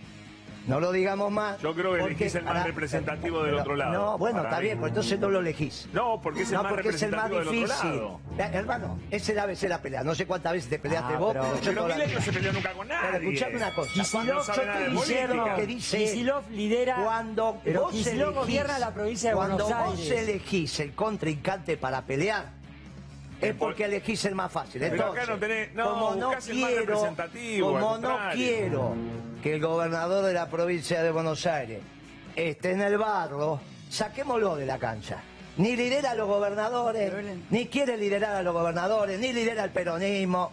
no 0.67 0.81
lo 0.81 0.93
digamos 0.93 1.31
más. 1.31 1.61
Yo 1.61 1.75
creo 1.75 1.93
que 1.93 1.99
porque- 2.01 2.15
elegís 2.15 2.35
el 2.35 2.45
más 2.45 2.53
pará, 2.55 2.67
representativo 2.67 3.39
del 3.43 3.51
pero- 3.51 3.61
otro 3.63 3.77
lado. 3.77 3.93
No, 3.93 4.19
bueno, 4.19 4.37
Para 4.39 4.49
está 4.49 4.61
mí. 4.61 4.65
bien, 4.67 4.79
pues 4.81 4.91
entonces 4.91 5.19
no 5.21 5.29
lo 5.31 5.41
elegís. 5.41 5.89
No, 5.93 6.21
porque 6.21 6.43
es 6.43 6.49
el 6.49 6.55
no, 6.57 6.63
más 6.63 6.73
porque 6.73 6.89
es 6.89 7.03
el 7.03 7.11
más 7.13 7.31
representativo 7.31 7.39
del 7.39 7.49
otro 7.69 7.77
difícil. 7.85 8.01
lado. 8.01 8.21
Ya, 8.37 8.47
hermano, 8.59 8.99
esa 9.11 9.33
es 9.33 9.37
la 9.37 9.47
vez 9.47 9.63
la 9.63 9.83
pelea. 9.83 10.05
No 10.05 10.15
sé 10.15 10.27
cuántas 10.27 10.53
veces 10.53 10.69
te 10.71 10.79
peleaste 10.79 11.15
Ah, 11.15 11.19
vos, 11.19 11.33
pero- 11.33 11.45
pero, 11.45 11.57
yo 11.57 11.61
Pero 11.71 11.83
toda 11.83 11.99
la 11.99 12.07
no 12.07 12.21
se 12.21 12.33
peleó 12.33 12.53
nunca 12.53 12.73
con 12.73 12.89
nadie. 12.89 13.09
Pero 13.13 13.25
escuchame 13.31 13.57
una 13.57 13.75
cosa. 13.75 13.93
Kicillof, 13.93 14.27
No 14.27 14.43
sabe 14.55 14.67
yo 14.93 15.01
política. 15.01 15.55
que 15.57 15.67
dice 15.67 15.99
Kicillof 15.99 16.51
lidera. 16.51 16.97
cuando 17.05 17.61
Pero 17.65 17.83
vos 17.83 17.93
Kicillof 17.93 18.29
elegís- 18.31 18.35
gobierna 18.35 18.79
la 18.79 18.95
provincia 18.95 19.31
de 19.31 19.37
cuando 19.37 19.65
Buenos 19.65 19.87
vos 19.87 19.99
Aires. 20.01 20.21
elegís 20.29 20.81
el 20.81 20.95
contrincante 20.95 21.77
para 21.77 22.03
pelear, 22.03 22.51
es 23.41 23.55
porque 23.55 23.85
elegís 23.85 24.25
el 24.25 24.35
más 24.35 24.51
fácil. 24.53 24.81
Pero 24.81 24.95
Entonces, 24.95 25.23
acá 25.23 25.33
no 25.33 25.39
tenés- 25.39 25.73
no, 25.75 25.91
como 25.91 26.15
no 26.15 26.31
el 26.31 26.37
más 26.37 26.45
quiero, 26.47 26.77
representativo, 26.81 27.77
al 27.77 27.83
como 27.83 27.99
no 27.99 28.19
quiero 28.33 28.95
que 29.43 29.55
el 29.55 29.61
gobernador 29.61 30.25
de 30.25 30.33
la 30.33 30.49
provincia 30.49 31.03
de 31.03 31.11
Buenos 31.11 31.47
Aires 31.47 31.81
esté 32.35 32.73
en 32.73 32.81
el 32.83 32.99
barro, 32.99 33.61
saquémoslo 33.91 34.57
de 34.57 34.67
la 34.67 34.79
cancha. 34.79 35.19
Ni 35.59 35.75
lidera 35.75 36.11
a 36.11 36.15
los 36.15 36.29
gobernadores, 36.29 37.13
ni 37.51 37.67
quiere 37.69 37.97
liderar 37.97 38.37
a 38.37 38.43
los 38.43 38.53
gobernadores, 38.53 39.19
ni 39.19 39.33
lidera 39.33 39.65
el 39.65 39.71
peronismo. 39.71 40.53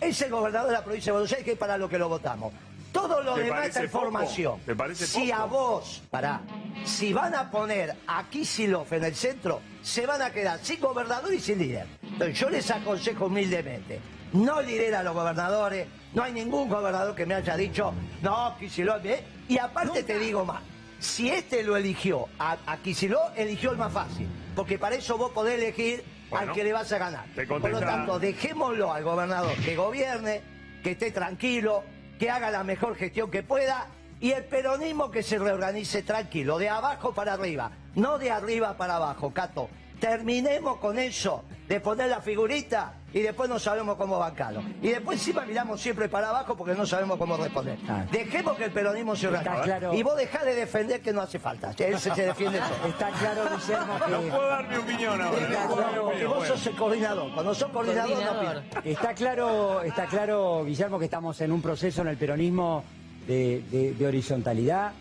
Es 0.00 0.20
el 0.20 0.30
gobernador 0.30 0.68
de 0.68 0.74
la 0.74 0.84
provincia 0.84 1.12
de 1.12 1.12
Buenos 1.14 1.32
Aires 1.32 1.44
que 1.46 1.52
es 1.52 1.58
para 1.58 1.78
lo 1.78 1.88
que 1.88 1.96
lo 1.98 2.10
votamos. 2.10 2.52
Todo 2.94 3.22
lo 3.22 3.34
¿Te 3.34 3.42
demás 3.42 3.58
parece 3.58 3.68
está 3.68 3.80
en 3.82 3.90
poco? 3.90 4.04
formación. 4.04 4.60
¿Te 4.60 4.74
parece 4.76 5.06
si 5.06 5.28
poco? 5.30 5.42
a 5.42 5.44
vos, 5.46 6.02
pará, 6.10 6.40
si 6.84 7.12
van 7.12 7.34
a 7.34 7.50
poner 7.50 7.94
a 8.06 8.24
Kisilov 8.30 8.86
en 8.94 9.04
el 9.04 9.14
centro, 9.16 9.60
se 9.82 10.06
van 10.06 10.22
a 10.22 10.30
quedar 10.30 10.60
sin 10.62 10.80
gobernador 10.80 11.34
y 11.34 11.40
sin 11.40 11.58
líder. 11.58 11.86
Entonces 12.02 12.38
yo 12.38 12.48
les 12.48 12.70
aconsejo 12.70 13.26
humildemente, 13.26 14.00
no 14.32 14.62
lidera 14.62 15.00
a 15.00 15.02
los 15.02 15.12
gobernadores, 15.12 15.88
no 16.14 16.22
hay 16.22 16.32
ningún 16.32 16.68
gobernador 16.68 17.14
que 17.16 17.26
me 17.26 17.34
haya 17.34 17.56
dicho, 17.56 17.92
no, 18.22 18.56
Kisilov, 18.58 19.04
¿eh? 19.04 19.24
y 19.48 19.58
aparte 19.58 20.04
te 20.04 20.18
digo 20.18 20.44
más, 20.44 20.62
si 21.00 21.28
este 21.30 21.64
lo 21.64 21.76
eligió, 21.76 22.28
a, 22.38 22.56
a 22.64 22.76
Kicillof 22.78 23.32
eligió 23.36 23.72
el 23.72 23.76
más 23.76 23.92
fácil, 23.92 24.28
porque 24.54 24.78
para 24.78 24.94
eso 24.94 25.18
vos 25.18 25.32
podés 25.32 25.58
elegir 25.58 26.04
Bueno, 26.30 26.48
al 26.50 26.54
que 26.56 26.62
le 26.64 26.72
vas 26.72 26.90
a 26.92 26.98
ganar. 26.98 27.26
te 27.34 27.44
Por 27.46 27.68
lo 27.68 27.80
tanto, 27.80 28.18
dejémoslo 28.20 28.92
al 28.92 29.02
gobernador 29.02 29.52
que 29.64 29.74
gobierne, 29.76 30.40
que 30.82 30.92
esté 30.92 31.10
tranquilo, 31.10 31.82
que 32.18 32.30
haga 32.30 32.50
la 32.50 32.64
mejor 32.64 32.96
gestión 32.96 33.30
que 33.30 33.42
pueda 33.42 33.88
y 34.20 34.32
el 34.32 34.44
peronismo 34.44 35.10
que 35.10 35.22
se 35.22 35.38
reorganice 35.38 36.02
tranquilo, 36.02 36.58
de 36.58 36.68
abajo 36.68 37.12
para 37.12 37.34
arriba, 37.34 37.72
no 37.94 38.18
de 38.18 38.30
arriba 38.30 38.76
para 38.76 38.96
abajo, 38.96 39.32
Cato. 39.32 39.68
Terminemos 40.04 40.76
con 40.78 40.98
eso, 40.98 41.44
de 41.66 41.80
poner 41.80 42.10
la 42.10 42.20
figurita 42.20 42.92
y 43.14 43.20
después 43.20 43.48
no 43.48 43.58
sabemos 43.58 43.96
cómo 43.96 44.18
bancarlo. 44.18 44.62
Y 44.82 44.88
después 44.88 45.18
encima 45.18 45.46
miramos 45.46 45.80
siempre 45.80 46.10
para 46.10 46.28
abajo 46.28 46.54
porque 46.56 46.74
no 46.74 46.84
sabemos 46.84 47.16
cómo 47.16 47.38
responder. 47.38 47.78
Ah. 47.88 48.04
Dejemos 48.12 48.54
que 48.56 48.64
el 48.66 48.70
peronismo 48.70 49.16
se 49.16 49.28
organice. 49.28 49.50
Está 49.52 49.62
claro. 49.64 49.94
Y 49.94 50.02
vos 50.02 50.14
dejá 50.16 50.44
de 50.44 50.54
defender 50.56 51.00
que 51.00 51.10
no 51.14 51.22
hace 51.22 51.38
falta. 51.38 51.72
Él 51.78 51.98
se, 51.98 52.14
se 52.14 52.26
defiende 52.26 52.58
solo. 52.58 52.88
Está 52.92 53.08
claro, 53.12 53.42
Guillermo, 53.56 53.98
No 54.10 54.20
que. 54.20 54.26
puedo 54.28 54.46
dar 54.48 54.68
mi 54.68 54.76
opinión 54.76 55.20
ahora. 55.22 55.40
Está 55.40 55.64
no 55.68 55.74
claro, 55.76 56.04
porque 56.04 56.26
vos 56.26 56.48
sos 56.48 56.66
el 56.66 56.76
coordinador. 56.76 57.32
Cuando 57.32 57.54
sos 57.54 57.70
coordinador, 57.70 58.10
no 58.10 58.16
Coordinador. 58.16 58.56
opinas. 58.58 58.84
Está 58.86 59.14
claro, 59.14 59.82
está 59.82 60.04
claro, 60.06 60.64
Guillermo, 60.66 60.98
que 60.98 61.06
estamos 61.06 61.40
en 61.40 61.50
un 61.50 61.62
proceso 61.62 62.02
en 62.02 62.08
el 62.08 62.16
peronismo 62.18 62.84
de, 63.26 63.62
de- 63.70 63.94
de 63.94 64.06
horizontalidad, 64.06 64.92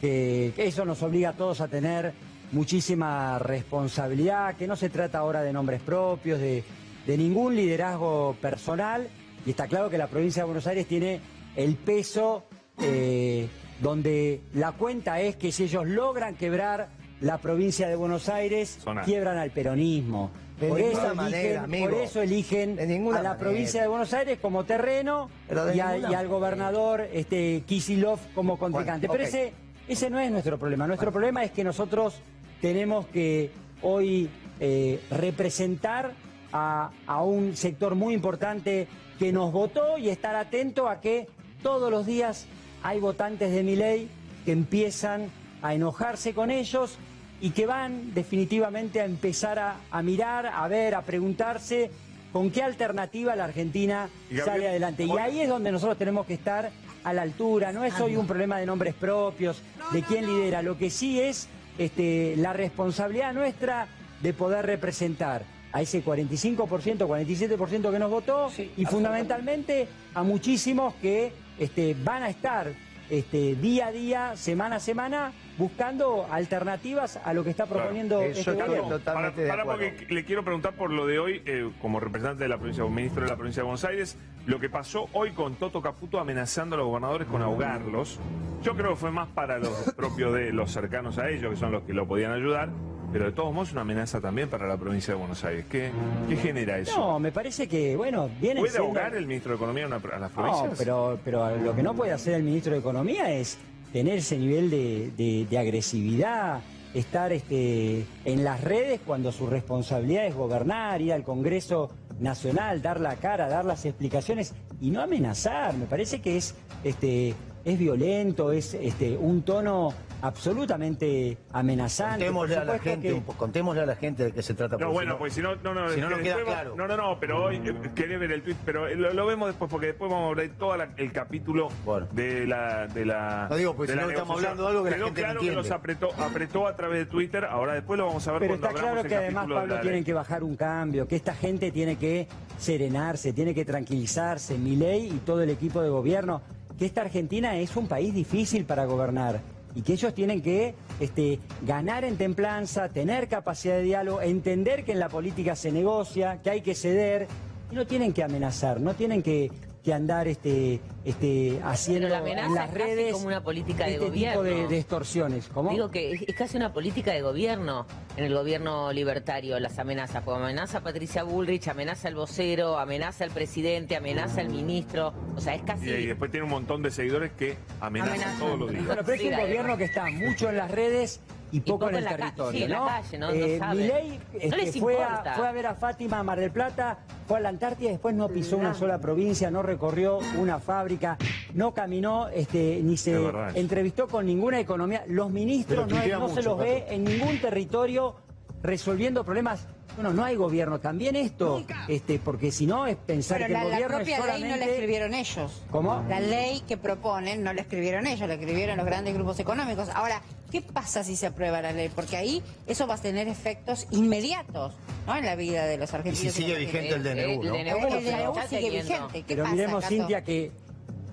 que, 0.00 0.52
que 0.56 0.66
eso 0.66 0.84
nos 0.86 1.02
obliga 1.02 1.28
a 1.30 1.32
todos 1.34 1.60
a 1.60 1.68
tener 1.68 2.14
muchísima 2.52 3.38
responsabilidad, 3.38 4.54
que 4.56 4.66
no 4.66 4.76
se 4.76 4.88
trata 4.90 5.18
ahora 5.18 5.42
de 5.42 5.52
nombres 5.52 5.80
propios, 5.82 6.38
de, 6.40 6.64
de 7.06 7.16
ningún 7.18 7.54
liderazgo 7.56 8.36
personal, 8.40 9.08
y 9.44 9.50
está 9.50 9.66
claro 9.68 9.90
que 9.90 9.98
la 9.98 10.06
provincia 10.08 10.42
de 10.42 10.46
Buenos 10.46 10.66
Aires 10.66 10.86
tiene 10.86 11.20
el 11.56 11.74
peso 11.76 12.44
eh, 12.80 13.48
donde 13.80 14.40
la 14.54 14.72
cuenta 14.72 15.20
es 15.20 15.36
que 15.36 15.52
si 15.52 15.64
ellos 15.64 15.86
logran 15.86 16.34
quebrar 16.34 16.88
la 17.20 17.38
provincia 17.38 17.88
de 17.88 17.96
Buenos 17.96 18.28
Aires, 18.28 18.78
quiebran 19.04 19.38
al 19.38 19.50
peronismo. 19.50 20.30
De 20.60 20.68
Por 20.68 20.80
eso, 20.80 21.14
manera, 21.14 21.38
eligen, 21.38 21.56
amigo. 21.64 21.90
por 21.90 21.94
eso 22.02 22.22
eligen 22.22 22.78
a 22.78 22.82
la 22.82 23.12
manera. 23.12 23.36
provincia 23.38 23.82
de 23.82 23.88
Buenos 23.88 24.12
Aires 24.14 24.38
como 24.40 24.64
terreno 24.64 25.28
y, 25.50 25.52
a- 25.52 25.64
ninguna 25.66 25.74
y 25.76 25.80
al 25.92 26.00
manera. 26.02 26.22
gobernador 26.24 27.00
este, 27.12 27.62
Kisilov 27.66 28.18
como 28.34 28.58
contrincante. 28.58 29.06
Bueno, 29.06 29.22
Pero 29.22 29.28
ese, 29.28 29.52
ese 29.86 30.08
no 30.08 30.18
es 30.18 30.30
nuestro 30.30 30.58
problema. 30.58 30.86
Nuestro 30.86 31.12
problema 31.12 31.44
es 31.44 31.50
que 31.50 31.62
nosotros 31.62 32.20
tenemos 32.60 33.06
que 33.06 33.50
hoy 33.82 34.28
eh, 34.60 35.00
representar 35.10 36.12
a, 36.52 36.90
a 37.06 37.22
un 37.22 37.56
sector 37.56 37.94
muy 37.94 38.14
importante 38.14 38.88
que 39.18 39.32
nos 39.32 39.52
votó 39.52 39.98
y 39.98 40.08
estar 40.08 40.34
atento 40.36 40.88
a 40.88 41.00
que 41.00 41.26
todos 41.62 41.90
los 41.90 42.06
días 42.06 42.46
hay 42.82 43.00
votantes 43.00 43.52
de 43.52 43.62
mi 43.62 43.76
ley 43.76 44.08
que 44.44 44.52
empiezan 44.52 45.30
a 45.62 45.74
enojarse 45.74 46.34
con 46.34 46.50
ellos 46.50 46.98
y 47.40 47.50
que 47.50 47.66
van 47.66 48.14
definitivamente 48.14 49.00
a 49.00 49.04
empezar 49.04 49.58
a, 49.58 49.76
a 49.90 50.02
mirar, 50.02 50.46
a 50.46 50.66
ver, 50.68 50.94
a 50.94 51.02
preguntarse 51.02 51.90
con 52.32 52.50
qué 52.50 52.62
alternativa 52.62 53.34
la 53.36 53.44
Argentina 53.44 54.08
Gabriel, 54.28 54.44
sale 54.44 54.68
adelante. 54.68 55.04
Y 55.04 55.18
ahí 55.18 55.40
es 55.40 55.48
donde 55.48 55.72
nosotros 55.72 55.98
tenemos 55.98 56.26
que 56.26 56.34
estar 56.34 56.70
a 57.02 57.12
la 57.12 57.22
altura. 57.22 57.72
No 57.72 57.84
es 57.84 57.98
hoy 58.00 58.16
un 58.16 58.26
problema 58.26 58.58
de 58.58 58.66
nombres 58.66 58.94
propios, 58.94 59.62
de 59.92 60.02
quién 60.02 60.26
lidera. 60.26 60.62
Lo 60.62 60.76
que 60.76 60.90
sí 60.90 61.20
es 61.20 61.48
este, 61.78 62.34
la 62.36 62.52
responsabilidad 62.52 63.32
nuestra 63.32 63.88
de 64.22 64.32
poder 64.32 64.66
representar 64.66 65.42
a 65.72 65.82
ese 65.82 66.04
45%, 66.04 66.66
47% 66.66 67.90
que 67.90 67.98
nos 67.98 68.10
votó 68.10 68.50
y 68.76 68.84
fundamentalmente 68.86 69.88
a 70.14 70.22
muchísimos 70.22 70.94
que 70.94 71.32
este, 71.58 71.94
van 72.02 72.22
a 72.22 72.30
estar 72.30 72.72
este, 73.10 73.54
día 73.56 73.88
a 73.88 73.92
día, 73.92 74.36
semana 74.36 74.76
a 74.76 74.80
semana, 74.80 75.32
buscando 75.58 76.26
alternativas 76.30 77.18
a 77.24 77.32
lo 77.32 77.42
que 77.44 77.50
está 77.50 77.66
proponiendo 77.66 78.20
Eso 78.20 78.50
este 78.50 78.62
gobierno. 78.62 78.88
totalmente 78.88 79.46
Para 79.46 79.64
porque 79.64 80.06
le 80.10 80.24
quiero 80.24 80.44
preguntar 80.44 80.74
por 80.74 80.90
lo 80.90 81.06
de 81.06 81.18
hoy, 81.18 81.42
eh, 81.46 81.70
como 81.80 81.98
representante 82.00 82.42
de 82.44 82.48
la 82.48 82.58
provincia, 82.58 82.84
o 82.84 82.88
ministro 82.90 83.22
de 83.24 83.30
la 83.30 83.36
provincia 83.36 83.60
de 83.62 83.64
Buenos 83.64 83.84
Aires, 83.84 84.16
lo 84.46 84.60
que 84.60 84.68
pasó 84.68 85.08
hoy 85.12 85.30
con 85.32 85.54
Toto 85.56 85.80
Caputo 85.82 86.20
amenazando 86.20 86.76
a 86.76 86.78
los 86.78 86.86
gobernadores 86.88 87.26
con 87.28 87.42
ahogarlos. 87.42 88.18
Yo 88.62 88.74
creo 88.76 88.90
que 88.90 88.96
fue 88.96 89.10
más 89.10 89.28
para 89.28 89.58
los 89.58 89.70
propios 89.96 90.34
de 90.34 90.52
los 90.52 90.70
cercanos 90.70 91.18
a 91.18 91.28
ellos, 91.30 91.50
que 91.52 91.56
son 91.56 91.72
los 91.72 91.82
que 91.84 91.92
lo 91.94 92.06
podían 92.06 92.32
ayudar, 92.32 92.68
pero 93.12 93.24
de 93.26 93.32
todos 93.32 93.52
modos 93.54 93.72
una 93.72 93.80
amenaza 93.82 94.20
también 94.20 94.48
para 94.48 94.66
la 94.66 94.76
provincia 94.76 95.14
de 95.14 95.18
Buenos 95.20 95.42
Aires. 95.44 95.64
¿Qué, 95.70 95.90
qué 96.28 96.36
genera 96.36 96.78
eso? 96.78 96.96
No, 96.98 97.18
me 97.18 97.32
parece 97.32 97.66
que, 97.68 97.96
bueno, 97.96 98.28
viene 98.40 98.60
¿Puede 98.60 98.72
siendo- 98.72 98.88
ahogar 98.88 99.14
el 99.14 99.26
ministro 99.26 99.52
de 99.52 99.56
Economía 99.56 99.84
a, 99.84 99.86
una- 99.88 99.96
a 99.96 100.18
las 100.18 100.30
No, 100.34 100.42
provincias? 100.42 100.74
pero, 100.78 101.18
pero 101.24 101.56
lo 101.56 101.74
que 101.74 101.82
no 101.82 101.94
puede 101.94 102.12
hacer 102.12 102.34
el 102.34 102.42
ministro 102.42 102.72
de 102.72 102.80
Economía 102.80 103.30
es 103.32 103.58
tener 103.96 104.18
ese 104.18 104.36
nivel 104.36 104.68
de, 104.68 105.46
de- 105.48 105.58
agresividad, 105.58 106.60
estar 106.92 107.32
este, 107.32 108.04
en 108.26 108.44
las 108.44 108.60
redes 108.60 109.00
cuando 109.06 109.32
su 109.32 109.46
responsabilidad 109.46 110.26
es 110.26 110.34
gobernar, 110.34 111.00
ir 111.00 111.14
al 111.14 111.22
Congreso 111.22 111.88
Nacional, 112.20 112.82
dar 112.82 113.00
la 113.00 113.16
cara, 113.16 113.48
dar 113.48 113.64
las 113.64 113.86
explicaciones 113.86 114.52
y 114.82 114.90
no 114.90 115.00
amenazar. 115.00 115.78
Me 115.78 115.86
parece 115.86 116.20
que 116.20 116.36
es, 116.36 116.54
este, 116.84 117.32
es 117.66 117.78
violento, 117.80 118.52
es 118.52 118.74
este, 118.74 119.16
un 119.16 119.42
tono 119.42 119.92
absolutamente 120.22 121.36
amenazante. 121.52 122.26
Contémosle 122.26 122.56
a 122.56 122.64
la 122.64 122.78
gente, 122.78 123.08
que- 123.08 123.14
un 123.14 123.22
po- 123.24 123.32
contémosle 123.32 123.82
a 123.82 123.86
la 123.86 123.96
gente 123.96 124.24
de 124.24 124.32
qué 124.32 124.40
se 124.40 124.54
trata. 124.54 124.76
No, 124.76 124.92
bueno, 124.92 125.18
pues 125.18 125.32
si 125.34 125.42
no, 125.42 125.56
no, 125.56 125.74
no, 125.74 125.90
si 125.90 126.00
no, 126.00 126.08
no 126.10 126.16
que 126.18 126.22
queda 126.22 126.36
después- 126.36 126.54
claro. 126.54 126.74
No, 126.76 126.86
no, 126.86 126.96
no, 126.96 127.18
pero 127.18 127.44
hoy 127.44 127.56
eh, 127.56 127.74
querés 127.96 128.20
ver 128.20 128.30
el 128.30 128.42
tweet, 128.42 128.54
pero 128.64 128.88
lo, 128.94 129.12
lo 129.12 129.26
vemos 129.26 129.48
después, 129.48 129.68
porque 129.68 129.88
después 129.88 130.08
vamos 130.10 130.32
a 130.32 130.36
ver 130.36 130.50
todo 130.56 130.76
la- 130.76 130.90
el 130.96 131.10
capítulo 131.10 131.68
de 132.12 132.46
la. 132.46 132.86
De 132.86 133.04
la 133.04 133.48
No 133.50 133.56
digo, 133.56 133.74
de 133.74 133.88
si 133.88 133.94
la 133.96 134.02
no 134.02 134.10
estamos 134.10 134.36
hablando 134.36 134.62
de 134.62 134.68
algo 134.70 134.84
que 134.84 134.90
la 134.90 134.96
Quedó 134.96 135.08
no 135.08 135.14
claro 135.14 135.40
que 135.40 135.52
los 135.52 135.70
apretó, 135.72 136.12
apretó 136.22 136.66
a 136.68 136.76
través 136.76 136.98
de 137.00 137.06
Twitter, 137.06 137.44
ahora 137.44 137.74
después 137.74 137.98
lo 137.98 138.06
vamos 138.06 138.26
a 138.28 138.30
ver 138.32 138.40
Pero 138.42 138.52
cuando 138.52 138.68
está 138.68 138.80
claro 138.80 139.00
el 139.00 139.06
que 139.08 139.16
además, 139.16 139.46
Pablo, 139.48 139.74
la 139.74 139.80
tienen 139.80 140.04
que 140.04 140.12
bajar 140.14 140.44
un 140.44 140.54
cambio, 140.54 141.08
que 141.08 141.16
esta 141.16 141.34
gente 141.34 141.72
tiene 141.72 141.96
que 141.96 142.28
serenarse, 142.58 143.32
tiene 143.32 143.54
que 143.54 143.64
tranquilizarse, 143.64 144.56
Milei 144.56 145.06
y 145.08 145.18
todo 145.26 145.42
el 145.42 145.50
equipo 145.50 145.82
de 145.82 145.88
gobierno, 145.90 146.42
que 146.78 146.86
esta 146.86 147.02
Argentina 147.02 147.56
es 147.56 147.76
un 147.76 147.86
país 147.86 148.14
difícil 148.14 148.64
para 148.64 148.84
gobernar 148.84 149.40
y 149.74 149.82
que 149.82 149.92
ellos 149.92 150.14
tienen 150.14 150.40
que 150.40 150.74
este, 151.00 151.38
ganar 151.62 152.04
en 152.04 152.16
templanza, 152.16 152.88
tener 152.88 153.28
capacidad 153.28 153.76
de 153.76 153.82
diálogo, 153.82 154.22
entender 154.22 154.84
que 154.84 154.92
en 154.92 155.00
la 155.00 155.08
política 155.08 155.54
se 155.54 155.70
negocia, 155.70 156.40
que 156.42 156.50
hay 156.50 156.60
que 156.62 156.74
ceder 156.74 157.28
y 157.70 157.74
no 157.74 157.86
tienen 157.86 158.12
que 158.12 158.22
amenazar, 158.22 158.80
no 158.80 158.94
tienen 158.94 159.22
que, 159.22 159.50
que 159.86 159.94
andar 159.94 160.26
este, 160.26 160.80
este, 161.04 161.60
haciendo 161.62 162.08
Pero 162.08 162.14
la 162.16 162.18
amenaza 162.18 162.46
en 162.48 162.54
las 162.56 162.64
es 162.70 162.72
casi 162.74 162.84
redes 162.84 163.12
como 163.12 163.26
una 163.28 163.40
política 163.44 163.84
de 163.86 163.92
este 163.94 164.04
gobierno. 164.06 164.42
tipo 164.42 164.56
de, 164.56 164.66
de 164.66 164.78
extorsiones. 164.80 165.48
¿Cómo? 165.54 165.70
Digo 165.70 165.92
que 165.92 166.10
es, 166.10 166.22
es 166.22 166.34
casi 166.34 166.56
una 166.56 166.72
política 166.72 167.12
de 167.12 167.22
gobierno 167.22 167.86
en 168.16 168.24
el 168.24 168.34
gobierno 168.34 168.92
libertario, 168.92 169.60
las 169.60 169.78
amenazas. 169.78 170.24
Como 170.24 170.38
amenaza 170.38 170.78
a 170.78 170.80
Patricia 170.80 171.22
Bullrich, 171.22 171.68
amenaza 171.68 172.08
al 172.08 172.16
vocero, 172.16 172.78
amenaza 172.80 173.22
al 173.22 173.30
presidente, 173.30 173.94
amenaza 173.94 174.40
al 174.40 174.48
ministro. 174.48 175.14
O 175.36 175.40
sea, 175.40 175.54
es 175.54 175.62
casi. 175.62 175.88
Y, 175.88 175.92
y 175.92 176.06
después 176.06 176.32
tiene 176.32 176.42
un 176.46 176.50
montón 176.50 176.82
de 176.82 176.90
seguidores 176.90 177.30
que 177.38 177.56
amenazan 177.80 178.14
Amenazan. 178.14 178.38
todos 178.40 178.58
los 178.58 178.70
días. 178.72 178.86
Bueno, 178.86 179.02
pero 179.04 179.14
es 179.14 179.20
Sí, 179.20 179.28
un 179.28 179.36
gobierno 179.40 179.76
que 179.76 179.84
está 179.84 180.10
mucho 180.10 180.48
en 180.50 180.56
las 180.56 180.68
redes 180.72 181.20
y 181.52 181.60
poco, 181.60 181.78
poco 181.80 181.90
en 181.90 181.96
el 181.96 182.04
la 182.04 182.16
territorio, 182.16 182.58
sí, 182.58 182.64
en 182.64 182.70
la 182.70 182.78
¿no? 182.78 182.86
calle, 182.86 183.18
¿no? 183.18 183.26
No 183.28 183.32
Eh, 183.32 184.18
este, 184.34 184.56
les 184.56 184.76
fue, 184.78 184.96
a, 185.02 185.08
importa. 185.08 185.34
fue 185.36 185.48
a 185.48 185.52
ver 185.52 185.66
a 185.66 185.74
Fátima 185.74 186.18
a 186.18 186.22
Mar 186.22 186.40
del 186.40 186.50
Plata, 186.50 186.98
fue 187.26 187.38
a 187.38 187.40
la 187.40 187.48
Antártida, 187.48 187.90
después 187.90 188.14
no 188.14 188.28
pisó 188.28 188.56
una 188.56 188.74
sola 188.74 188.98
provincia, 189.00 189.50
no 189.50 189.62
recorrió 189.62 190.18
una 190.38 190.58
fábrica, 190.58 191.16
no 191.54 191.72
caminó, 191.72 192.28
este, 192.28 192.80
ni 192.82 192.96
se 192.96 193.16
entrevistó 193.54 194.08
con 194.08 194.26
ninguna 194.26 194.60
economía. 194.60 195.04
Los 195.06 195.30
ministros 195.30 195.88
no, 195.88 196.28
se 196.28 196.42
los 196.42 196.58
ve 196.58 196.86
en 196.88 197.04
ningún 197.04 197.38
territorio 197.40 198.16
resolviendo 198.62 199.24
problemas. 199.24 199.66
Bueno, 199.96 200.12
no 200.12 200.24
hay 200.24 200.36
gobierno. 200.36 200.78
También 200.78 201.16
esto, 201.16 201.64
este, 201.88 202.18
porque 202.18 202.52
si 202.52 202.66
no 202.66 202.86
es 202.86 202.96
pensar 202.96 203.38
Pero 203.38 203.48
que 203.48 203.52
la, 203.54 203.62
el 203.62 203.68
la 203.70 203.74
gobierno 203.76 203.96
propia 203.96 204.16
es 204.16 204.24
ley 204.24 204.32
solamente... 204.32 204.58
no 204.60 204.66
la 204.66 204.72
escribieron 204.72 205.14
ellos. 205.14 205.62
¿Cómo? 205.70 206.04
La 206.08 206.20
ley 206.20 206.62
que 206.68 206.76
proponen 206.76 207.42
no 207.42 207.52
la 207.52 207.62
escribieron 207.62 208.06
ellos, 208.06 208.28
la 208.28 208.34
escribieron 208.34 208.76
los 208.76 208.86
grandes 208.86 209.14
grupos 209.14 209.38
económicos. 209.40 209.88
Ahora, 209.94 210.20
¿qué 210.50 210.60
pasa 210.62 211.02
si 211.02 211.16
se 211.16 211.26
aprueba 211.26 211.62
la 211.62 211.72
ley? 211.72 211.90
Porque 211.94 212.16
ahí 212.16 212.42
eso 212.66 212.86
va 212.86 212.94
a 212.94 212.98
tener 212.98 213.26
efectos 213.28 213.86
inmediatos 213.90 214.74
¿no? 215.06 215.16
en 215.16 215.24
la 215.24 215.34
vida 215.34 215.64
de 215.64 215.78
los 215.78 215.92
Y 215.92 215.96
argentinos. 215.96 216.34
si 216.34 216.42
sigue 216.42 216.56
vigente 216.58 216.94
el. 216.94 217.02
DNU, 217.02 217.42
¿no? 217.42 217.54
El 217.54 217.64
DNU, 217.64 217.86
el 217.96 218.04
DNU 218.04 218.30
está 218.30 218.48
sigue 218.48 218.70
vigente. 218.70 219.22
¿Qué 219.22 219.24
Pero 219.26 219.42
pasa, 219.44 219.54
miremos, 219.54 219.82
Cato? 219.82 219.94
Cintia, 219.94 220.24
que 220.24 220.52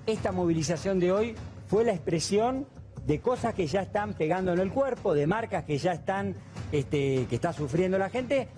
esta 0.06 0.32
movilización 0.32 1.00
de 1.00 1.12
hoy 1.12 1.34
fue 1.68 1.84
la 1.84 1.92
expresión 1.92 2.66
de 3.06 3.20
cosas 3.20 3.54
que 3.54 3.66
ya 3.66 3.82
están 3.82 4.14
pegando 4.14 4.52
en 4.52 4.60
el 4.60 4.70
cuerpo, 4.70 5.14
de 5.14 5.26
marcas 5.26 5.64
que 5.64 5.78
ya 5.78 5.92
están, 5.92 6.34
este, 6.72 7.26
que 7.28 7.34
está 7.34 7.52
sufriendo 7.52 7.98
la 7.98 8.08
gente, 8.08 8.48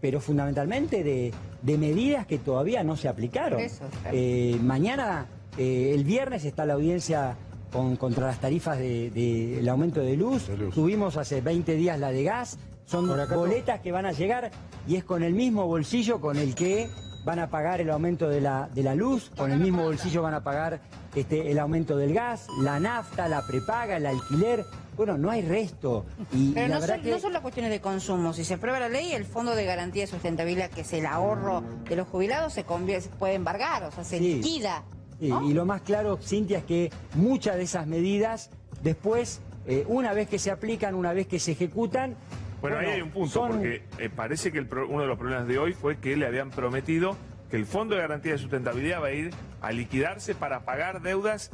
pero 0.00 0.20
fundamentalmente 0.20 1.02
de, 1.04 1.32
de 1.62 1.78
medidas 1.78 2.26
que 2.26 2.38
todavía 2.38 2.82
no 2.84 2.96
se 2.96 3.08
aplicaron. 3.08 3.60
Eso, 3.60 3.84
claro. 4.02 4.16
Eh, 4.16 4.58
mañana, 4.62 5.26
eh, 5.58 5.92
el 5.94 6.04
viernes, 6.04 6.44
está 6.44 6.64
la 6.64 6.74
audiencia 6.74 7.36
con- 7.72 7.96
contra 7.96 8.26
las 8.26 8.40
tarifas 8.40 8.78
del 8.78 9.12
de, 9.12 9.58
el 9.60 9.68
aumento 9.68 10.00
de 10.00 10.16
luz. 10.16 10.48
De 10.48 10.56
luz. 10.56 10.74
Tuvimos 10.74 11.16
hace 11.16 11.40
20 11.40 11.74
días 11.74 11.98
la 12.00 12.10
de 12.12 12.24
gas. 12.24 12.58
Son 12.86 13.06
boletas 13.36 13.80
que 13.80 13.92
van 13.92 14.04
a 14.06 14.12
llegar 14.12 14.50
y 14.88 14.96
es 14.96 15.04
con 15.04 15.22
el 15.22 15.32
mismo 15.34 15.66
bolsillo 15.66 16.20
con 16.20 16.36
el 16.38 16.54
que 16.56 16.88
van 17.24 17.38
a 17.38 17.48
pagar 17.50 17.80
el 17.80 17.90
aumento 17.90 18.28
de 18.28 18.40
la, 18.40 18.68
de 18.74 18.82
la 18.82 18.94
luz, 18.94 19.30
con 19.36 19.50
el 19.52 19.58
mismo 19.60 19.82
bolsillo 19.84 20.22
van 20.22 20.34
a 20.34 20.42
pagar 20.42 20.80
este, 21.14 21.50
el 21.50 21.58
aumento 21.58 21.96
del 21.96 22.14
gas, 22.14 22.46
la 22.62 22.80
nafta, 22.80 23.28
la 23.28 23.46
prepaga, 23.46 23.96
el 23.96 24.06
alquiler. 24.06 24.64
Bueno, 24.96 25.16
no 25.16 25.30
hay 25.30 25.42
resto. 25.42 26.04
Y, 26.32 26.52
Pero 26.52 26.66
y 26.66 26.68
no 26.70 26.86
son, 26.86 27.00
que... 27.00 27.10
no 27.10 27.18
son 27.18 27.32
las 27.32 27.42
cuestiones 27.42 27.70
de 27.70 27.80
consumo. 27.80 28.32
Si 28.32 28.44
se 28.44 28.54
aprueba 28.54 28.78
la 28.80 28.88
ley, 28.88 29.12
el 29.12 29.24
Fondo 29.24 29.54
de 29.54 29.64
Garantía 29.64 30.02
de 30.02 30.06
Sustentabilidad, 30.08 30.70
que 30.70 30.82
es 30.82 30.92
el 30.92 31.06
ahorro 31.06 31.62
de 31.88 31.96
los 31.96 32.06
jubilados, 32.08 32.52
se, 32.52 32.64
convierte, 32.64 33.08
se 33.08 33.16
puede 33.16 33.34
embargar, 33.34 33.84
o 33.84 33.90
sea, 33.90 34.04
se 34.04 34.18
Sí. 34.18 34.34
liquida. 34.34 34.82
Sí, 35.18 35.28
¿no? 35.28 35.48
y 35.48 35.52
lo 35.54 35.64
más 35.64 35.82
claro, 35.82 36.18
Cintia, 36.22 36.58
es 36.58 36.64
que 36.64 36.90
muchas 37.14 37.56
de 37.56 37.62
esas 37.62 37.86
medidas 37.86 38.50
después, 38.82 39.40
eh, 39.66 39.84
una 39.88 40.12
vez 40.12 40.28
que 40.28 40.38
se 40.38 40.50
aplican, 40.50 40.94
una 40.94 41.12
vez 41.12 41.26
que 41.26 41.38
se 41.38 41.52
ejecutan... 41.52 42.16
Bueno, 42.60 42.78
ahí 42.78 42.86
hay 42.86 43.00
un 43.02 43.10
punto, 43.10 43.30
son- 43.30 43.50
porque 43.52 43.82
eh, 43.98 44.10
parece 44.14 44.52
que 44.52 44.58
el 44.58 44.66
pro- 44.66 44.88
uno 44.88 45.02
de 45.02 45.06
los 45.08 45.18
problemas 45.18 45.46
de 45.48 45.58
hoy 45.58 45.72
fue 45.72 45.96
que 45.98 46.16
le 46.16 46.26
habían 46.26 46.50
prometido 46.50 47.16
que 47.50 47.56
el 47.56 47.66
Fondo 47.66 47.94
de 47.96 48.02
Garantía 48.02 48.32
de 48.32 48.38
Sustentabilidad 48.38 49.02
va 49.02 49.06
a 49.08 49.12
ir 49.12 49.30
a 49.60 49.72
liquidarse 49.72 50.34
para 50.34 50.60
pagar 50.60 51.02
deudas 51.02 51.50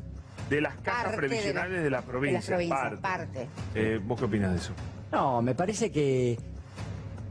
de 0.50 0.60
las 0.60 0.76
cajas 0.76 1.04
Parte 1.04 1.20
de 1.22 1.26
previsionales 1.28 1.76
la- 1.78 1.82
de, 1.82 1.90
la 1.90 2.00
de 2.00 2.06
provincia. 2.06 2.38
las 2.38 2.46
provincias, 2.46 2.80
parte. 3.00 3.00
parte. 3.42 3.48
Eh, 3.74 4.00
¿Vos 4.04 4.18
qué 4.18 4.24
opinas 4.26 4.52
de 4.52 4.58
eso? 4.58 4.72
No, 5.12 5.40
me 5.42 5.54
parece 5.54 5.90
que, 5.90 6.38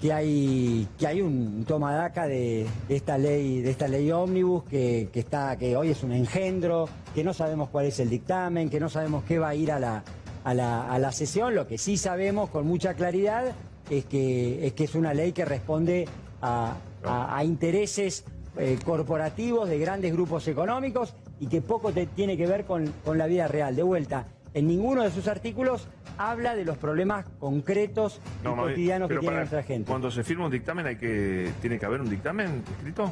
que 0.02 0.12
hay 0.14 0.88
que 0.98 1.08
hay 1.08 1.22
un 1.22 1.64
toma 1.66 1.94
daca 1.94 2.28
de, 2.28 2.66
de 2.88 2.96
esta 2.96 3.18
ley, 3.18 3.62
de 3.62 3.70
esta 3.72 3.88
ley 3.88 4.12
ómnibus 4.12 4.64
que, 4.66 5.10
que 5.14 5.20
está, 5.20 5.56
que 5.58 5.76
hoy 5.78 5.90
es 5.92 6.04
un 6.04 6.12
engendro, 6.12 6.90
que 7.14 7.24
no 7.24 7.34
sabemos 7.34 7.70
cuál 7.70 7.86
es 7.86 8.00
el 8.00 8.10
dictamen, 8.10 8.70
que 8.70 8.80
no 8.80 8.90
sabemos 8.90 9.24
qué 9.26 9.40
va 9.40 9.50
a 9.50 9.56
ir 9.56 9.72
a 9.72 9.80
la, 9.80 10.04
a 10.44 10.54
la, 10.54 10.90
a 10.92 11.00
la 11.00 11.12
sesión. 11.12 11.56
Lo 11.56 11.68
que 11.68 11.78
sí 11.78 11.98
sabemos 11.98 12.50
con 12.50 12.66
mucha 12.66 12.94
claridad 12.96 13.54
es 13.90 14.06
que 14.06 14.66
es 14.68 14.74
que 14.74 14.84
es 14.86 14.96
una 14.96 15.14
ley 15.14 15.32
que 15.32 15.46
responde 15.46 16.08
a, 16.42 16.76
a- 17.04 17.38
a 17.38 17.44
intereses 17.44 18.26
eh, 18.58 18.78
corporativos 18.86 19.68
de 19.70 19.78
grandes 19.80 20.12
grupos 20.14 20.48
económicos 20.48 21.14
y 21.40 21.48
que 21.48 21.62
poco 21.62 21.92
te- 21.92 22.06
tiene 22.06 22.38
que 22.38 22.48
ver 22.48 22.66
con, 22.66 22.92
con 23.04 23.18
la 23.18 23.28
vida 23.28 23.48
real. 23.48 23.76
De 23.76 23.84
vuelta, 23.84 24.26
en 24.54 24.68
ninguno 24.68 25.04
de 25.04 25.12
sus 25.12 25.28
artículos 25.28 25.88
habla 26.18 26.56
de 26.56 26.64
los 26.64 26.78
problemas 26.78 27.26
concretos 27.40 28.22
y 28.42 28.44
cotidianos 28.70 29.10
que 29.10 29.16
tiene 29.20 29.36
nuestra 29.42 29.64
gente. 29.64 29.90
Cuando 29.90 30.10
se 30.10 30.24
firma 30.24 30.46
un 30.46 30.52
dictamen, 30.52 30.86
hay 30.88 30.96
que 30.96 31.52
tiene 31.62 31.78
que 31.78 31.86
haber 31.86 32.00
un 32.02 32.10
dictamen 32.10 32.64
escrito. 32.78 33.12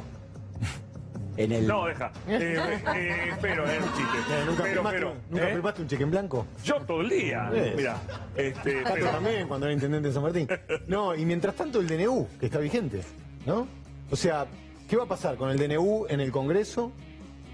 En 1.36 1.52
el... 1.52 1.66
No, 1.66 1.86
deja. 1.86 2.12
Eh, 2.28 2.56
eh, 2.94 3.32
pero, 3.40 3.64
es 3.64 3.82
un 3.82 3.88
chiste. 3.88 4.18
Eh, 4.30 4.44
¿Nunca, 4.46 4.62
pero, 4.62 4.74
firmaste, 4.74 4.98
pero, 4.98 5.14
¿nunca 5.30 5.48
¿eh? 5.48 5.52
firmaste 5.54 5.82
un 5.82 5.88
cheque 5.88 6.02
en 6.04 6.10
blanco? 6.10 6.46
Yo 6.64 6.74
todo 6.82 7.00
el 7.00 7.08
día. 7.08 7.50
Eh. 7.52 7.74
Mira, 7.76 7.96
este, 8.36 8.82
pero- 8.92 9.10
también, 9.10 9.48
cuando 9.48 9.66
era 9.66 9.72
intendente 9.74 10.08
de 10.08 10.14
San 10.14 10.22
Martín. 10.22 10.48
No, 10.86 11.14
y 11.14 11.24
mientras 11.24 11.54
tanto 11.54 11.80
el 11.80 11.86
DNU, 11.88 12.28
que 12.38 12.46
está 12.46 12.58
vigente, 12.58 13.00
¿no? 13.46 13.66
O 14.10 14.16
sea, 14.16 14.46
¿qué 14.88 14.96
va 14.96 15.04
a 15.04 15.08
pasar 15.08 15.36
con 15.36 15.50
el 15.50 15.58
DNU 15.58 16.06
en 16.08 16.20
el 16.20 16.30
Congreso? 16.30 16.92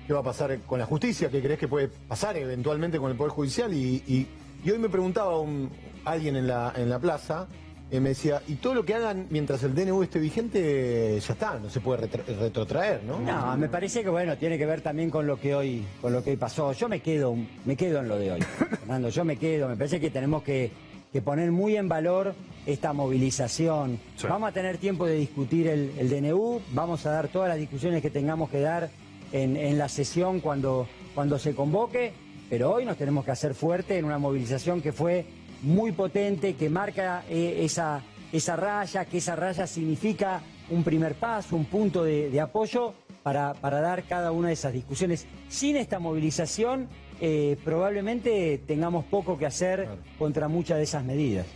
¿Qué 0.07 0.13
va 0.13 0.21
a 0.21 0.25
pasar 0.25 0.59
con 0.67 0.79
la 0.79 0.87
justicia? 0.87 1.31
¿Qué 1.31 1.41
crees 1.41 1.59
que 1.59 1.69
puede 1.69 1.89
pasar 1.89 2.37
eventualmente 2.37 2.99
con 2.99 3.11
el 3.11 3.17
Poder 3.17 3.33
Judicial? 3.33 3.73
Y, 3.73 4.03
y- 4.07 4.27
y 4.65 4.71
hoy 4.71 4.79
me 4.79 4.89
preguntaba 4.91 5.39
un, 5.39 5.71
alguien 6.05 6.37
en 6.37 6.47
la, 6.47 6.73
en 6.77 6.91
la 6.91 6.99
plaza, 6.99 7.47
eh, 7.91 7.99
me 7.99 8.11
decía, 8.11 8.41
y 8.47 8.55
todo 8.55 8.75
lo 8.75 8.85
que 8.85 8.95
hagan 8.95 9.27
mientras 9.31 9.63
el 9.65 9.75
DNU 9.75 10.03
esté 10.03 10.21
vigente, 10.21 11.19
ya 11.19 11.33
está, 11.33 11.59
no 11.59 11.69
se 11.69 11.81
puede 11.81 12.07
retrotraer, 12.07 13.03
¿no? 13.03 13.19
No, 13.19 13.57
me 13.57 13.69
parece 13.69 14.03
que 14.03 14.09
bueno, 14.09 14.37
tiene 14.37 14.59
que 14.59 14.67
ver 14.67 14.81
también 14.81 15.11
con 15.11 15.27
lo 15.27 15.41
que 15.41 15.55
hoy, 15.55 15.85
con 16.01 16.13
lo 16.13 16.23
que 16.23 16.31
hoy 16.31 16.37
pasó. 16.37 16.73
Yo 16.73 16.89
me 16.89 17.01
quedo, 17.01 17.37
me 17.65 17.77
quedo 17.77 17.99
en 17.99 18.09
lo 18.09 18.17
de 18.17 18.33
hoy. 18.33 18.41
Fernando, 18.81 19.09
yo 19.09 19.25
me 19.25 19.37
quedo, 19.37 19.69
me 19.69 19.77
parece 19.77 19.99
que 19.99 20.11
tenemos 20.11 20.45
que, 20.45 20.71
que 21.13 21.21
poner 21.21 21.51
muy 21.51 21.77
en 21.77 21.89
valor 21.89 22.35
esta 22.65 22.93
movilización. 22.93 23.99
Sí. 24.17 24.27
Vamos 24.29 24.51
a 24.51 24.53
tener 24.53 24.79
tiempo 24.79 25.07
de 25.07 25.17
discutir 25.17 25.67
el, 25.67 25.93
el 25.99 26.09
DNU, 26.09 26.61
vamos 26.73 27.05
a 27.07 27.11
dar 27.11 27.27
todas 27.27 27.49
las 27.49 27.59
discusiones 27.59 28.03
que 28.03 28.11
tengamos 28.11 28.51
que 28.51 28.61
dar 28.61 28.91
en, 29.33 29.57
en 29.57 29.79
la 29.79 29.89
sesión 29.89 30.39
cuando, 30.39 30.87
cuando 31.15 31.41
se 31.41 31.57
convoque, 31.57 32.13
pero 32.49 32.73
hoy 32.73 32.85
nos 32.85 32.97
tenemos 32.97 33.25
que 33.25 33.33
hacer 33.33 33.55
fuerte 33.55 33.99
en 33.99 34.05
una 34.05 34.19
movilización 34.19 34.81
que 34.81 34.93
fue 34.93 35.27
muy 35.63 35.93
potente 35.93 36.55
que 36.55 36.69
marca 36.71 37.25
eh, 37.29 37.61
esa, 37.65 38.03
esa 38.33 38.57
raya, 38.57 39.05
que 39.05 39.19
esa 39.19 39.37
raya 39.37 39.67
significa 39.67 40.41
un 40.71 40.83
primer 40.85 41.15
paso, 41.15 41.57
un 41.57 41.65
punto 41.67 42.05
de, 42.05 42.31
de 42.31 42.41
apoyo 42.41 42.95
para, 43.23 43.55
para 43.55 43.81
dar 43.81 44.05
cada 44.05 44.33
una 44.33 44.49
de 44.49 44.55
esas 44.55 44.73
discusiones. 44.73 45.27
Sin 45.49 45.77
esta 45.77 45.99
movilización, 45.99 46.89
eh, 47.21 47.59
probablemente 47.65 48.59
tengamos 48.67 49.05
poco 49.05 49.37
que 49.37 49.47
hacer 49.47 49.89
contra 50.19 50.49
muchas 50.49 50.79
de 50.79 50.85
esas 50.85 51.05
medidas. 51.05 51.47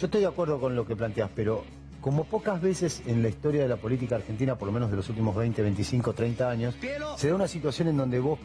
Yo 0.00 0.06
estoy 0.06 0.20
de 0.22 0.26
acuerdo 0.26 0.58
con 0.58 0.74
lo 0.74 0.86
que 0.86 0.96
planteas, 0.96 1.30
pero 1.34 1.64
como 2.00 2.24
pocas 2.24 2.60
veces 2.60 3.02
en 3.06 3.22
la 3.22 3.28
historia 3.28 3.62
de 3.62 3.68
la 3.68 3.76
política 3.76 4.16
argentina, 4.16 4.56
por 4.56 4.66
lo 4.66 4.72
menos 4.72 4.90
de 4.90 4.96
los 4.96 5.08
últimos 5.08 5.34
20, 5.36 5.62
25, 5.62 6.12
30 6.12 6.50
años, 6.50 6.74
se 7.16 7.28
da 7.28 7.34
una 7.34 7.48
situación 7.48 7.88
en 7.88 7.96
donde 7.96 8.18
vos, 8.20 8.38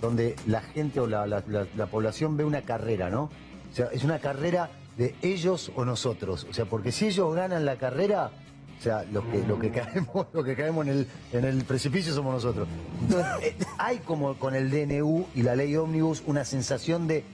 donde 0.00 0.34
la 0.46 0.60
gente 0.60 0.98
o 1.00 1.06
la, 1.06 1.26
la- 1.26 1.42
la- 1.46 1.66
la 1.76 1.86
población 1.86 2.36
ve 2.36 2.44
una 2.44 2.62
carrera, 2.62 3.10
¿no? 3.10 3.30
O 3.70 3.74
sea, 3.74 3.88
es 3.92 4.04
una 4.04 4.18
carrera 4.18 4.70
de 4.96 5.14
ellos 5.22 5.72
o 5.76 5.84
nosotros. 5.84 6.46
O 6.50 6.52
sea, 6.52 6.64
porque 6.64 6.92
si 6.92 7.06
ellos 7.06 7.34
ganan 7.34 7.64
la 7.64 7.76
carrera, 7.76 8.30
o 8.78 8.82
sea, 8.82 9.04
los 9.12 9.24
que, 9.26 9.38
lo 9.46 9.58
que 9.58 9.70
caemos, 9.70 10.26
lo 10.32 10.42
que 10.42 10.56
caemos 10.56 10.86
en 10.86 10.92
el, 10.92 11.08
en 11.32 11.44
el 11.44 11.64
precipicio 11.64 12.14
somos 12.14 12.34
nosotros. 12.34 12.68
Entonces, 13.02 13.26
eh, 13.42 13.56
hay 13.78 13.98
como 13.98 14.34
con 14.34 14.54
el 14.54 14.70
DNU 14.70 15.26
y 15.34 15.42
la 15.42 15.54
ley 15.54 15.76
ómnibus 15.76 16.22
una 16.26 16.44
sensación 16.44 17.06
de 17.06 17.24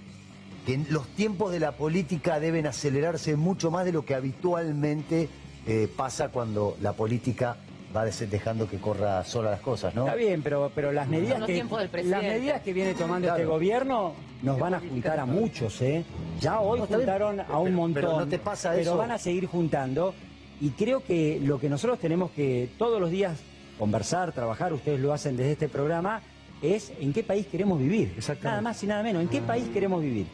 que 0.67 0.79
los 0.91 1.07
tiempos 1.09 1.53
de 1.53 1.61
la 1.61 1.73
política 1.73 2.41
deben 2.41 2.67
acelerarse 2.67 3.37
mucho 3.37 3.71
más 3.71 3.85
de 3.85 3.93
lo 3.93 4.05
que 4.05 4.17
habitualmente 4.17 5.29
eh, 5.67 5.89
pasa 5.97 6.29
cuando 6.29 6.77
la 6.81 6.93
política 6.93 7.57
va 7.97 8.05
dejando 8.05 8.69
que 8.69 8.79
corra 8.79 9.25
sola 9.25 9.51
las 9.53 9.61
cosas, 9.61 9.95
¿no? 9.95 10.05
Está 10.05 10.15
bien, 10.17 10.43
pero, 10.43 10.71
pero 10.75 10.93
las 10.93 11.09
medidas 11.09 11.43
que 11.45 11.65
las 12.05 12.23
medidas 12.23 12.63
viene 12.65 12.95
tomando 12.95 13.29
este 13.29 13.45
gobierno 13.45 14.13
nos 14.43 14.59
van 14.59 14.75
a 14.75 14.81
juntar 14.81 15.19
a 15.19 15.25
muchos, 15.27 15.81
¿eh? 15.81 16.05
Ya 16.41 16.61
hoy 16.61 16.79
No, 16.79 16.85
está 16.85 16.97
bien. 16.99 17.09
juntaron 17.09 17.41
a 17.41 17.59
un 17.59 17.65
Pero- 17.65 17.77
montón, 17.77 17.95
pero 18.03 18.21
¿no 18.21 18.27
te 18.29 18.39
pasa 18.39 18.71
pero 18.71 18.83
eso? 18.83 18.97
van 18.97 19.11
a 19.13 19.19
seguir 19.19 19.47
juntando 19.47 20.15
y 20.61 20.71
creo 20.71 21.03
que 21.03 21.41
lo 21.43 21.59
que 21.59 21.69
nosotros 21.71 21.99
tenemos 21.99 22.31
que 22.33 22.69
todos 22.79 23.01
los 23.01 23.11
días 23.11 23.39
conversar, 23.79 24.33
trabajar, 24.33 24.73
ustedes 24.73 25.01
lo 25.01 25.13
hacen 25.13 25.37
desde 25.37 25.53
este 25.53 25.69
programa, 25.69 26.21
es 26.63 26.93
en 27.01 27.13
qué 27.13 27.23
país 27.23 27.47
queremos 27.47 27.79
vivir. 27.79 28.15
Exactamente. 28.17 28.49
Nada 28.49 28.63
más 28.63 28.83
y 28.83 28.87
nada 28.87 29.03
menos. 29.03 29.23
¿En 29.23 29.29
qué 29.29 29.41
país 29.43 29.69
queremos 29.73 30.01
vivir? 30.03 30.27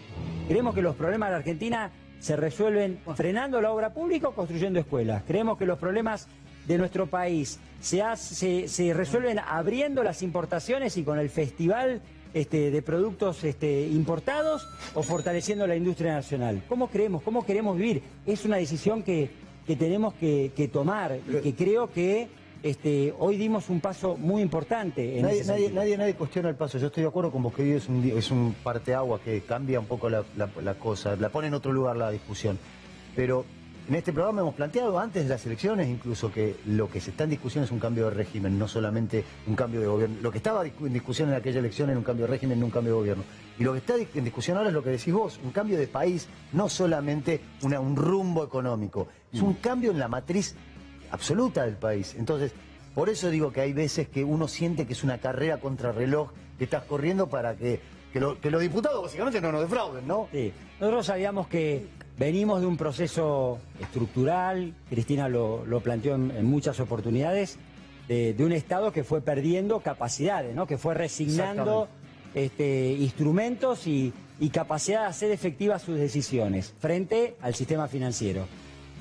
Creemos 0.49 0.75
que 0.75 0.83
los 0.83 0.95
problemas 0.95 1.29
de 1.29 1.33
la 1.33 1.37
Argentina 1.39 1.91
se 2.21 2.37
resuelven 2.37 3.01
frenando 3.17 3.61
la 3.61 3.73
obra 3.73 3.93
pública 3.93 4.29
o 4.29 4.33
construyendo 4.33 4.79
escuelas. 4.79 5.25
Creemos 5.27 5.59
que 5.59 5.67
los 5.67 5.77
problemas 5.79 6.29
de 6.67 6.79
nuestro 6.79 7.07
país 7.07 7.59
se, 7.81 8.03
hace- 8.03 8.35
se, 8.35 8.69
se 8.69 8.95
resuelven 8.95 9.39
abriendo 9.39 10.03
las 10.03 10.23
importaciones 10.23 10.97
y 10.97 11.03
con 11.03 11.19
el 11.19 11.29
festival 11.31 12.01
este, 12.35 12.71
de 12.71 12.83
productos 12.83 13.45
este, 13.45 13.87
importados 13.89 14.67
o 14.95 15.03
fortaleciendo 15.03 15.67
la 15.67 15.77
industria 15.77 16.15
nacional. 16.15 16.63
¿Cómo 16.69 16.89
creemos? 16.89 17.23
¿Cómo 17.23 17.45
queremos 17.45 17.77
vivir? 17.77 18.03
Es 18.25 18.45
una 18.45 18.57
decisión 18.57 19.03
que, 19.03 19.31
que 19.67 19.77
tenemos 19.77 20.15
que, 20.15 20.53
que 20.57 20.69
tomar 20.69 21.19
y 21.29 21.41
que 21.43 21.55
creo 21.55 21.91
que 21.93 22.29
este, 22.63 23.13
hoy 23.19 23.37
dimos 23.37 23.69
un 23.71 23.81
paso 23.81 24.17
muy 24.17 24.41
importante 24.41 25.17
en 25.19 25.23
Nadie, 25.23 25.41
ese 25.41 25.51
nadie, 25.51 25.71
nadie, 25.73 25.99
nadie 25.99 26.15
cuestiona 26.15 26.49
el 26.49 26.55
paso. 26.55 26.79
Yo 26.79 26.87
estoy 26.87 27.03
de 27.03 27.09
acuerdo 27.09 27.33
con 27.33 27.43
vos 27.43 27.53
que 27.53 27.63
hoy 27.63 27.73
es 27.73 27.89
un, 27.89 28.05
es 28.17 28.31
un 28.31 28.55
parteagua 28.63 29.21
que 29.21 29.41
cambia 29.41 29.81
un 29.81 29.87
poco 29.87 30.09
la, 30.09 30.23
la- 30.37 30.49
la 30.63 30.75
cosa, 30.75 31.17
la 31.17 31.29
pone 31.29 31.49
en 31.49 31.55
otro 31.55 31.73
lugar 31.73 31.97
la 31.97 32.11
discusión. 32.13 32.59
Pero 33.17 33.45
en 33.89 33.95
este 33.97 34.13
programa 34.13 34.41
hemos 34.43 34.55
planteado 34.55 34.99
antes 34.99 35.25
de 35.25 35.29
las 35.29 35.45
elecciones 35.45 35.89
incluso 35.89 36.33
que 36.33 36.57
lo 36.67 36.89
que 36.89 37.01
se 37.01 37.11
está 37.11 37.25
en 37.25 37.31
discusión 37.31 37.65
es 37.65 37.71
un 37.71 37.79
cambio 37.81 38.05
de 38.05 38.11
régimen, 38.13 38.59
no 38.59 38.69
solamente 38.69 39.25
un 39.47 39.57
cambio 39.57 39.81
de 39.81 39.87
gobierno. 39.87 40.17
Lo 40.23 40.31
que 40.31 40.39
estaba 40.39 40.65
en 40.65 40.93
discusión 40.93 41.29
en 41.31 41.35
aquella 41.35 41.59
elección 41.59 41.91
era 41.91 41.99
un 41.99 42.05
cambio 42.05 42.27
de 42.27 42.33
régimen, 42.33 42.61
no 42.61 42.67
un 42.67 42.71
cambio 42.73 42.93
de 42.95 42.99
gobierno. 42.99 43.25
Y 43.59 43.65
lo 43.65 43.73
que 43.73 43.79
está 43.79 43.95
en 43.97 44.25
discusión 44.25 44.57
ahora 44.57 44.69
es 44.69 44.75
lo 44.75 44.83
que 44.83 44.91
decís 44.91 45.13
vos, 45.13 45.41
un 45.45 45.51
cambio 45.51 45.77
de 45.79 45.87
país, 45.89 46.29
no 46.53 46.69
solamente 46.69 47.41
una- 47.63 47.81
un 47.81 47.97
rumbo 47.97 48.45
económico. 48.45 49.09
Es 49.33 49.43
un 49.43 49.55
cambio 49.55 49.91
en 49.91 49.99
la 49.99 50.09
matriz 50.09 50.55
absoluta 51.11 51.65
del 51.65 51.75
país. 51.77 52.15
Entonces, 52.19 52.53
por 52.95 53.09
eso 53.09 53.31
digo 53.31 53.53
que 53.53 53.61
hay 53.63 53.73
veces 53.73 54.09
que 54.09 54.23
uno 54.25 54.49
siente 54.49 54.87
que 54.87 54.93
es 54.93 55.03
una 55.03 55.19
carrera 55.19 55.59
contra 55.59 55.93
reloj 55.93 56.31
que 56.59 56.65
estás 56.65 56.85
corriendo 56.85 57.29
para 57.29 57.57
que, 57.57 57.81
que, 58.13 58.21
lo- 58.21 58.41
que 58.41 58.51
los 58.51 58.61
diputados 58.61 59.03
básicamente 59.03 59.41
no 59.41 59.53
nos 59.53 59.63
defrauden, 59.63 60.07
¿no? 60.07 60.29
Sí. 60.33 60.53
Nosotros 60.81 61.07
sabíamos 61.07 61.47
que 61.49 61.87
venimos 62.19 62.61
de 62.61 62.67
un 62.67 62.77
proceso 62.77 63.59
estructural, 63.81 64.75
Cristina 64.91 65.29
lo, 65.29 65.65
lo 65.67 65.81
planteó 65.81 66.15
en, 66.15 66.31
en 66.31 66.45
muchas 66.45 66.81
oportunidades, 66.81 67.59
de, 68.09 68.35
de 68.35 68.45
un 68.45 68.53
Estado 68.53 68.93
que 68.93 69.05
fue 69.05 69.21
perdiendo 69.21 69.81
capacidades, 69.81 70.55
¿no? 70.55 70.67
que 70.67 70.77
fue 70.77 70.95
resignando 70.95 71.89
este, 72.35 72.93
instrumentos 72.93 73.87
y, 73.87 74.13
y 74.41 74.49
capacidad 74.51 75.03
de 75.03 75.07
hacer 75.07 75.31
efectivas 75.31 75.83
sus 75.83 75.97
decisiones 75.99 76.75
frente 76.81 77.37
al 77.41 77.55
sistema 77.55 77.87
financiero 77.89 78.47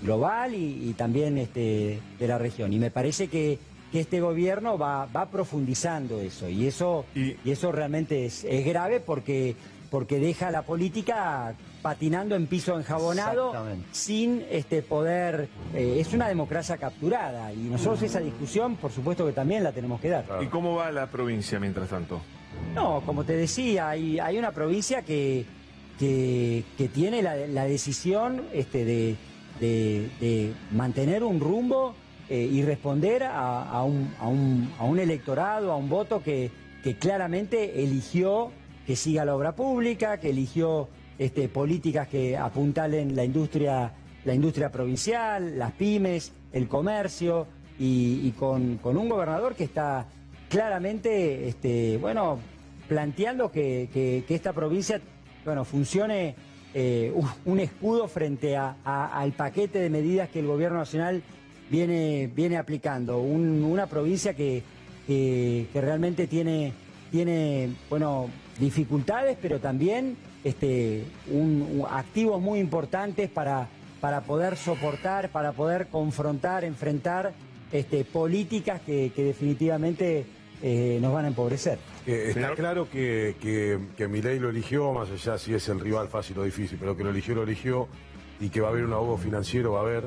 global 0.03 0.53
y, 0.55 0.89
y 0.89 0.93
también 0.93 1.37
este, 1.37 1.99
de 2.19 2.27
la 2.27 2.37
región. 2.37 2.71
Y 2.73 2.79
me 2.79 2.91
parece 2.91 3.27
que, 3.27 3.57
que 3.91 3.99
este 3.99 4.21
gobierno 4.21 4.77
va, 4.77 5.05
va 5.07 5.25
profundizando 5.29 6.21
eso 6.21 6.47
y 6.47 6.67
eso, 6.67 7.05
Y- 7.15 7.35
y 7.43 7.51
eso 7.51 7.71
realmente 7.71 8.25
es, 8.25 8.43
es 8.45 8.65
grave 8.65 8.99
porque, 9.01 9.55
porque 9.89 10.17
deja 10.19 10.47
a 10.47 10.51
la 10.51 10.61
política 10.61 11.53
patinando 11.81 12.35
en 12.35 12.45
piso 12.47 12.77
enjabonado 12.77 13.51
sin 13.91 14.45
este 14.51 14.81
poder. 14.83 15.49
eh, 15.73 15.97
es 15.99 16.13
una 16.13 16.27
democracia 16.27 16.77
capturada 16.77 17.51
y 17.51 17.57
nosotros 17.57 18.01
esa 18.03 18.19
discusión, 18.19 18.75
por 18.77 18.91
supuesto 18.91 19.25
que 19.25 19.33
también 19.33 19.63
la 19.63 19.71
tenemos 19.71 19.99
que 19.99 20.09
dar. 20.09 20.25
¿Y 20.41 20.45
cómo 20.45 20.75
va 20.75 20.91
la 20.91 21.07
provincia 21.07 21.59
mientras 21.59 21.89
tanto? 21.89 22.21
No, 22.75 23.01
como 23.05 23.23
te 23.23 23.33
decía, 23.35 23.89
hay, 23.89 24.19
hay 24.19 24.37
una 24.37 24.51
provincia 24.51 25.01
que, 25.01 25.45
que, 25.99 26.63
que 26.77 26.87
tiene 26.87 27.21
la, 27.21 27.35
la 27.35 27.65
decisión 27.65 28.43
este, 28.53 28.85
de, 28.85 29.15
de- 29.59 30.09
de 30.19 30.53
mantener 30.71 31.23
un 31.23 31.39
rumbo 31.39 31.95
eh, 32.31 32.49
y 32.49 32.63
responder 32.63 33.23
a, 33.23 33.63
a 33.69 33.83
un, 33.83 34.09
a 34.19 34.27
un- 34.27 34.71
a 34.79 34.85
un 34.85 34.97
electorado, 34.99 35.71
a 35.71 35.75
un 35.75 35.89
voto 35.89 36.23
que, 36.23 36.49
que 36.81 36.95
claramente 36.95 37.83
eligió 37.83 38.51
que 38.87 38.95
siga 38.95 39.25
la 39.25 39.35
obra 39.35 39.53
pública, 39.53 40.17
que 40.19 40.29
eligió 40.29 40.87
este, 41.19 41.49
políticas 41.49 42.07
que 42.07 42.37
apuntalen 42.37 43.15
la 43.15 43.23
industria, 43.25 43.91
la 44.23 44.33
industria 44.33 44.71
provincial, 44.71 45.59
las 45.59 45.73
pymes, 45.73 46.31
el 46.53 46.67
comercio, 46.69 47.47
y, 47.77 48.31
con, 48.39 48.77
con 48.77 48.95
un 48.95 49.09
gobernador 49.09 49.55
que 49.55 49.63
está 49.63 50.05
claramente, 50.49 51.47
este, 51.47 51.97
bueno, 51.97 52.37
planteando 52.87 53.51
que, 53.51 53.89
que- 53.91 54.23
esta 54.35 54.53
provincia, 54.53 55.01
bueno, 55.45 55.65
funcione 55.65 56.35
eh, 56.73 57.11
un, 57.45 57.59
escudo 57.59 58.07
frente 58.07 58.55
a- 58.57 58.75
al 58.85 59.31
paquete 59.31 59.79
de 59.79 59.89
medidas 59.89 60.29
que 60.29 60.39
el 60.39 60.47
gobierno 60.47 60.77
nacional 60.77 61.23
viene, 61.71 62.29
viene 62.35 62.57
aplicando. 62.57 63.19
Un- 63.21 63.63
una 63.63 63.87
provincia 63.87 64.33
que, 64.35 64.61
que- 65.07 65.65
realmente 65.73 66.27
tiene, 66.27 66.73
tiene, 67.11 67.69
bueno, 67.89 68.29
dificultades, 68.59 69.37
pero 69.41 69.59
también 69.59 70.17
este, 70.43 71.03
un- 71.31 71.83
activos 71.89 72.41
muy 72.41 72.59
importantes 72.59 73.29
para, 73.29 73.67
para 74.01 74.21
poder 74.21 74.57
soportar, 74.57 75.29
para 75.29 75.53
poder 75.53 75.87
confrontar, 75.87 76.63
enfrentar 76.65 77.33
este, 77.71 78.03
políticas 78.03 78.81
que, 78.81 79.11
que 79.15 79.23
definitivamente 79.23 80.25
eh, 80.61 80.99
nos 81.01 81.13
van 81.13 81.25
a 81.25 81.27
empobrecer. 81.29 81.79
Eh, 82.07 82.33
está 82.35 82.53
claro 82.55 82.89
que, 82.89 83.35
que, 83.39 83.79
que 83.95 84.07
Milei 84.07 84.39
lo 84.39 84.49
eligió, 84.49 84.91
más 84.91 85.09
allá 85.09 85.37
si 85.37 85.53
es 85.53 85.69
el 85.69 85.79
rival 85.79 86.07
fácil 86.07 86.39
o 86.39 86.43
difícil, 86.43 86.77
pero 86.79 86.97
que 86.97 87.03
lo 87.03 87.11
eligió, 87.11 87.35
lo 87.35 87.43
eligió, 87.43 87.87
y 88.39 88.49
que 88.49 88.59
va 88.59 88.69
a 88.69 88.71
haber 88.71 88.85
un 88.85 88.93
ahogo 88.93 89.17
financiero, 89.17 89.73
va 89.73 89.79
a 89.79 89.83
haber, 89.83 90.05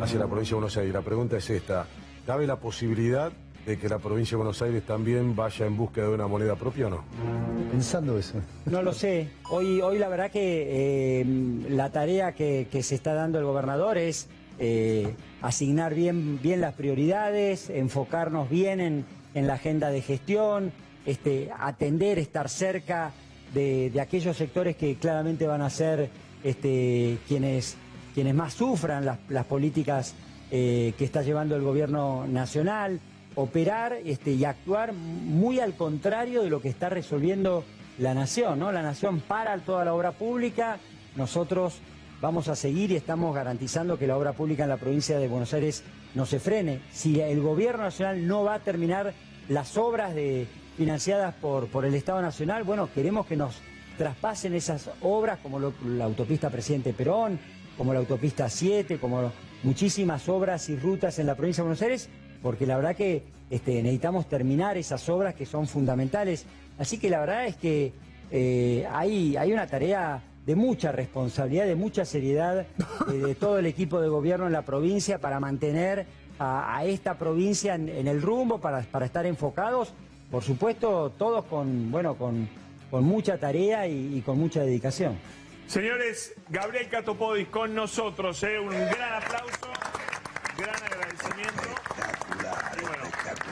hacia 0.00 0.18
la 0.18 0.26
provincia 0.26 0.52
de 0.52 0.54
Buenos 0.54 0.76
Aires. 0.78 0.94
La 0.94 1.02
pregunta 1.02 1.36
es 1.36 1.50
esta, 1.50 1.86
¿cabe 2.26 2.46
la 2.46 2.56
posibilidad 2.56 3.32
de 3.66 3.78
que 3.78 3.88
la 3.88 3.98
provincia 3.98 4.30
de 4.30 4.36
Buenos 4.36 4.62
Aires 4.62 4.82
también 4.86 5.36
vaya 5.36 5.66
en 5.66 5.76
búsqueda 5.76 6.06
de 6.06 6.14
una 6.14 6.26
moneda 6.26 6.56
propia 6.56 6.86
o 6.86 6.90
no? 6.90 7.04
Pensando 7.70 8.16
eso. 8.16 8.40
No 8.64 8.80
lo 8.80 8.92
sé. 8.92 9.28
Hoy, 9.50 9.80
hoy 9.82 9.98
la 9.98 10.08
verdad 10.08 10.30
que 10.30 11.20
eh, 11.20 11.26
la 11.68 11.90
tarea 11.90 12.32
que, 12.32 12.68
que 12.70 12.82
se 12.82 12.94
está 12.94 13.12
dando 13.12 13.38
el 13.38 13.44
gobernador 13.44 13.98
es 13.98 14.28
eh, 14.58 15.14
asignar 15.42 15.94
bien, 15.94 16.40
bien 16.40 16.62
las 16.62 16.74
prioridades, 16.74 17.68
enfocarnos 17.68 18.48
bien 18.48 18.80
en, 18.80 19.04
en 19.34 19.46
la 19.46 19.54
agenda 19.54 19.90
de 19.90 20.00
gestión, 20.00 20.72
este, 21.06 21.50
atender, 21.56 22.18
estar 22.18 22.48
cerca 22.48 23.12
de, 23.54 23.92
aquellos 24.00 24.36
sectores 24.36 24.76
que 24.76 24.96
claramente 24.96 25.46
van 25.46 25.62
a 25.62 25.70
ser 25.70 26.10
este, 26.42 27.18
quienes, 27.26 27.76
quienes 28.14 28.34
más 28.34 28.54
sufran 28.54 29.04
las, 29.04 29.18
las 29.28 29.46
políticas 29.46 30.14
eh, 30.50 30.92
que 30.98 31.04
está 31.04 31.22
llevando 31.22 31.56
el 31.56 31.62
gobierno 31.62 32.26
nacional, 32.26 33.00
operar 33.34 33.94
este, 34.04 34.32
y 34.32 34.44
actuar 34.44 34.92
muy 34.92 35.60
al 35.60 35.74
contrario 35.74 36.42
de 36.42 36.50
lo 36.50 36.60
que 36.60 36.68
está 36.68 36.88
resolviendo 36.88 37.64
la 37.98 38.14
nación, 38.14 38.58
¿no? 38.58 38.72
La 38.72 38.82
nación 38.82 39.20
para 39.20 39.56
toda 39.58 39.84
la 39.84 39.94
obra 39.94 40.12
pública, 40.12 40.78
nosotros 41.16 41.80
vamos 42.20 42.48
a 42.48 42.56
seguir 42.56 42.90
y 42.90 42.96
estamos 42.96 43.34
garantizando 43.34 43.98
que 43.98 44.06
la 44.06 44.16
obra 44.16 44.32
pública 44.32 44.64
en 44.64 44.70
la 44.70 44.76
provincia 44.76 45.18
de 45.18 45.28
Buenos 45.28 45.52
Aires 45.54 45.82
no 46.14 46.26
se 46.26 46.40
frene. 46.40 46.80
Si 46.92 47.20
el 47.20 47.40
gobierno 47.40 47.84
nacional 47.84 48.26
no 48.26 48.44
va 48.44 48.54
a 48.54 48.60
terminar 48.60 49.14
las 49.48 49.76
obras 49.76 50.14
de, 50.14 50.46
financiadas 50.76 51.34
por, 51.34 51.68
por 51.68 51.84
el 51.84 51.94
Estado 51.94 52.20
Nacional, 52.20 52.62
bueno, 52.64 52.88
queremos 52.92 53.26
que 53.26 53.36
nos 53.36 53.56
traspasen 53.96 54.54
esas 54.54 54.90
obras 55.00 55.38
como 55.42 55.58
la 55.58 56.04
autopista 56.04 56.50
Presidente 56.50 56.92
Perón, 56.92 57.38
como 57.76 57.92
la 57.92 58.00
autopista 58.00 58.48
7, 58.48 58.98
como 58.98 59.32
muchísimas 59.62 60.28
obras 60.28 60.68
y 60.68 60.76
rutas 60.76 61.18
en 61.18 61.26
la 61.26 61.34
provincia 61.34 61.62
de 61.62 61.68
Buenos 61.68 61.82
Aires, 61.82 62.08
porque 62.42 62.66
la 62.66 62.76
verdad 62.76 62.94
que 62.94 63.24
este, 63.50 63.82
necesitamos 63.82 64.28
terminar 64.28 64.76
esas 64.76 65.08
obras 65.08 65.34
que 65.34 65.46
son 65.46 65.66
fundamentales. 65.66 66.44
Así 66.78 66.98
que 66.98 67.08
la 67.08 67.20
verdad 67.20 67.46
es 67.46 67.56
que 67.56 67.92
eh, 68.30 68.86
hay, 68.92 69.36
hay 69.36 69.52
una 69.52 69.66
tarea 69.66 70.22
de 70.44 70.54
mucha 70.54 70.92
responsabilidad, 70.92 71.66
de 71.66 71.74
mucha 71.74 72.04
seriedad 72.04 72.60
eh, 72.60 73.12
de 73.12 73.34
todo 73.34 73.58
el 73.58 73.66
equipo 73.66 74.00
de 74.00 74.08
gobierno 74.08 74.46
en 74.46 74.52
la 74.52 74.62
provincia 74.62 75.18
para 75.18 75.40
mantener 75.40 76.06
a, 76.38 76.76
a 76.76 76.84
esta 76.84 77.18
provincia 77.18 77.74
en, 77.74 77.88
en 77.88 78.06
el 78.06 78.20
rumbo, 78.20 78.60
para, 78.60 78.82
para 78.82 79.06
estar 79.06 79.26
enfocados, 79.26 79.94
por 80.30 80.42
supuesto, 80.42 81.12
todos 81.18 81.44
con, 81.46 81.90
bueno, 81.90 82.14
con, 82.16 82.48
con 82.90 83.04
mucha 83.04 83.38
tarea 83.38 83.86
y- 83.86 84.16
y 84.18 84.22
con 84.22 84.38
mucha 84.38 84.60
dedicación. 84.60 85.18
Señores, 85.66 86.34
Gabriel 86.48 86.88
Catopodis 86.88 87.48
con 87.48 87.74
nosotros, 87.74 88.42
¿eh? 88.44 88.58
un 88.60 88.70
gran 88.70 89.14
aplauso, 89.22 89.68
gran 90.56 90.76
agradecimiento. 90.82 91.62
Y 92.78 92.86
bueno, 92.86 93.04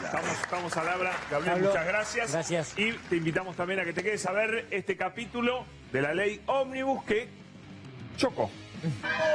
estamos, 0.05 0.31
estamos 0.43 0.77
al 0.77 0.89
habla. 0.89 1.13
Gabriel, 1.31 1.53
Pablo, 1.55 1.69
muchas 1.71 1.87
gracias. 1.87 2.33
gracias. 2.33 2.79
Y 2.79 2.93
te 2.93 3.17
invitamos 3.17 3.57
también 3.57 3.81
a 3.81 3.85
que 3.85 3.93
te 3.93 4.03
quedes 4.05 4.25
a 4.27 4.33
ver 4.33 4.67
este 4.71 4.97
capítulo 4.97 5.65
de 5.93 6.03
la 6.03 6.15
ley 6.15 6.41
Omnibus 6.47 7.03
que 7.05 7.29
chocó. 8.17 8.49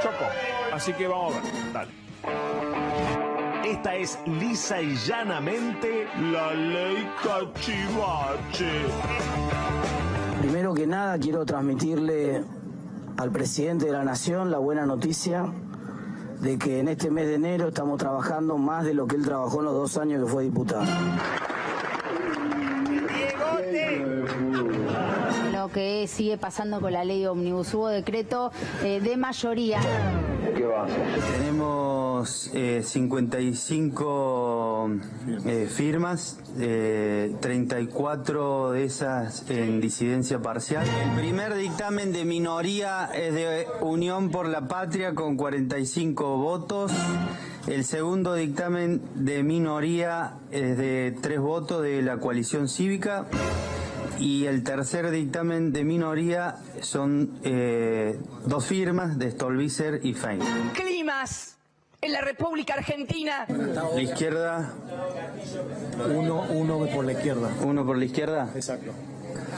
Chocó. 0.02 0.26
Así 0.72 0.94
que 0.94 1.08
vamos 1.08 1.36
a 1.36 1.42
ver. 1.42 1.52
Dale. 1.74 3.19
Esta 3.70 3.96
es 3.96 4.18
lisa 4.26 4.82
y 4.82 4.96
llanamente 4.96 6.08
la 6.32 6.56
ley 6.56 7.08
Cachivache. 7.22 8.82
Primero 10.42 10.74
que 10.74 10.88
nada 10.88 11.20
quiero 11.20 11.46
transmitirle 11.46 12.44
al 13.18 13.32
presidente 13.32 13.86
de 13.86 13.92
la 13.92 14.04
Nación 14.04 14.50
la 14.50 14.58
buena 14.58 14.88
noticia 14.88 15.46
de 16.42 16.58
que 16.58 16.80
en 16.80 16.88
este 16.88 17.12
mes 17.12 17.28
de 17.28 17.36
enero 17.36 17.68
estamos 17.68 18.00
trabajando 18.00 18.58
más 18.58 18.86
de 18.86 18.96
lo 18.96 19.06
que 19.06 19.18
él 19.18 19.24
trabajó 19.24 19.60
en 19.60 19.66
los 19.66 19.76
dos 19.76 19.98
años 19.98 20.26
que 20.26 20.32
fue 20.32 20.44
diputado. 20.46 20.86
Lo 25.54 25.68
que 25.68 26.08
sigue 26.08 26.40
pasando 26.40 26.82
con 26.82 26.92
la 26.92 27.04
ley 27.06 27.24
Omnibus. 27.28 27.72
Hubo 27.76 27.90
decreto 27.90 28.52
eh, 28.84 29.00
de 29.00 29.16
mayoría. 29.16 29.80
Tenemos 31.38 31.99
eh, 32.54 32.84
55 32.84 34.92
eh, 35.46 35.70
firmas, 35.72 36.40
eh, 36.58 37.36
34 37.40 38.72
de 38.72 38.84
esas 38.84 39.50
en 39.50 39.80
disidencia 39.82 40.42
parcial. 40.42 40.86
El 40.88 41.16
primer 41.16 41.56
dictamen 41.56 42.12
de 42.12 42.26
minoría 42.26 43.10
es 43.14 43.34
de 43.34 43.68
Unión 43.82 44.32
por 44.32 44.48
la 44.48 44.68
Patria 44.68 45.16
con 45.16 45.38
45 45.38 46.38
votos. 46.38 46.92
El 47.68 47.86
segundo 47.86 48.34
dictamen 48.34 49.02
de 49.16 49.44
minoría 49.44 50.36
es 50.52 50.78
de 50.78 51.16
tres 51.22 51.40
votos 51.40 51.84
de 51.84 52.02
la 52.02 52.18
coalición 52.18 52.68
cívica. 52.68 53.26
Y 54.20 54.46
el 54.46 54.64
tercer 54.64 55.12
dictamen 55.12 55.72
de 55.72 55.86
minoría 55.86 56.58
son 56.82 57.40
eh, 57.44 58.20
dos 58.46 58.66
firmas 58.66 59.18
de 59.18 59.32
Stolbizer 59.32 60.02
y 60.04 60.14
Fein. 60.14 60.42
Climas 60.74 61.59
en 62.02 62.14
la 62.14 62.22
República 62.22 62.76
Argentina. 62.76 63.46
La 63.48 64.02
izquierda. 64.02 64.72
Uno, 66.16 66.46
uno 66.50 66.86
por 66.88 67.06
la 67.06 67.12
izquierda. 67.14 67.50
¿Uno 67.64 67.86
por 67.86 67.98
la 67.98 68.06
izquierda? 68.06 68.50
Exacto. 68.56 68.92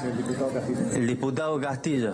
El 0.04 0.18
diputado 0.18 0.52
Castillo. 0.54 0.80
El 0.96 1.08
diputado 1.08 1.62
Castillo. 1.62 2.14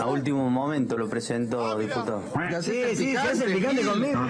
A 0.00 0.06
último 0.06 0.48
momento 0.50 0.96
lo 0.96 1.08
presentó 1.08 1.76
diputado. 1.78 2.22
Sí, 2.60 2.82
sí, 2.94 3.12
se 3.12 3.18
hace 3.18 3.44
el 3.44 3.54
picante 3.54 3.82
conmigo. 3.82 4.20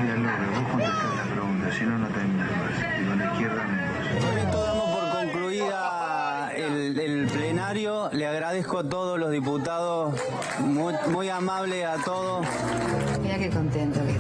Con 4.21 4.39
esto 4.39 4.63
damos 4.63 4.91
por 4.91 5.11
concluida 5.11 6.51
el, 6.55 6.99
el 6.99 7.27
plenario. 7.27 8.11
Le 8.13 8.27
agradezco 8.27 8.79
a 8.79 8.89
todos 8.89 9.19
los 9.19 9.31
diputados, 9.31 10.15
muy, 10.61 10.95
muy 11.09 11.29
amable 11.29 11.85
a 11.85 11.97
todos. 11.97 12.47
Mira 13.21 13.39
qué 13.39 13.51
contento 13.51 14.01
que 14.07 14.13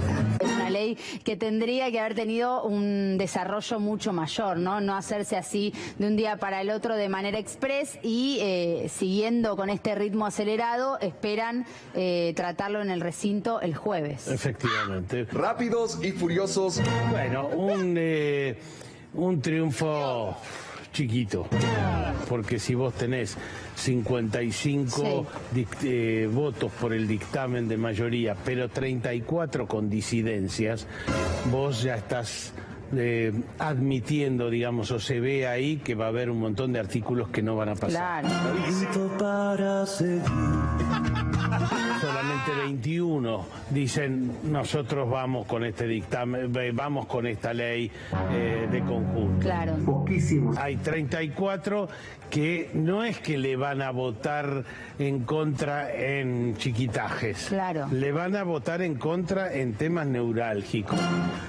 ley 0.84 0.98
que 1.24 1.36
tendría 1.36 1.90
que 1.90 2.00
haber 2.00 2.14
tenido 2.14 2.64
un 2.64 3.18
desarrollo 3.18 3.80
mucho 3.80 4.12
mayor, 4.12 4.58
¿no? 4.58 4.80
No 4.80 4.96
hacerse 4.96 5.36
así 5.36 5.72
de 5.98 6.06
un 6.06 6.16
día 6.16 6.36
para 6.36 6.60
el 6.60 6.70
otro 6.70 6.96
de 6.96 7.08
manera 7.08 7.38
express 7.38 7.98
y 8.02 8.38
eh, 8.40 8.90
siguiendo 8.92 9.56
con 9.56 9.70
este 9.70 9.94
ritmo 9.94 10.26
acelerado, 10.26 10.98
esperan 11.00 11.66
eh, 11.94 12.32
tratarlo 12.36 12.82
en 12.82 12.90
el 12.90 13.00
recinto 13.00 13.60
el 13.60 13.74
jueves. 13.74 14.28
Efectivamente. 14.28 15.24
Rápidos 15.32 15.98
y 16.02 16.12
furiosos. 16.12 16.80
Bueno, 17.10 17.48
un, 17.48 17.94
eh, 17.98 18.58
un 19.14 19.40
triunfo 19.40 20.36
chiquito. 20.94 21.46
Porque 22.28 22.58
si 22.58 22.74
vos 22.74 22.94
tenés 22.94 23.36
55 23.76 25.26
dic- 25.54 25.66
eh, 25.84 26.26
votos 26.32 26.72
por 26.80 26.94
el 26.94 27.06
dictamen 27.06 27.68
de 27.68 27.76
mayoría, 27.76 28.34
pero 28.46 28.70
34 28.70 29.66
con 29.66 29.90
disidencias, 29.90 30.86
vos 31.50 31.82
ya 31.82 31.96
estás 31.96 32.54
eh, 32.96 33.32
admitiendo, 33.58 34.48
digamos, 34.48 34.90
o 34.90 35.00
se 35.00 35.20
ve 35.20 35.46
ahí 35.46 35.76
que 35.78 35.94
va 35.94 36.06
a 36.06 36.08
haber 36.08 36.30
un 36.30 36.38
montón 36.40 36.72
de 36.72 36.78
artículos 36.80 37.28
que 37.28 37.42
no 37.42 37.56
van 37.56 37.68
a 37.70 37.74
pasar. 37.74 38.24
para 41.48 41.83
Solamente 42.24 42.54
21 42.54 43.46
dicen 43.68 44.32
nosotros 44.50 45.10
vamos 45.10 45.46
con 45.46 45.62
este 45.62 45.86
dictamen, 45.86 46.50
vamos 46.74 47.04
con 47.04 47.26
esta 47.26 47.52
ley 47.52 47.90
eh, 48.32 48.66
de 48.70 48.80
conjunto. 48.80 49.40
Claro. 49.40 49.76
Poquísimos. 49.84 50.56
Hay 50.56 50.76
34 50.76 51.86
que 52.30 52.70
no 52.72 53.04
es 53.04 53.18
que 53.18 53.36
le 53.36 53.56
van 53.56 53.82
a 53.82 53.90
votar 53.90 54.64
en 54.98 55.20
contra 55.24 55.92
en 55.94 56.56
chiquitajes. 56.56 57.46
Claro. 57.48 57.88
Le 57.92 58.10
van 58.10 58.34
a 58.36 58.42
votar 58.42 58.80
en 58.80 58.94
contra 58.94 59.52
en 59.52 59.74
temas 59.74 60.06
neurálgicos. 60.06 60.98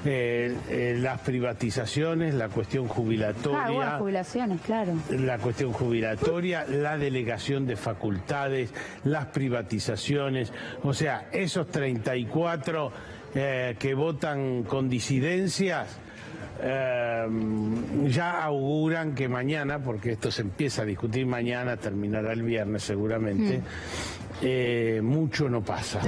Eh, 0.03 0.55
eh, 0.69 0.97
las 0.99 1.21
privatizaciones, 1.21 2.34
la 2.34 2.49
cuestión 2.49 2.88
jubilatoria 2.88 3.65
Ah, 3.65 3.71
bueno, 3.71 3.97
jubilaciones, 3.99 4.61
claro. 4.61 4.93
la 5.09 5.38
cuestión 5.38 5.71
jubilatoria, 5.71 6.65
la 6.67 6.97
delegación 6.97 7.65
de 7.65 7.78
facultades, 7.78 8.71
las 9.03 9.28
privatizaciones, 9.28 10.51
o 10.84 10.93
sea, 10.93 11.30
esos 11.32 11.68
34 11.68 12.91
eh, 13.34 13.76
que 13.80 13.93
votan 13.93 14.63
con 14.63 14.89
disidencias. 14.89 15.99
eh, 16.61 17.28
ya 18.07 18.43
auguran 18.43 19.13
que 19.13 19.28
mañana, 19.28 19.80
porque 19.80 20.13
esto 20.13 20.32
se 20.32 20.41
empieza 20.41 20.84
a 20.84 20.86
discutir 20.86 21.26
mañana, 21.26 21.76
terminará 21.78 22.32
el 22.34 22.43
viernes 22.43 22.84
seguramente, 22.84 23.61
eh, 24.41 24.99
mucho 25.01 25.49
no 25.49 25.61
pasa. 25.61 26.01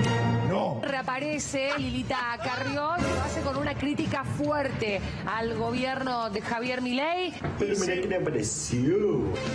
No. 0.50 0.82
Reaparece 0.84 1.70
Lilita 1.78 2.38
Carrió 2.44 2.96
y 2.98 3.02
lo 3.02 3.22
hace 3.24 3.42
con 3.42 3.58
una 3.58 3.76
crítica 3.76 4.24
fuerte 4.24 5.02
al 5.26 5.56
gobierno 5.56 6.30
de 6.30 6.42
Javier 6.42 6.82
Milei. 6.82 7.34
Dice, 7.60 8.08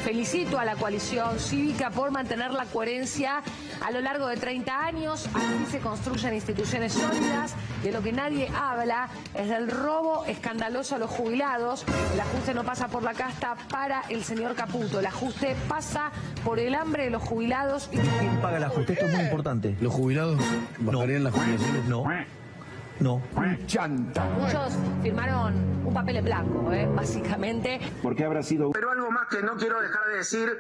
Felicito 0.04 0.58
a 0.58 0.64
la 0.64 0.76
coalición 0.76 1.38
cívica 1.38 1.90
por 1.90 2.10
mantener 2.10 2.52
la 2.52 2.64
coherencia 2.66 3.42
a 3.84 3.90
lo 3.90 4.00
largo 4.00 4.26
de 4.28 4.36
30 4.36 4.84
años. 4.84 5.28
Así 5.34 5.70
se 5.70 5.78
construyen 5.80 6.34
instituciones 6.34 6.92
sólidas. 6.92 7.54
De 7.82 7.92
lo 7.92 8.02
que 8.02 8.12
nadie 8.12 8.48
habla 8.54 9.08
es 9.34 9.48
del 9.48 9.70
robo 9.70 10.24
escandaloso 10.26 10.96
a 10.96 10.98
los 10.98 11.10
jubilados. 11.10 11.84
El 12.14 12.20
ajuste 12.20 12.54
no 12.54 12.64
pasa 12.64 12.88
por 12.88 13.02
la 13.02 13.12
casta 13.12 13.56
para 13.70 14.02
el 14.08 14.24
señor 14.24 14.54
Caputo. 14.54 15.00
El 15.00 15.06
ajuste 15.06 15.56
pasa 15.68 16.10
por 16.44 16.58
el 16.58 16.74
hambre 16.74 17.04
de 17.04 17.10
los 17.10 17.22
jubilados. 17.22 17.88
Y... 17.92 17.98
¿Quién 17.98 18.40
paga 18.40 18.61
el 18.62 18.70
ajuste? 18.70 18.92
Esto 18.92 19.06
es 19.06 19.12
muy 19.14 19.24
importante. 19.24 19.76
¿Los 19.80 19.92
jubilados 19.92 20.40
bajarían 20.78 21.24
las 21.24 21.34
jubilaciones? 21.34 21.84
No. 21.86 22.04
No. 23.00 23.22
Chanta. 23.66 24.24
Muchos 24.38 24.74
firmaron 25.02 25.54
un 25.84 25.94
papel 25.94 26.16
en 26.16 26.24
blanco, 26.24 26.72
¿eh? 26.72 26.88
básicamente. 26.94 27.80
¿Por 28.02 28.14
qué 28.14 28.24
habrá 28.24 28.42
sido 28.42 28.70
Pero 28.70 28.90
algo 28.90 29.10
más 29.10 29.26
que 29.28 29.42
no 29.42 29.56
quiero 29.56 29.80
dejar 29.80 30.06
de 30.08 30.18
decir 30.18 30.58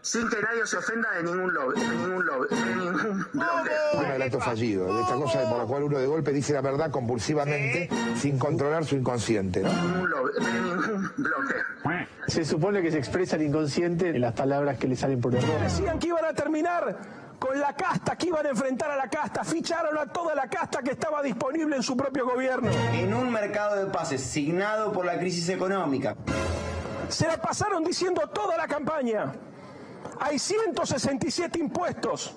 sin 0.00 0.28
que 0.28 0.40
nadie 0.40 0.66
se 0.66 0.76
ofenda 0.76 1.10
de 1.12 1.22
ningún 1.24 1.52
lobby, 1.52 1.80
de 1.80 1.88
ningún 1.88 2.26
lobby, 2.26 2.48
de 2.50 2.76
ningún 2.76 3.26
bloque. 3.32 3.70
Un 3.94 4.04
relato 4.04 4.40
fallido, 4.40 4.94
de 4.94 5.02
esta 5.02 5.14
cosa 5.14 5.48
por 5.48 5.58
la 5.58 5.64
cual 5.64 5.82
uno 5.84 5.98
de 5.98 6.06
golpe 6.06 6.32
dice 6.32 6.52
la 6.52 6.60
verdad 6.60 6.90
compulsivamente 6.90 7.88
sin 8.16 8.38
controlar 8.38 8.84
su 8.84 8.96
inconsciente. 8.96 9.60
¿no? 9.60 9.72
Ningún 9.72 10.10
lobby, 10.10 10.32
de 10.34 10.52
ningún 10.52 11.12
bloque. 11.16 11.54
Se 12.26 12.44
supone 12.44 12.82
que 12.82 12.90
se 12.90 12.98
expresa 12.98 13.36
el 13.36 13.42
inconsciente 13.42 14.10
en 14.10 14.20
las 14.20 14.34
palabras 14.34 14.78
que 14.78 14.88
le 14.88 14.96
salen 14.96 15.20
por 15.20 15.34
error. 15.34 15.60
Decían 15.60 15.98
que 15.98 16.08
iban 16.08 16.24
a 16.24 16.32
terminar 16.32 16.96
con 17.38 17.58
la 17.58 17.74
casta, 17.74 18.16
que 18.16 18.28
iban 18.28 18.46
a 18.46 18.50
enfrentar 18.50 18.90
a 18.90 18.96
la 18.96 19.08
casta. 19.08 19.44
Ficharon 19.44 19.96
a 19.96 20.06
toda 20.06 20.34
la 20.34 20.48
casta 20.48 20.82
que 20.82 20.92
estaba 20.92 21.22
disponible 21.22 21.76
en 21.76 21.82
su 21.82 21.96
propio 21.96 22.26
gobierno. 22.26 22.70
En 22.92 23.14
un 23.14 23.30
mercado 23.30 23.76
de 23.76 23.90
pases 23.90 24.22
signado 24.22 24.92
por 24.92 25.04
la 25.04 25.18
crisis 25.18 25.48
económica. 25.48 26.16
Se 27.08 27.26
la 27.26 27.40
pasaron 27.40 27.84
diciendo 27.84 28.28
toda 28.28 28.56
la 28.56 28.66
campaña 28.66 29.32
hay 30.20 30.38
167 30.38 31.58
impuestos 31.58 32.34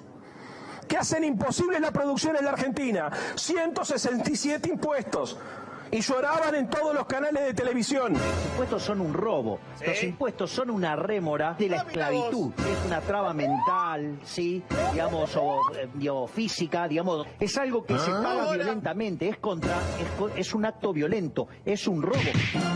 que 0.87 0.97
hacen 0.97 1.23
imposible 1.23 1.79
la 1.79 1.91
producción 1.91 2.35
en 2.35 2.45
la 2.45 2.51
Argentina. 2.51 3.09
167 3.35 4.69
impuestos. 4.69 5.37
Y 5.91 5.99
lloraban 6.01 6.55
en 6.55 6.69
todos 6.69 6.93
los 6.95 7.05
canales 7.05 7.43
de 7.45 7.53
televisión. 7.53 8.13
Los 8.13 8.45
impuestos 8.51 8.81
son 8.81 9.01
un 9.01 9.13
robo. 9.13 9.59
Los 9.85 10.03
impuestos 10.03 10.49
son 10.49 10.69
una 10.69 10.95
rémora 10.95 11.55
de 11.59 11.67
la 11.67 11.77
esclavitud. 11.77 12.53
Es 12.57 12.85
una 12.87 13.01
traba 13.01 13.33
mental, 13.33 14.17
¿sí? 14.23 14.63
Digamos, 14.93 15.35
o 15.35 15.59
eh, 15.75 15.89
digo, 15.93 16.27
física, 16.27 16.87
digamos. 16.87 17.27
Es 17.39 17.57
algo 17.57 17.83
que 17.85 17.97
se 17.99 18.09
paga 18.09 18.53
violentamente. 18.53 19.27
Es 19.27 19.37
contra, 19.39 19.75
es, 20.37 20.53
un 20.53 20.65
acto 20.65 20.93
violento. 20.93 21.47
Es 21.65 21.85
un 21.87 22.01
robo. 22.01 22.15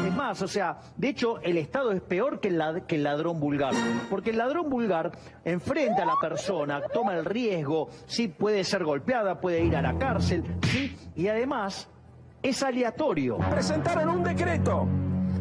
Es 0.06 0.14
más, 0.14 0.42
o 0.42 0.48
sea, 0.48 0.78
de 0.98 1.08
hecho, 1.10 1.40
el 1.42 1.58
Estado 1.58 1.94
es 1.94 2.02
peor 2.02 2.42
que 2.42 2.50
el, 2.50 2.58
lad- 2.60 2.86
que 2.86 2.96
el 2.96 3.04
ladrón 3.04 3.40
vulgar. 3.40 3.74
Porque 4.10 4.32
el 4.32 4.38
ladrón 4.38 4.70
vulgar 4.70 5.12
enfrenta 5.46 6.04
a 6.04 6.06
la 6.06 6.16
persona, 6.22 6.82
toma 6.94 7.14
el 7.16 7.24
riesgo, 7.24 7.88
¿sí? 8.08 8.28
Puede 8.28 8.66
ser 8.66 8.84
golpeada, 8.84 9.40
puede 9.40 9.64
ir 9.64 9.76
a 9.78 9.82
la 9.82 9.98
cárcel, 9.98 10.44
¿sí? 10.64 10.98
Y 11.16 11.28
además, 11.30 11.90
es 12.50 12.62
aleatorio. 12.62 13.38
Presentaron 13.38 14.10
un 14.10 14.24
decreto 14.24 14.88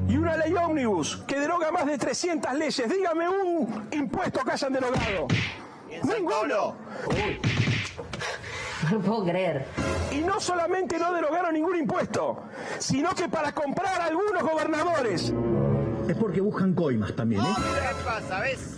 y 0.08 0.16
una 0.16 0.36
ley 0.36 0.54
ómnibus 0.54 1.22
que 1.26 1.38
deroga 1.38 1.70
más 1.70 1.84
de 1.86 1.98
300 1.98 2.54
leyes. 2.54 2.88
Dígame 2.88 3.28
un 3.28 3.88
impuesto 3.92 4.40
que 4.42 4.52
hayan 4.52 4.72
derogado. 4.72 5.28
Ninguno. 6.02 6.76
No 8.92 9.00
puedo 9.00 9.24
creer. 9.24 9.64
Y 10.12 10.18
no 10.18 10.38
solamente 10.38 10.98
no 10.98 11.10
derogaron 11.14 11.54
ningún 11.54 11.74
impuesto, 11.76 12.42
sino 12.78 13.14
que 13.14 13.30
para 13.30 13.50
comprar 13.52 13.98
a 13.98 14.04
algunos 14.04 14.42
gobernadores. 14.42 15.32
Es 16.06 16.16
porque 16.18 16.42
buscan 16.42 16.74
coimas 16.74 17.16
también, 17.16 17.40
¿eh? 17.40 17.54
¿Qué 17.56 18.04
pasa, 18.04 18.40
ves? 18.40 18.76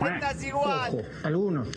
Estás 0.00 0.44
igual. 0.44 0.90
Ojo, 0.92 1.02
algunos. 1.24 1.68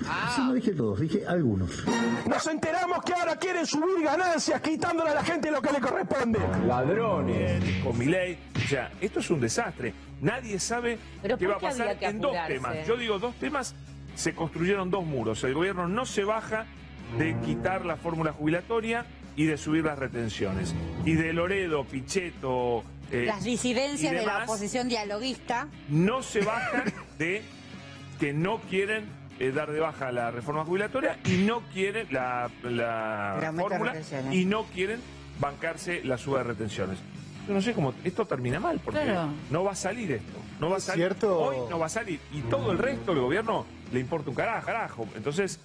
Sí, 0.00 0.40
no 0.42 0.52
dije 0.54 0.72
todos, 0.72 1.00
dije 1.00 1.24
algunos. 1.26 1.84
Nos 2.26 2.46
enteramos 2.46 3.02
que 3.04 3.12
ahora 3.12 3.36
quieren 3.36 3.66
subir 3.66 4.04
ganancias 4.04 4.60
quitándole 4.60 5.10
a 5.10 5.14
la 5.14 5.24
gente 5.24 5.50
lo 5.50 5.60
que 5.60 5.72
le 5.72 5.80
corresponde. 5.80 6.38
Ladrones. 6.66 7.62
Con 7.84 7.98
mi 7.98 8.06
ley. 8.06 8.38
O 8.56 8.68
sea, 8.68 8.90
esto 9.00 9.20
es 9.20 9.30
un 9.30 9.40
desastre. 9.40 9.92
Nadie 10.20 10.58
sabe 10.58 10.98
Pero 11.22 11.38
qué 11.38 11.46
¿por 11.46 11.54
va 11.54 11.58
a 11.58 11.60
pasar 11.60 11.96
en 12.00 12.20
dos 12.20 12.36
temas. 12.46 12.86
Yo 12.86 12.96
digo 12.96 13.18
dos 13.18 13.34
temas, 13.36 13.74
se 14.14 14.34
construyeron 14.34 14.90
dos 14.90 15.04
muros. 15.04 15.42
El 15.44 15.54
gobierno 15.54 15.88
no 15.88 16.04
se 16.06 16.24
baja 16.24 16.66
de 17.18 17.36
quitar 17.40 17.84
la 17.84 17.96
fórmula 17.96 18.32
jubilatoria 18.32 19.06
y 19.36 19.46
de 19.46 19.56
subir 19.56 19.84
las 19.84 19.98
retenciones. 19.98 20.74
Y 21.04 21.14
de 21.14 21.32
Loredo, 21.32 21.84
Pichetto... 21.84 22.84
eh, 23.10 23.24
Las 23.26 23.44
disidencias 23.44 24.12
de 24.12 24.24
la 24.26 24.44
oposición 24.44 24.88
dialoguista. 24.88 25.68
no 25.88 26.22
se 26.22 26.40
bajan 26.42 26.84
de 27.18 27.42
que 28.18 28.32
no 28.34 28.58
quieren 28.68 29.06
eh, 29.40 29.50
dar 29.52 29.72
de 29.72 29.80
baja 29.80 30.12
la 30.12 30.30
reforma 30.30 30.64
jubilatoria 30.64 31.18
y 31.24 31.38
no 31.38 31.62
quieren 31.72 32.06
la, 32.12 32.48
fórmula 33.56 33.94
y 34.30 34.44
no 34.44 34.64
quieren 34.66 35.00
bancarse 35.40 36.02
la 36.04 36.16
suba 36.18 36.38
de 36.38 36.44
retenciones. 36.44 36.98
Yo 37.48 37.54
no 37.54 37.62
sé 37.62 37.72
cómo 37.72 37.94
esto 38.04 38.26
termina 38.26 38.60
mal 38.60 38.80
porque 38.84 39.00
Claro. 39.02 39.30
no 39.50 39.64
va 39.64 39.72
a 39.72 39.74
salir 39.74 40.12
esto. 40.12 40.38
No 40.60 40.70
va 40.70 40.76
a 40.76 40.80
salir. 40.80 41.06
cierto. 41.06 41.40
Hoy 41.40 41.56
no 41.70 41.78
va 41.78 41.86
a 41.86 41.88
salir 41.88 42.20
y 42.32 42.42
todo 42.42 42.70
el 42.70 42.78
resto 42.78 43.12
del 43.12 43.22
gobierno 43.22 43.64
le 43.92 43.98
importa 44.00 44.28
un 44.30 44.36
carajo, 44.36 44.66
carajo. 44.66 45.08
Entonces 45.16 45.58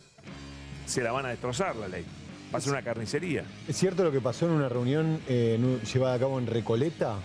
se 0.85 1.03
la 1.03 1.11
van 1.11 1.25
a 1.25 1.29
destrozar 1.29 1.75
la 1.75 1.87
ley. 1.87 2.05
Va 2.53 2.59
a 2.59 2.61
ser 2.61 2.71
una 2.71 2.81
carnicería. 2.81 3.43
¿Es 3.67 3.75
cierto 3.75 4.03
lo 4.03 4.11
que 4.11 4.21
pasó 4.21 4.45
en 4.45 4.53
una 4.53 4.69
reunión 4.69 5.19
eh, 5.27 5.55
en 5.57 5.65
un- 5.65 5.81
llevada 5.81 6.15
a 6.15 6.19
cabo 6.19 6.39
en 6.39 6.47
Recoleta, 6.47 7.15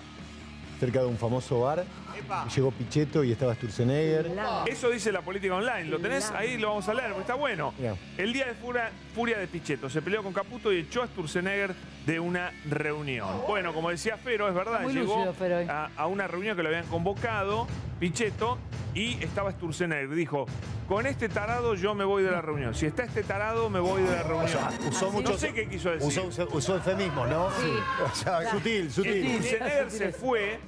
cerca 0.80 1.00
de 1.00 1.06
un 1.06 1.16
famoso 1.16 1.60
bar? 1.60 1.84
Llegó 2.54 2.70
Pichetto 2.70 3.24
y 3.24 3.32
estaba 3.32 3.54
Sturzenegger. 3.54 4.30
Eso 4.66 4.90
dice 4.90 5.12
la 5.12 5.22
política 5.22 5.54
online. 5.54 5.84
¿Lo 5.84 5.98
tenés? 5.98 6.30
Ahí 6.30 6.56
lo 6.58 6.68
vamos 6.68 6.88
a 6.88 6.94
leer, 6.94 7.08
porque 7.08 7.20
está 7.22 7.34
bueno. 7.34 7.72
El 8.16 8.32
día 8.32 8.46
de 8.46 8.54
furia, 8.54 8.90
furia 9.14 9.38
de 9.38 9.46
Pichetto. 9.46 9.88
Se 9.90 10.02
peleó 10.02 10.22
con 10.22 10.32
Caputo 10.32 10.72
y 10.72 10.78
echó 10.80 11.02
a 11.02 11.06
Sturzenegger 11.06 11.74
de 12.06 12.20
una 12.20 12.52
reunión. 12.68 13.28
Bueno, 13.46 13.72
como 13.74 13.90
decía 13.90 14.16
Fero, 14.16 14.48
es 14.48 14.54
verdad, 14.54 14.82
Muy 14.82 14.92
llegó 14.94 15.14
lúcido, 15.16 15.34
Fero, 15.34 15.58
hoy. 15.58 15.66
a, 15.68 15.90
a 15.96 16.06
una 16.06 16.26
reunión 16.26 16.56
que 16.56 16.62
lo 16.62 16.68
habían 16.68 16.86
convocado, 16.86 17.66
Pichetto, 17.98 18.58
y 18.94 19.22
estaba 19.22 19.52
Sturzenegger. 19.52 20.10
Dijo, 20.10 20.46
con 20.88 21.06
este 21.06 21.28
tarado 21.28 21.74
yo 21.74 21.94
me 21.94 22.04
voy 22.04 22.22
de 22.22 22.30
la 22.30 22.40
reunión. 22.40 22.74
Si 22.74 22.86
está 22.86 23.04
este 23.04 23.22
tarado, 23.22 23.70
me 23.70 23.80
voy 23.80 24.02
de 24.02 24.10
la 24.10 24.22
reunión. 24.22 24.58
Usó 24.88 25.06
no 25.06 25.12
mucho. 25.12 25.38
sé 25.38 25.52
qué 25.52 25.68
quiso 25.68 25.90
decir. 25.90 26.08
Usó, 26.08 26.24
usó, 26.24 26.48
usó 26.52 26.74
eufemismo, 26.76 27.26
¿no? 27.26 27.50
Sí. 27.50 27.72
O 28.10 28.14
sea, 28.14 28.50
Sutil, 28.50 28.90
sutil. 28.90 29.34
Sturzenegger 29.42 29.90
se 29.90 30.12
fue 30.12 30.58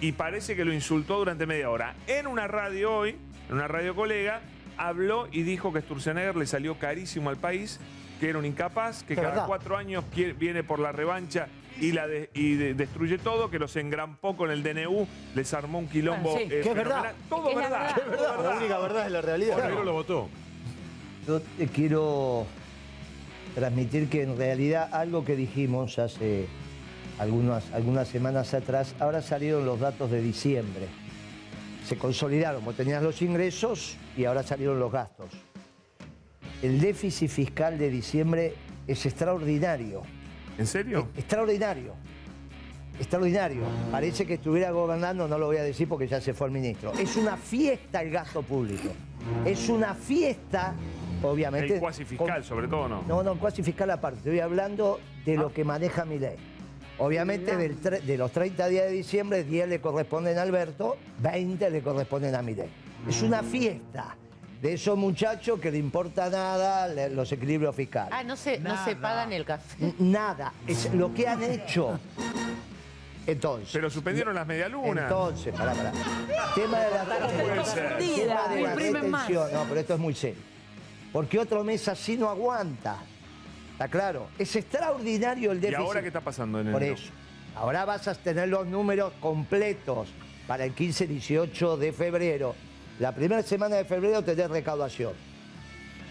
y 0.00 0.12
parece 0.12 0.56
que 0.56 0.64
lo 0.64 0.72
insultó 0.72 1.18
durante 1.18 1.46
media 1.46 1.70
hora. 1.70 1.94
En 2.06 2.26
una 2.26 2.46
radio 2.46 2.94
hoy, 2.94 3.16
en 3.48 3.54
una 3.54 3.68
radio 3.68 3.94
colega, 3.94 4.40
habló 4.76 5.28
y 5.32 5.42
dijo 5.42 5.72
que 5.72 5.80
Sturzenegger 5.80 6.36
le 6.36 6.46
salió 6.46 6.78
carísimo 6.78 7.30
al 7.30 7.36
país, 7.36 7.80
que 8.20 8.28
era 8.28 8.38
un 8.38 8.44
incapaz, 8.46 9.02
que 9.04 9.14
cada 9.14 9.28
verdad. 9.28 9.46
cuatro 9.46 9.76
años 9.76 10.04
quiere- 10.14 10.32
viene 10.34 10.62
por 10.64 10.78
la 10.80 10.92
revancha 10.92 11.48
y, 11.80 11.92
la 11.92 12.06
de- 12.06 12.30
y 12.34 12.54
de- 12.54 12.74
destruye 12.74 13.18
todo, 13.18 13.50
que 13.50 13.58
los 13.58 13.76
engrampó 13.76 14.36
con 14.36 14.50
el 14.50 14.62
DNU, 14.62 15.06
les 15.34 15.52
armó 15.54 15.78
un 15.78 15.88
quilombo. 15.88 16.32
Bueno, 16.32 16.48
sí. 16.50 16.54
eh, 16.54 16.60
Que 16.62 16.68
es 16.70 16.74
verdad. 16.74 17.12
Todo 17.28 17.50
Es 17.50 17.56
verdad. 17.56 17.94
verdad. 17.96 18.16
todo 18.16 18.22
La 18.22 18.36
verdad. 18.42 18.58
única 18.58 18.78
verdad 18.78 19.06
es 19.06 19.12
la 19.12 19.20
realidad. 19.22 19.56
Negro 19.64 19.84
lo 19.84 19.92
votó. 19.92 20.28
Yo 21.26 21.40
te 21.40 21.66
quiero 21.68 22.46
transmitir 23.54 24.08
que 24.08 24.22
en 24.22 24.36
realidad 24.36 24.88
algo 24.94 25.24
que 25.24 25.36
dijimos 25.36 25.98
hace 25.98 26.46
algunas, 27.18 27.72
algunas 27.72 28.08
semanas 28.08 28.52
atrás, 28.54 28.94
ahora 29.00 29.22
salieron 29.22 29.64
los 29.64 29.80
datos 29.80 30.10
de 30.10 30.20
diciembre. 30.20 30.88
Se 31.86 31.96
consolidaron, 31.96 32.64
vos 32.64 32.74
tenías 32.74 33.02
los 33.02 33.22
ingresos 33.22 33.96
y 34.16 34.24
ahora 34.24 34.42
salieron 34.42 34.78
los 34.78 34.90
gastos. 34.90 35.30
El 36.62 36.80
déficit 36.80 37.30
fiscal 37.30 37.78
de 37.78 37.90
diciembre 37.90 38.54
es 38.86 39.06
extraordinario. 39.06 40.02
¿En 40.58 40.66
serio? 40.66 41.08
Extraordinario. 41.16 41.94
Extraordinario. 42.98 43.62
Parece 43.90 44.26
que 44.26 44.34
estuviera 44.34 44.70
gobernando, 44.70 45.28
no 45.28 45.38
lo 45.38 45.46
voy 45.46 45.58
a 45.58 45.62
decir 45.62 45.86
porque 45.86 46.08
ya 46.08 46.20
se 46.20 46.32
fue 46.32 46.46
el 46.46 46.52
ministro. 46.54 46.92
Es 46.94 47.16
una 47.16 47.36
fiesta 47.36 48.00
el 48.00 48.10
gasto 48.10 48.42
público. 48.42 48.88
Es 49.44 49.68
una 49.68 49.94
fiesta, 49.94 50.74
obviamente. 51.22 51.74
El 51.74 51.80
cuasi 51.80 52.04
fiscal, 52.04 52.42
sobre 52.42 52.68
todo, 52.68 52.88
¿no? 52.88 53.02
No, 53.06 53.22
no, 53.22 53.38
cuasi 53.38 53.62
fiscal 53.62 53.90
aparte. 53.90 54.18
Estoy 54.18 54.40
hablando 54.40 54.98
de 55.24 55.36
lo 55.36 55.52
que 55.52 55.62
maneja 55.62 56.04
mi 56.04 56.18
ley. 56.18 56.36
Obviamente 56.98 57.56
del 57.56 57.78
de 57.80 58.16
los 58.16 58.32
30 58.32 58.68
días 58.68 58.86
de 58.86 58.92
diciembre, 58.92 59.44
10 59.44 59.68
le 59.68 59.80
corresponden 59.80 60.38
a 60.38 60.42
Alberto, 60.42 60.96
20 61.18 61.70
le 61.70 61.82
corresponden 61.82 62.34
a 62.34 62.42
mi 62.42 62.54
ley. 62.54 62.68
Es 63.08 63.22
una 63.22 63.42
fiesta 63.42 64.16
de 64.62 64.72
esos 64.72 64.96
muchachos 64.96 65.60
que 65.60 65.70
le 65.70 65.76
importa 65.78 66.30
nada 66.30 66.88
le- 66.88 67.10
los 67.10 67.30
equilibrios 67.30 67.76
fiscales. 67.76 68.10
Ah, 68.12 68.24
no 68.24 68.34
se, 68.36 68.58
no 68.58 68.82
se 68.84 68.96
pagan 68.96 69.32
el 69.32 69.44
café. 69.44 69.92
Nada, 69.98 70.52
es 70.66 70.92
lo 70.94 71.12
que 71.12 71.28
han 71.28 71.42
hecho. 71.42 71.98
Entonces. 73.26 73.70
Pero 73.72 73.90
suspendieron 73.90 74.34
las 74.34 74.46
medialunas. 74.46 75.04
Entonces, 75.04 75.52
pará, 75.54 75.72
pará. 75.74 75.92
Tema 76.54 76.78
de 76.80 76.90
la, 76.90 77.04
tema 77.98 78.48
de 78.48 78.62
la 78.62 78.74
retención. 78.74 79.52
No, 79.52 79.64
pero 79.68 79.80
esto 79.80 79.94
es 79.94 80.00
muy 80.00 80.14
serio. 80.14 80.40
Porque 81.12 81.38
otro 81.38 81.62
mes 81.64 81.86
así 81.88 82.16
no 82.16 82.28
aguanta. 82.30 82.98
¿Está 83.76 83.88
claro? 83.88 84.28
Es 84.38 84.56
extraordinario 84.56 85.52
el 85.52 85.58
¿Y 85.58 85.60
déficit. 85.60 85.84
ahora 85.86 86.00
qué 86.00 86.06
está 86.06 86.22
pasando 86.22 86.60
en 86.60 86.68
el 86.68 86.72
Por 86.72 86.82
eso. 86.82 87.10
Ahora 87.54 87.84
vas 87.84 88.08
a 88.08 88.14
tener 88.14 88.48
los 88.48 88.66
números 88.66 89.12
completos 89.20 90.08
para 90.46 90.64
el 90.64 90.74
15-18 90.74 91.76
de 91.76 91.92
febrero. 91.92 92.54
La 93.00 93.12
primera 93.12 93.42
semana 93.42 93.76
de 93.76 93.84
febrero 93.84 94.22
tenés 94.24 94.48
recaudación. 94.48 95.12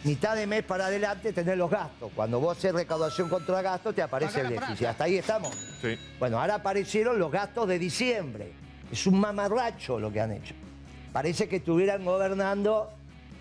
Mitad 0.03 0.35
de 0.35 0.45
mes 0.45 0.63
para 0.63 0.85
adelante 0.85 1.33
tenés 1.33 1.57
los 1.57 1.71
gastos. 1.71 2.11
Cuando 2.15 2.39
vos 2.39 2.55
haces 2.55 2.71
recaudación 2.71 3.29
contra 3.29 3.63
gastos 3.63 3.95
te 3.95 4.03
aparece 4.03 4.41
el 4.41 4.49
déficit. 4.49 4.85
Hasta 4.85 5.05
ahí 5.05 5.17
estamos. 5.17 5.55
Sí. 5.81 5.97
Bueno, 6.19 6.39
ahora 6.39 6.55
aparecieron 6.55 7.17
los 7.17 7.31
gastos 7.31 7.67
de 7.67 7.79
diciembre. 7.79 8.51
Es 8.91 9.07
un 9.07 9.19
mamarracho 9.19 9.99
lo 9.99 10.13
que 10.13 10.21
han 10.21 10.33
hecho. 10.33 10.53
Parece 11.11 11.49
que 11.49 11.55
estuvieran 11.55 12.05
gobernando 12.05 12.91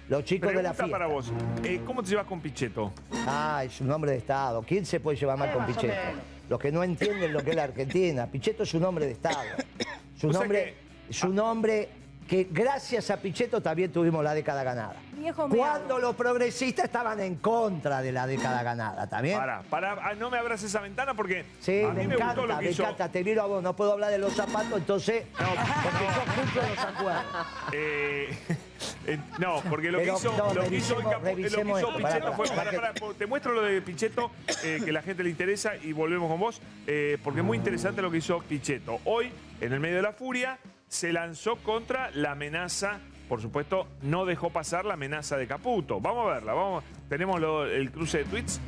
los 0.09 0.25
chicos 0.25 0.53
de 0.53 0.63
la 0.63 0.75
fiesta. 0.75 0.91
para 0.93 1.07
vos. 1.07 1.33
Eh, 1.63 1.81
¿Cómo 1.87 2.03
te 2.03 2.11
llevas 2.11 2.27
con 2.27 2.41
Pichetto? 2.41 2.93
Ah, 3.27 3.63
es 3.65 3.81
un 3.81 3.91
hombre 3.91 4.13
de 4.13 4.19
Estado. 4.19 4.63
¿Quién 4.63 4.85
se 4.85 5.01
puede 5.01 5.17
llevar 5.17 5.39
mal 5.39 5.53
con 5.53 5.65
Pichetto? 5.67 5.95
Los 6.49 6.59
que 6.61 6.71
no 6.71 6.83
entienden 6.85 7.33
lo 7.33 7.43
que 7.43 7.51
es 7.51 7.57
la 7.57 7.65
Argentina. 7.65 8.27
Pichetto 8.27 8.65
es 8.65 8.75
un 8.75 8.85
hombre 8.85 9.07
de 9.07 9.13
Estado. 9.13 9.41
Es 10.17 10.23
un 10.25 10.31
O 10.31 10.33
sea 10.33 10.43
hombre, 10.43 10.75
es 11.09 11.23
un 11.25 11.39
hombre 11.39 11.89
que 12.29 12.49
gracias 12.51 13.11
a 13.11 13.19
Pichetto 13.19 13.61
también 13.63 13.93
tuvimos 13.93 14.23
la 14.25 14.33
década 14.35 14.63
ganada. 14.63 14.97
Viejo 15.13 15.49
Cuando 15.49 15.99
los 15.99 16.15
progresistas 16.15 16.87
estaban 16.87 17.21
en 17.21 17.37
contra 17.37 18.01
de 18.03 18.13
la 18.13 18.27
década 18.27 18.63
ganada, 18.63 19.07
¿también? 19.09 19.39
Para, 19.39 19.63
para, 19.63 19.93
ah, 19.93 20.15
no 20.15 20.31
me 20.31 20.39
abras 20.39 20.63
esa 20.63 20.81
ventana 20.81 21.15
porque 21.15 21.45
Sí, 21.61 21.83
a 21.83 21.89
me 21.89 22.03
mí 22.03 22.09
me 22.09 22.15
encanta, 22.15 22.35
gustó 22.41 22.47
lo 22.47 22.59
que 22.59 22.65
me 22.65 22.71
hizo. 22.71 22.83
encanta. 22.83 23.09
Te 23.11 23.25
miro 23.25 23.43
a 23.43 23.47
vos, 23.47 23.63
no 23.63 23.75
puedo 23.77 23.93
hablar 23.93 24.11
de 24.11 24.19
los 24.19 24.33
zapatos, 24.35 24.73
entonces. 24.79 25.25
porque 25.35 26.05
yo 26.05 26.43
cumplo 26.43 26.63
los 26.69 26.79
acuerdos. 26.79 27.47
Eh, 27.73 28.39
Eh, 29.07 29.19
no, 29.39 29.63
porque 29.69 29.91
lo 29.91 29.99
que 29.99 30.13
hizo, 30.13 30.37
no, 30.37 30.55
lo 30.55 30.69
que 30.69 30.77
hizo, 30.77 30.95
lo 31.01 31.11
que 31.23 31.41
hizo. 31.43 31.63
Pichetto 31.97 32.33
fue. 32.35 33.15
te 33.19 33.27
muestro 33.27 33.53
lo 33.53 33.63
de 33.63 33.81
Pichetto, 33.83 34.31
eh, 34.63 34.81
que 34.85 34.93
la 34.93 35.03
gente 35.03 35.23
le 35.25 35.31
interesa, 35.31 35.77
y 35.77 35.93
volvemos 35.93 36.31
con 36.31 36.41
vos, 36.41 36.61
eh, 36.87 37.19
porque 37.23 37.41
es 37.41 37.47
muy 37.47 37.57
interesante 37.59 38.03
lo 38.03 38.11
que 38.11 38.19
hizo 38.19 38.39
Pichetto. 38.41 39.01
Hoy, 39.05 39.31
en 39.61 39.73
el 39.73 39.81
medio 39.81 39.97
de 39.97 40.03
la 40.03 40.13
furia, 40.13 40.59
se 40.89 41.13
lanzó 41.13 41.57
contra 41.57 42.11
la 42.13 42.33
amenaza. 42.33 43.01
Por 43.29 43.41
supuesto, 43.41 43.89
no 44.03 44.27
dejó 44.27 44.51
pasar 44.51 44.85
la 44.85 44.95
amenaza 44.95 45.39
de 45.39 45.47
Caputo. 45.47 45.99
Vamos 45.99 46.29
a 46.31 46.35
verla, 46.35 46.53
vamos. 46.53 46.85
Tenemos 47.09 47.41
lo- 47.41 47.65
el 47.67 47.91
cruce 47.91 48.19
de 48.19 48.25
tweets 48.25 48.61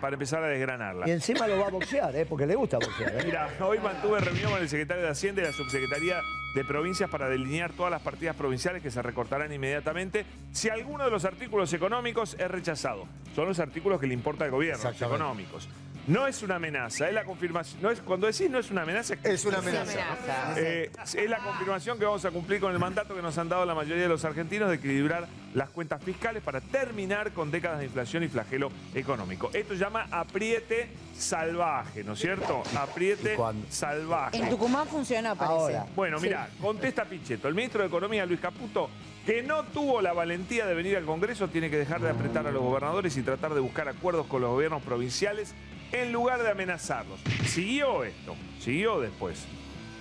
para 0.00 0.12
empezar 0.14 0.44
a 0.44 0.48
desgranarla. 0.48 1.08
Y 1.08 1.12
encima 1.12 1.46
lo 1.48 1.58
va 1.58 1.68
a 1.68 1.70
boxear, 1.70 2.14
¿eh? 2.14 2.26
porque 2.26 2.46
le 2.46 2.54
gusta 2.54 2.76
boxear. 2.78 3.24
Mira, 3.24 3.48
hoy 3.60 3.78
mantuve 3.78 4.20
reunión 4.20 4.50
con 4.52 4.60
el 4.60 4.68
secretario 4.68 5.02
de 5.04 5.08
Hacienda 5.08 5.40
y 5.42 5.46
la 5.46 5.52
subsecretaría 5.52 6.20
de 6.54 6.64
provincias 6.64 7.10
para 7.10 7.28
delinear 7.28 7.72
todas 7.72 7.90
las 7.90 8.02
partidas 8.02 8.36
provinciales 8.36 8.82
que 8.82 8.90
se 8.90 9.02
recortarán 9.02 9.52
inmediatamente 9.52 10.24
si 10.52 10.68
alguno 10.68 11.04
de 11.04 11.10
los 11.10 11.24
artículos 11.24 11.72
económicos 11.72 12.36
es 12.38 12.50
rechazado. 12.50 13.06
Son 13.34 13.46
los 13.46 13.58
artículos 13.58 14.00
que 14.00 14.06
le 14.06 14.14
importa 14.14 14.44
al 14.44 14.52
gobierno, 14.52 14.82
los 14.82 15.02
económicos. 15.02 15.68
No 16.06 16.26
es 16.26 16.42
una 16.42 16.56
amenaza, 16.56 17.08
es 17.08 17.14
la 17.14 17.24
confirmación. 17.24 17.80
No 17.80 17.90
es, 17.90 18.00
cuando 18.00 18.26
decís 18.26 18.50
no 18.50 18.58
es 18.58 18.70
una 18.70 18.82
amenaza, 18.82 19.14
Es 19.22 19.44
una 19.46 19.60
que- 19.60 19.68
amenaza. 19.70 20.54
Eh, 20.56 20.90
es 21.14 21.30
la 21.30 21.38
confirmación 21.38 21.98
que 21.98 22.04
vamos 22.04 22.22
a 22.26 22.30
cumplir 22.30 22.60
con 22.60 22.72
el 22.72 22.78
mandato 22.78 23.14
que 23.14 23.22
nos 23.22 23.38
han 23.38 23.48
dado 23.48 23.64
la 23.64 23.74
mayoría 23.74 24.02
de 24.02 24.08
los 24.10 24.22
argentinos 24.24 24.68
de 24.68 24.74
equilibrar 24.76 25.26
las 25.54 25.70
cuentas 25.70 26.02
fiscales 26.04 26.42
para 26.42 26.60
terminar 26.60 27.32
con 27.32 27.50
décadas 27.50 27.78
de 27.78 27.86
inflación 27.86 28.22
y 28.22 28.28
flagelo 28.28 28.70
económico. 28.94 29.48
Esto 29.54 29.72
se 29.74 29.80
llama 29.80 30.06
apriete 30.10 30.90
salvaje, 31.16 32.04
¿no 32.04 32.12
es 32.12 32.18
cierto? 32.18 32.62
Apriete 32.76 33.36
salvaje. 33.70 34.36
En 34.36 34.50
Tucumán 34.50 34.86
funcionó, 34.86 35.34
parece. 35.36 35.80
Bueno, 35.96 36.20
mira, 36.20 36.48
contesta 36.60 37.04
Pichetto. 37.06 37.48
El 37.48 37.54
ministro 37.54 37.80
de 37.80 37.86
Economía, 37.88 38.26
Luis 38.26 38.40
Caputo, 38.40 38.90
que 39.24 39.42
no 39.42 39.62
tuvo 39.64 40.02
la 40.02 40.12
valentía 40.12 40.66
de 40.66 40.74
venir 40.74 40.98
al 40.98 41.06
Congreso, 41.06 41.48
tiene 41.48 41.70
que 41.70 41.78
dejar 41.78 42.02
de 42.02 42.10
apretar 42.10 42.46
a 42.46 42.50
los 42.52 42.62
gobernadores 42.62 43.16
y 43.16 43.22
tratar 43.22 43.54
de 43.54 43.60
buscar 43.60 43.88
acuerdos 43.88 44.26
con 44.26 44.42
los 44.42 44.50
gobiernos 44.50 44.82
provinciales 44.82 45.54
en 45.94 46.12
lugar 46.12 46.42
de 46.42 46.50
amenazarlos. 46.50 47.20
Siguió 47.46 48.04
esto, 48.04 48.34
siguió 48.58 49.00
después. 49.00 49.46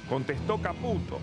Contestó 0.09 0.61
Caputo. 0.61 1.19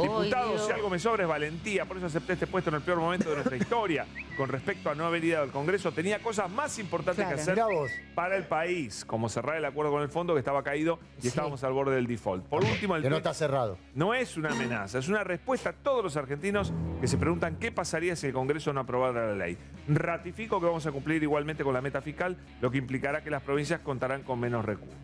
Diputado, 0.00 0.58
si 0.58 0.72
algo 0.72 0.88
me 0.88 0.98
sobra 0.98 1.24
es 1.24 1.28
valentía, 1.28 1.84
por 1.84 1.96
eso 1.98 2.06
acepté 2.06 2.32
este 2.34 2.46
puesto 2.46 2.70
en 2.70 2.76
el 2.76 2.82
peor 2.82 2.98
momento 2.98 3.28
de 3.28 3.34
nuestra 3.36 3.56
historia. 3.56 4.06
Con 4.36 4.48
respecto 4.48 4.88
a 4.90 4.94
no 4.94 5.04
haber 5.04 5.22
ido 5.24 5.42
al 5.42 5.50
Congreso, 5.50 5.92
tenía 5.92 6.18
cosas 6.20 6.50
más 6.50 6.78
importantes 6.78 7.24
Claro. 7.26 7.36
que 7.36 7.42
hacer 7.42 8.04
para 8.14 8.36
el 8.36 8.44
país, 8.44 9.04
como 9.04 9.28
cerrar 9.28 9.56
el 9.56 9.64
acuerdo 9.66 9.92
con 9.92 10.02
el 10.02 10.08
fondo 10.08 10.32
que 10.32 10.38
estaba 10.38 10.62
caído 10.62 10.98
y 11.22 11.26
estábamos 11.28 11.62
al 11.64 11.72
borde 11.74 11.94
del 11.94 12.06
default. 12.06 12.44
Por 12.46 12.64
último, 12.64 12.96
el 12.96 13.02
Que 13.02 13.10
no 13.10 13.16
está 13.18 13.34
cerrado. 13.34 13.76
no 13.94 14.14
es 14.14 14.36
una 14.38 14.50
amenaza, 14.50 14.98
es 14.98 15.08
una 15.08 15.22
respuesta 15.24 15.70
a 15.70 15.72
todos 15.74 16.02
los 16.02 16.16
argentinos 16.16 16.72
que 17.00 17.06
se 17.06 17.18
preguntan 17.18 17.56
qué 17.56 17.70
pasaría 17.70 18.16
si 18.16 18.28
el 18.28 18.32
Congreso 18.32 18.72
no 18.72 18.80
aprobara 18.80 19.26
la 19.28 19.34
ley. 19.46 19.58
Ratifico 19.88 20.58
que 20.60 20.66
vamos 20.66 20.86
a 20.86 20.92
cumplir 20.92 21.22
igualmente 21.22 21.62
con 21.64 21.74
la 21.74 21.82
meta 21.82 22.00
fiscal, 22.00 22.36
lo 22.60 22.70
que 22.70 22.78
implicará 22.78 23.22
que 23.22 23.30
las 23.30 23.42
provincias 23.42 23.80
contarán 23.80 24.22
con 24.22 24.40
menos 24.40 24.64
recursos. 24.64 24.96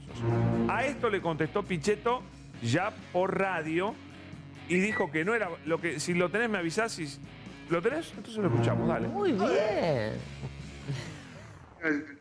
A 0.68 0.84
esto 0.84 1.10
le 1.10 1.20
contestó 1.20 1.62
Pichetto 1.62 2.22
ya 2.62 2.92
por 3.12 3.38
radio 3.38 3.94
y 4.68 4.78
dijo 4.80 5.10
que 5.10 5.24
no 5.24 5.34
era 5.34 5.50
lo 5.64 5.80
que 5.80 6.00
si 6.00 6.14
lo 6.14 6.30
tenés 6.30 6.50
me 6.50 6.58
avisás 6.58 6.92
si 6.92 7.08
lo 7.70 7.82
tenés, 7.82 8.12
entonces 8.16 8.36
lo 8.36 8.48
escuchamos, 8.48 8.88
dale. 8.88 9.08
Muy 9.08 9.32
bien. 9.32 10.12
el, 11.82 12.18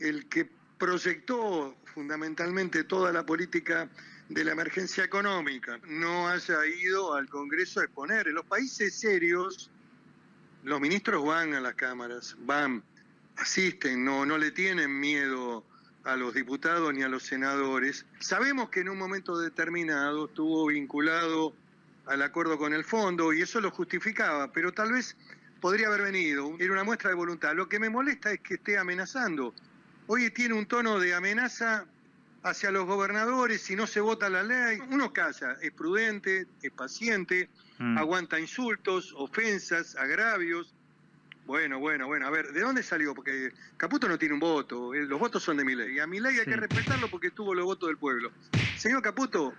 el 0.00 0.28
que 0.28 0.48
proyectó 0.78 1.76
fundamentalmente 1.94 2.84
toda 2.84 3.12
la 3.12 3.24
política 3.24 3.88
de 4.28 4.44
la 4.44 4.52
emergencia 4.52 5.04
económica 5.04 5.78
no 5.86 6.28
haya 6.28 6.66
ido 6.66 7.14
al 7.14 7.28
Congreso 7.28 7.80
a 7.80 7.84
exponer. 7.84 8.28
En 8.28 8.34
los 8.34 8.44
países 8.46 8.94
serios, 8.94 9.70
los 10.64 10.80
ministros 10.80 11.24
van 11.24 11.54
a 11.54 11.60
las 11.60 11.74
cámaras, 11.74 12.36
van, 12.40 12.82
asisten, 13.36 14.04
no, 14.04 14.24
no 14.26 14.38
le 14.38 14.50
tienen 14.50 14.98
miedo 14.98 15.64
a 16.04 16.16
los 16.16 16.34
diputados 16.34 16.92
ni 16.94 17.02
a 17.02 17.08
los 17.08 17.22
senadores. 17.22 18.06
Sabemos 18.18 18.70
que 18.70 18.80
en 18.80 18.88
un 18.88 18.98
momento 18.98 19.38
determinado 19.38 20.26
estuvo 20.26 20.66
vinculado 20.66 21.54
al 22.06 22.22
acuerdo 22.22 22.58
con 22.58 22.72
el 22.72 22.84
fondo 22.84 23.32
y 23.32 23.42
eso 23.42 23.60
lo 23.60 23.70
justificaba, 23.70 24.52
pero 24.52 24.72
tal 24.72 24.92
vez 24.92 25.16
podría 25.60 25.86
haber 25.86 26.02
venido, 26.02 26.56
era 26.58 26.72
una 26.72 26.84
muestra 26.84 27.10
de 27.10 27.16
voluntad. 27.16 27.54
Lo 27.54 27.68
que 27.68 27.78
me 27.78 27.88
molesta 27.88 28.32
es 28.32 28.40
que 28.40 28.54
esté 28.54 28.78
amenazando. 28.78 29.54
Hoy 30.08 30.30
tiene 30.30 30.54
un 30.54 30.66
tono 30.66 30.98
de 30.98 31.14
amenaza 31.14 31.86
hacia 32.42 32.72
los 32.72 32.86
gobernadores 32.86 33.62
si 33.62 33.76
no 33.76 33.86
se 33.86 34.00
vota 34.00 34.28
la 34.28 34.42
ley. 34.42 34.80
Uno 34.90 35.12
calla, 35.12 35.56
es 35.62 35.70
prudente, 35.72 36.46
es 36.62 36.72
paciente, 36.72 37.48
aguanta 37.96 38.40
insultos, 38.40 39.14
ofensas, 39.16 39.94
agravios. 39.96 40.74
Bueno, 41.46 41.78
bueno, 41.78 42.06
bueno, 42.06 42.26
a 42.26 42.30
ver, 42.30 42.52
¿de 42.52 42.60
dónde 42.60 42.82
salió? 42.82 43.14
Porque 43.14 43.52
Caputo 43.76 44.08
no 44.08 44.18
tiene 44.18 44.34
un 44.34 44.40
voto, 44.40 44.94
eh, 44.94 45.02
los 45.02 45.18
votos 45.18 45.42
son 45.42 45.56
de 45.56 45.64
mi 45.64 45.74
ley. 45.74 45.96
Y 45.96 45.98
a 45.98 46.06
mi 46.06 46.20
ley 46.20 46.38
hay 46.38 46.44
que 46.44 46.56
respetarlo 46.56 47.08
porque 47.08 47.30
tuvo 47.32 47.54
los 47.54 47.64
votos 47.64 47.88
del 47.88 47.98
pueblo. 47.98 48.30
Señor 48.76 49.02
Caputo, 49.02 49.52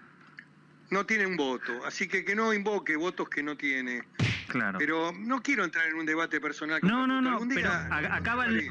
no 0.93 1.05
tiene 1.05 1.25
un 1.25 1.35
voto, 1.35 1.83
así 1.85 2.07
que 2.07 2.23
que 2.23 2.35
no 2.35 2.53
invoque 2.53 2.95
votos 2.95 3.27
que 3.27 3.43
no 3.43 3.57
tiene. 3.57 4.03
Claro. 4.47 4.77
Pero 4.77 5.11
no 5.11 5.41
quiero 5.41 5.63
entrar 5.63 5.87
en 5.87 5.95
un 5.95 6.05
debate 6.05 6.39
personal. 6.39 6.79
No, 6.83 7.07
no, 7.07 7.19
no, 7.21 7.31
Algún 7.31 7.49
pero 7.49 7.69
día- 7.69 7.87
a- 7.91 8.15
acaba 8.15 8.45
me 8.45 8.59
día 8.61 8.69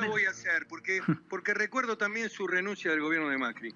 lo 0.00 0.08
voy 0.08 0.24
a 0.24 0.30
hacer, 0.30 0.66
porque, 0.68 1.00
porque 1.30 1.54
recuerdo 1.54 1.96
también 1.96 2.28
su 2.28 2.46
renuncia 2.46 2.90
del 2.90 3.00
gobierno 3.00 3.28
de 3.28 3.38
Macri. 3.38 3.74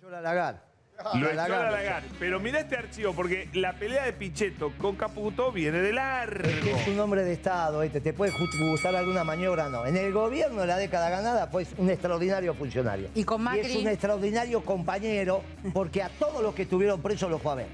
Yo 0.00 0.08
la 0.10 0.20
lagar. 0.20 0.65
Lo 1.14 1.30
echó 1.30 1.40
a 1.54 1.70
Lagar. 1.70 2.02
Pero 2.18 2.40
mira 2.40 2.60
este 2.60 2.76
archivo, 2.76 3.12
porque 3.12 3.48
la 3.54 3.74
pelea 3.74 4.04
de 4.04 4.12
Pichetto 4.12 4.72
con 4.78 4.96
Caputo 4.96 5.52
viene 5.52 5.78
de 5.78 5.92
largo. 5.92 6.48
Es 6.48 6.60
que 6.64 6.72
es 6.72 6.88
un 6.88 6.98
hombre 7.00 7.22
de 7.24 7.32
Estado, 7.32 7.80
¿viste? 7.80 8.00
te 8.00 8.12
puede 8.12 8.32
gustar 8.70 8.94
alguna 8.96 9.22
maniobra, 9.24 9.68
no. 9.68 9.84
En 9.86 9.96
el 9.96 10.12
gobierno 10.12 10.62
de 10.62 10.66
la 10.66 10.76
década 10.78 11.10
ganada 11.10 11.46
fue 11.48 11.66
un 11.78 11.90
extraordinario 11.90 12.54
funcionario. 12.54 13.08
Y 13.14 13.24
con 13.24 13.44
Macri- 13.44 13.64
es 13.64 13.76
un 13.76 13.88
extraordinario 13.88 14.62
compañero 14.64 15.42
porque 15.72 16.02
a 16.02 16.08
todos 16.08 16.42
los 16.42 16.54
que 16.54 16.62
estuvieron 16.62 17.00
presos 17.02 17.30
los 17.30 17.40
fue 17.42 17.52
a 17.52 17.54
ver. 17.56 17.68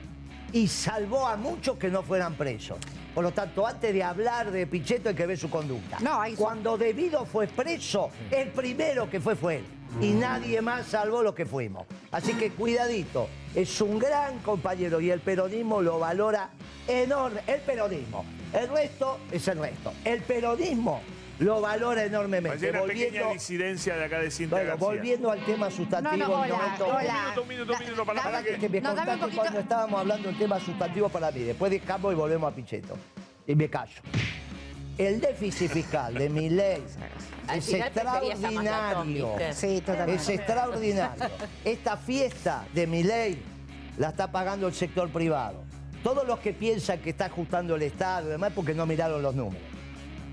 Y 0.52 0.68
salvó 0.68 1.26
a 1.26 1.36
muchos 1.36 1.78
que 1.78 1.88
no 1.88 2.02
fueran 2.02 2.34
presos. 2.34 2.76
Por 3.14 3.24
lo 3.24 3.30
tanto, 3.32 3.66
antes 3.66 3.92
de 3.92 4.02
hablar 4.02 4.50
de 4.50 4.66
Pichetto 4.66 5.10
hay 5.10 5.14
que 5.14 5.26
ver 5.26 5.38
su 5.38 5.48
conducta. 5.48 5.98
Cuando 6.36 6.76
Debido 6.76 7.24
fue 7.24 7.46
preso, 7.46 8.10
el 8.30 8.48
primero 8.48 9.08
que 9.08 9.20
fue 9.20 9.34
fue 9.36 9.56
él. 9.56 9.64
Y 10.00 10.10
nadie 10.12 10.60
más 10.62 10.86
salvó 10.86 11.22
lo 11.22 11.34
que 11.34 11.46
fuimos. 11.46 11.86
Así 12.10 12.32
que 12.34 12.50
cuidadito, 12.50 13.28
es 13.54 13.80
un 13.80 13.98
gran 13.98 14.38
compañero 14.40 15.00
y 15.00 15.10
el 15.10 15.20
peronismo 15.20 15.80
lo 15.82 15.98
valora 15.98 16.50
enorme. 16.88 17.40
El 17.46 17.60
peronismo. 17.60 18.24
El 18.52 18.68
resto 18.68 19.18
es 19.30 19.46
el 19.48 19.58
resto. 19.58 19.92
El 20.04 20.20
peronismo 20.22 21.00
lo 21.38 21.60
valora 21.60 22.04
enormemente. 22.04 22.64
Hay 22.66 22.70
una 22.70 22.82
pequeña 22.82 23.04
Volviendo, 23.06 23.32
disidencia 23.32 23.96
de 23.96 24.04
acá 24.04 24.18
de 24.20 24.30
Cintia 24.30 24.56
bueno, 24.58 24.70
García. 24.70 24.86
volviendo 24.88 25.30
al 25.30 25.44
tema 25.44 25.70
sustantivo. 25.70 26.16
No, 26.16 26.28
no, 26.38 26.44
en 26.44 26.52
hola, 26.52 26.54
un 26.54 26.60
momento- 26.62 26.86
hola. 26.86 27.14
Un 27.14 27.18
minuto, 27.18 27.42
un 27.42 27.48
minuto, 27.48 27.72
un 27.72 27.78
minuto, 27.80 28.04
para, 28.06 28.22
para 28.22 28.42
que, 28.42 28.58
que... 28.58 28.68
me 28.68 28.80
No, 28.80 28.90
un 28.90 28.96
contaste 28.96 29.20
poquito. 29.20 29.40
cuando 29.42 29.60
estábamos 29.60 30.00
hablando 30.00 30.28
del 30.28 30.38
tema 30.38 30.60
sustantivo 30.60 31.08
para 31.08 31.30
mí. 31.30 31.40
Después 31.40 31.70
dejamos 31.70 32.12
y 32.12 32.16
volvemos 32.16 32.52
a 32.52 32.54
Pichetto. 32.56 32.96
Y 33.46 33.54
me 33.54 33.68
callo. 33.68 34.00
El 34.98 35.20
déficit 35.20 35.70
fiscal 35.70 36.14
de 36.14 36.28
mi 36.28 36.50
ley 36.50 36.82
es 37.54 37.72
extraordinario. 37.72 39.38
Es 39.38 40.28
extraordinario. 40.28 41.24
Esta 41.64 41.96
fiesta 41.96 42.64
de 42.74 42.86
mi 42.86 43.02
ley 43.02 43.42
la 43.98 44.08
está 44.10 44.30
pagando 44.30 44.66
el 44.66 44.74
sector 44.74 45.08
privado. 45.10 45.64
Todos 46.02 46.26
los 46.26 46.40
que 46.40 46.52
piensan 46.52 46.98
que 46.98 47.10
está 47.10 47.26
ajustando 47.26 47.76
el 47.76 47.82
Estado 47.82 48.28
y 48.28 48.30
demás 48.32 48.50
es 48.50 48.54
porque 48.54 48.74
no 48.74 48.86
miraron 48.86 49.22
los 49.22 49.34
números. 49.34 49.62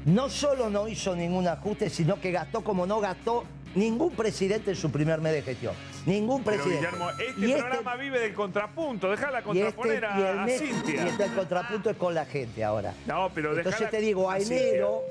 No 0.06 0.30
solo 0.30 0.70
no 0.70 0.88
hizo 0.88 1.16
ningún 1.16 1.48
ajuste, 1.48 1.90
sino 1.90 2.20
que 2.20 2.32
gastó 2.32 2.64
como 2.64 2.86
no 2.86 3.00
gastó 3.00 3.44
ningún 3.76 4.12
presidente 4.12 4.72
en 4.72 4.78
su 4.78 4.92
primer 4.92 5.22
mes 5.22 5.34
de 5.34 5.42
gestión. 5.42 5.74
Ningún 6.06 6.44
Pero 6.44 6.64
presidente. 6.64 6.88
Guillermo, 6.88 7.10
este 7.12 7.48
Y 7.48 7.54
programa 7.54 7.96
vive 7.96 8.20
del 8.20 8.34
contrapunto. 8.34 9.10
Déjala 9.12 9.40
y 9.40 9.60
este- 9.60 9.74
contraponer 9.76 10.06
a, 10.06 10.20
y 10.20 10.24
el 10.24 10.40
a 10.40 10.48
Cintia. 10.58 11.04
y 11.04 11.08
este 11.10 11.24
el 11.26 11.34
contrapunto 11.34 11.90
es 11.90 11.98
con 11.98 12.14
la 12.14 12.26
gente 12.26 12.64
ahora. 12.64 12.94
No, 13.06 13.30
pero 13.34 13.56
Entonces 13.58 13.90
te 13.90 14.00
digo, 14.00 14.30
a 14.30 14.38
enero, 14.40 15.02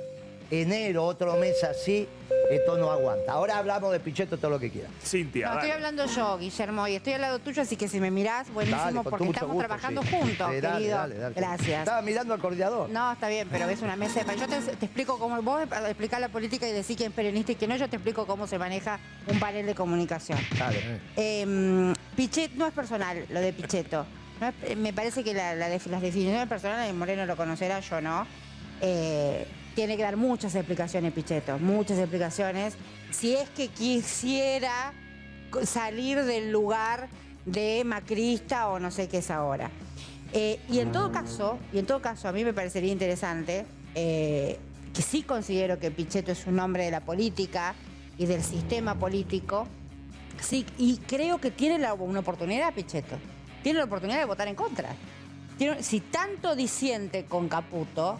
enero, 0.50 1.04
otro 1.04 1.36
mes 1.36 1.62
así, 1.64 2.08
esto 2.50 2.78
no 2.78 2.90
aguanta. 2.90 3.32
Ahora 3.32 3.58
hablamos 3.58 3.92
de 3.92 4.00
Pichetto 4.00 4.38
todo 4.38 4.50
lo 4.52 4.58
que 4.58 4.70
quieras. 4.70 4.90
Cintia, 5.04 5.48
No, 5.48 5.54
estoy 5.54 5.70
hablando 5.70 6.06
yo, 6.06 6.38
Guillermo, 6.38 6.88
y 6.88 6.94
estoy 6.94 7.12
al 7.14 7.20
lado 7.20 7.38
tuyo, 7.38 7.62
así 7.62 7.76
que 7.76 7.88
si 7.88 8.00
me 8.00 8.10
mirás, 8.10 8.50
buenísimo, 8.52 8.80
Dale, 8.82 8.94
con 8.96 9.04
porque 9.04 9.24
mucho 9.24 9.36
estamos 9.36 9.54
gusto, 9.54 9.66
trabajando 9.66 10.02
sí. 10.02 10.08
juntos, 10.10 10.50
Sí, 10.54 10.60
dale, 10.60 10.78
querido. 10.78 10.96
dale, 10.98 11.14
dale. 11.18 11.34
Gracias. 11.34 11.78
Estaba 11.80 12.02
mirando 12.02 12.34
al 12.34 12.40
coordinador. 12.40 12.88
No, 12.88 13.12
está 13.12 13.28
bien, 13.28 13.48
pero 13.50 13.68
es 13.68 13.82
una 13.82 13.96
mesa 13.96 14.20
de 14.20 14.24
pa- 14.26 14.34
Yo 14.34 14.46
te, 14.48 14.56
te 14.76 14.86
explico 14.86 15.18
cómo 15.18 15.40
vos 15.42 15.62
explicar 15.88 16.20
la 16.20 16.28
política 16.28 16.66
y 16.68 16.72
decir 16.72 16.96
quién 16.96 17.10
es 17.10 17.14
peronista 17.16 17.52
y 17.52 17.56
quién 17.56 17.70
no, 17.70 17.76
yo 17.76 17.88
te 17.88 17.96
explico 17.96 18.26
cómo 18.26 18.46
se 18.46 18.58
maneja 18.58 18.98
un 19.26 19.38
panel 19.38 19.66
de 19.66 19.74
comunicación. 19.74 20.38
Dale. 20.58 20.78
Eh, 21.16 21.92
Pichet 22.16 22.52
no 22.54 22.66
es 22.66 22.72
personal, 22.72 23.26
lo 23.28 23.40
de 23.40 23.52
Pichetto. 23.52 24.06
No 24.40 24.48
es- 24.48 24.54
eh, 24.70 24.76
me 24.76 24.92
parece 24.92 25.22
que 25.24 25.34
la- 25.34 25.54
la 25.54 25.68
def- 25.68 25.86
las 25.88 26.00
definiciones 26.00 26.48
personales, 26.48 26.94
Moreno 26.94 27.26
lo 27.26 27.36
conocerá, 27.36 27.80
yo 27.80 28.00
no. 28.00 28.26
Eh, 28.80 29.46
tiene 29.78 29.96
que 29.96 30.02
dar 30.02 30.16
muchas 30.16 30.56
explicaciones, 30.56 31.12
Pichetto, 31.12 31.56
muchas 31.60 31.98
explicaciones. 31.98 32.74
Si 33.12 33.36
es 33.36 33.48
que 33.50 33.68
quisiera 33.68 34.92
salir 35.62 36.24
del 36.24 36.50
lugar 36.50 37.06
de 37.46 37.84
macrista 37.84 38.70
o 38.70 38.80
no 38.80 38.90
sé 38.90 39.08
qué 39.08 39.18
es 39.18 39.30
ahora. 39.30 39.70
Eh, 40.32 40.58
y 40.68 40.80
en 40.80 40.90
todo 40.90 41.12
caso, 41.12 41.60
y 41.72 41.78
en 41.78 41.86
todo 41.86 42.02
caso, 42.02 42.26
a 42.26 42.32
mí 42.32 42.42
me 42.42 42.52
parecería 42.52 42.90
interesante, 42.90 43.66
eh, 43.94 44.58
que 44.92 45.00
sí 45.00 45.22
considero 45.22 45.78
que 45.78 45.92
Pichetto 45.92 46.32
es 46.32 46.44
un 46.48 46.58
hombre 46.58 46.86
de 46.86 46.90
la 46.90 47.02
política 47.02 47.76
y 48.18 48.26
del 48.26 48.42
sistema 48.42 48.96
político, 48.96 49.68
sí, 50.40 50.66
y 50.76 50.96
creo 51.06 51.40
que 51.40 51.52
tiene 51.52 51.76
una 51.76 52.18
oportunidad 52.18 52.74
Pichetto. 52.74 53.16
Tiene 53.62 53.78
la 53.78 53.84
oportunidad 53.84 54.18
de 54.18 54.24
votar 54.24 54.48
en 54.48 54.56
contra. 54.56 54.88
Si 55.78 56.00
tanto 56.00 56.56
disiente 56.56 57.26
con 57.26 57.48
Caputo, 57.48 58.18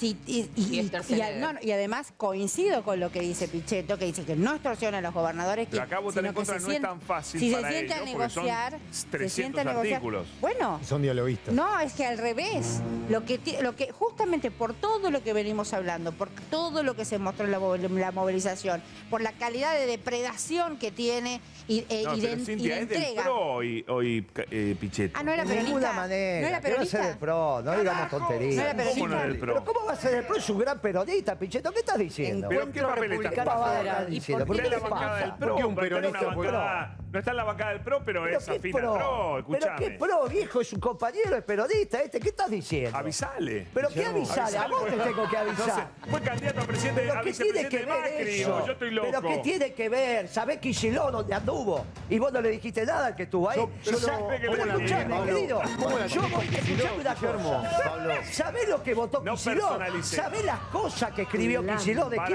y, 0.00 0.16
y- 0.26 0.50
Y 0.54 0.76
y- 0.76 0.78
extorsiona. 0.80 1.30
y 1.30 1.34
a- 1.34 1.38
no, 1.40 1.52
no, 1.54 1.58
y 1.62 1.72
además 1.72 2.12
coincido 2.16 2.84
con 2.84 3.00
lo 3.00 3.10
que 3.10 3.20
dice 3.20 3.48
Pichetto, 3.48 3.98
que 3.98 4.04
dice 4.06 4.24
que 4.24 4.36
no 4.36 4.52
extorsiona 4.54 4.98
a 4.98 5.00
los 5.00 5.12
gobernadores, 5.12 5.66
que, 5.66 5.72
Pero 5.72 5.82
acá 5.82 5.98
votar 5.98 6.24
en 6.24 6.32
contra 6.32 6.60
se 6.60 6.66
no 6.66 6.72
es 6.72 6.80
tan 6.80 7.00
fácil 7.00 7.40
si 7.40 7.50
para 7.50 7.68
se 7.68 7.74
sienta 7.74 7.94
a 7.94 7.98
ellos, 7.98 8.10
son 8.32 8.44
negociar, 8.44 8.78
se 8.90 9.06
300 9.08 9.32
sienta 9.32 9.60
a 9.62 9.64
negociar. 9.64 9.94
artículos. 9.94 10.26
Bueno, 10.40 10.80
Son 10.86 11.02
dialoguistas. 11.02 11.52
no, 11.54 11.80
es 11.80 11.92
que 11.94 12.06
al 12.06 12.18
revés. 12.18 12.80
Lo 13.08 13.24
que, 13.24 13.38
ti- 13.38 13.56
lo 13.60 13.74
que 13.76 13.90
justamente 13.92 14.50
por 14.50 14.74
todo 14.74 15.10
lo 15.10 15.22
que 15.22 15.32
venimos 15.32 15.72
hablando, 15.72 16.12
por 16.12 16.30
todo 16.50 16.82
lo 16.82 16.94
que 16.94 17.04
se 17.04 17.18
mostró 17.18 17.46
en 17.46 17.50
la, 17.52 17.58
la 17.58 18.12
movilización, 18.12 18.82
por 19.10 19.20
la 19.22 19.32
calidad 19.32 19.74
de 19.74 19.86
depredación 19.86 20.76
que 20.76 20.90
tiene 20.92 21.40
y, 21.68 21.84
eh, 21.88 22.02
No, 22.04 22.16
y 22.16 22.20
de, 22.20 22.28
pero 22.28 22.40
y 22.40 22.44
Cintia, 22.44 22.74
de 22.76 22.82
¿es 22.82 22.88
del 22.88 22.98
entrega. 22.98 23.22
PRO 23.22 23.40
hoy, 23.40 23.84
hoy 23.88 24.26
eh, 24.50 24.76
Pichetto? 24.80 25.18
Ah, 25.18 25.22
no 25.22 25.32
era 25.32 25.42
De 25.44 25.48
peronista. 25.48 25.68
ninguna 25.78 25.92
manera. 25.92 26.40
No 26.40 26.48
era 26.48 26.60
¿Qué 26.60 26.74
va 26.74 26.82
a 26.82 26.84
ser 26.84 27.00
peronista. 27.00 27.06
del 27.08 27.18
PRO? 27.18 27.62
No 27.62 27.78
digamos 27.78 28.08
tonterías. 28.10 28.54
No 28.56 28.62
era 28.62 28.70
peronista. 28.76 29.00
¿Cómo 29.00 29.08
no 29.08 29.14
era 29.16 29.26
del 29.28 29.38
PRO? 29.38 29.52
¿Pero 29.54 29.64
cómo 29.64 29.86
va 29.86 29.92
a 29.92 29.96
ser 29.96 30.10
del 30.12 30.24
PRO? 30.24 30.36
Es 30.36 30.50
un 30.50 30.58
gran 30.58 30.80
peronista, 30.80 31.38
Pichetto. 31.38 31.72
¿Qué 31.72 31.78
estás 31.80 31.98
diciendo? 31.98 32.48
¿Pero 32.48 32.72
qué 32.72 32.82
papel 32.82 33.12
está? 33.12 33.30
¿Qué 33.30 33.36
pavada 33.42 33.78
Pero, 33.80 33.90
estás 33.90 34.08
¿y 34.08 34.14
diciendo? 34.14 34.46
por 34.46 34.56
¿Qué 34.56 34.68
la 34.70 34.78
bancada 34.78 35.00
pasa? 35.12 35.20
del 35.24 35.34
PRO. 35.34 35.48
¿Por 35.48 35.56
qué 35.58 35.64
un 35.64 35.74
peronista 35.74 36.18
fue- 36.32 36.46
bancada- 36.46 36.96
No 37.12 37.18
está 37.18 37.32
en 37.32 37.36
la 37.36 37.44
bancada 37.44 37.72
del 37.72 37.80
PRO, 37.82 38.02
pero, 38.06 38.22
¿Pero 38.24 38.38
es 38.38 38.48
afín 38.48 38.74
al 38.74 38.82
PRO. 38.82 38.92
¿Pero 38.94 39.38
Escuchame. 39.38 39.76
qué 39.78 39.90
pro, 39.98 40.26
viejo? 40.28 40.60
Es 40.62 40.72
un 40.72 40.80
compañero, 40.80 41.36
es 41.36 41.42
peronista 41.44 42.00
este. 42.00 42.18
¿Qué 42.18 42.30
estás 42.30 42.50
diciendo? 42.50 42.96
Avisale. 42.96 43.66
¿Pero 43.74 43.88
qué 43.90 44.06
avisale? 44.06 44.56
A 44.56 44.66
vos 44.66 44.86
te 44.86 44.92
tengo 44.92 45.28
que 45.28 45.36
avisar. 45.36 45.68
Entonces, 45.68 45.84
fue 46.10 46.20
candidato 46.22 46.60
a 46.60 46.64
presidente, 46.64 47.00
a 47.02 47.20
¿Pero 47.20 47.22
qué 47.24 47.32
tiene 47.34 47.68
que 47.68 47.76
ver 47.76 47.88
Macri. 47.88 48.40
eso? 48.40 48.66
Yo 48.66 48.72
estoy 48.72 48.90
loco. 48.92 49.08
¿Pero 49.10 49.22
qué 49.28 49.38
tiene 49.42 49.72
que 49.74 49.88
ver? 49.90 50.28
¿Sabés 50.28 50.58
Kicillof 50.58 51.12
dónde 51.12 51.34
anduvo? 51.34 51.84
Y 52.08 52.18
vos 52.18 52.32
no 52.32 52.40
le 52.40 52.48
dijiste 52.48 52.86
nada 52.86 53.06
al 53.08 53.14
que 53.14 53.24
estuvo 53.24 53.50
ahí. 53.50 53.58
Yo- 53.58 53.70
yo 53.82 53.92
no- 53.92 54.18
¿Cómo 54.18 54.28
Pero 54.28 54.64
escuchame, 54.64 55.24
querido. 55.26 55.62
¿Cómo 55.78 55.98
la 55.98 56.06
Yo 56.06 56.20
voy 56.22 56.32
a 56.32 56.58
escuchame 56.58 57.00
una 57.00 57.14
cosa. 57.14 58.22
¿Sabés 58.32 58.68
lo 58.70 58.82
que 58.82 58.94
votó 58.94 59.20
No 59.22 59.32
Kicillof? 59.34 59.78
¿Sabés 60.02 60.44
las 60.46 60.60
cosas 60.60 61.10
que 61.12 61.22
escribió 61.22 61.62
Kicillof 61.66 62.08
de 62.08 62.16
¿Qué 62.26 62.34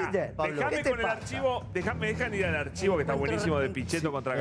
te 0.84 0.89
con 0.91 0.99
el 0.99 1.05
pasa? 1.05 1.17
archivo, 1.17 1.63
déjame, 1.73 2.07
dejan 2.13 2.34
ir 2.36 2.45
al 2.45 2.55
archivo 2.57 2.95
que 2.97 3.01
está 3.01 3.15
buenísimo 3.15 3.57
de 3.59 3.69
Pichetto 3.69 4.11
contra 4.11 4.36
Sí. 4.36 4.39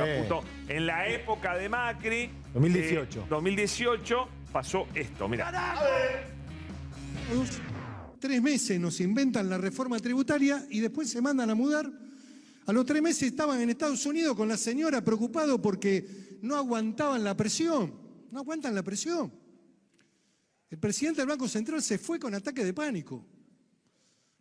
En 0.67 0.85
la 0.85 1.07
época 1.07 1.55
de 1.55 1.69
Macri, 1.69 2.29
2018. 2.53 3.19
eh, 3.21 3.25
2018 3.29 4.27
pasó 4.51 4.87
esto, 4.93 5.27
mira. 5.29 5.51
Los 7.33 7.49
tres 8.19 8.41
meses 8.41 8.79
nos 8.79 8.99
inventan 8.99 9.49
la 9.49 9.57
reforma 9.57 9.99
tributaria 9.99 10.65
y 10.69 10.79
después 10.81 11.09
se 11.09 11.21
mandan 11.21 11.49
a 11.49 11.55
mudar. 11.55 11.89
A 12.65 12.73
los 12.73 12.85
tres 12.85 13.01
meses 13.01 13.23
estaban 13.23 13.61
en 13.61 13.69
Estados 13.69 14.05
Unidos 14.05 14.35
con 14.35 14.49
la 14.49 14.57
señora 14.57 15.01
preocupado 15.01 15.61
porque 15.61 16.37
no 16.41 16.57
aguantaban 16.57 17.23
la 17.23 17.37
presión. 17.37 17.93
No 18.29 18.39
aguantan 18.39 18.75
la 18.75 18.83
presión. 18.83 19.31
El 20.69 20.77
presidente 20.77 21.21
del 21.21 21.29
Banco 21.29 21.47
Central 21.47 21.81
se 21.81 21.97
fue 21.97 22.19
con 22.19 22.35
ataque 22.35 22.65
de 22.65 22.73
pánico. 22.73 23.25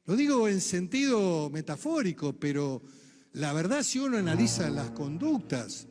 Lo 0.06 0.16
digo 0.16 0.48
en 0.48 0.60
sentido 0.60 1.48
metafórico, 1.50 2.32
pero 2.32 2.82
la 3.36 3.52
verdad 3.52 3.82
si 3.82 3.98
uno 3.98 4.16
analiza 4.16 4.70
las 4.70 4.92
conductas 4.92 5.86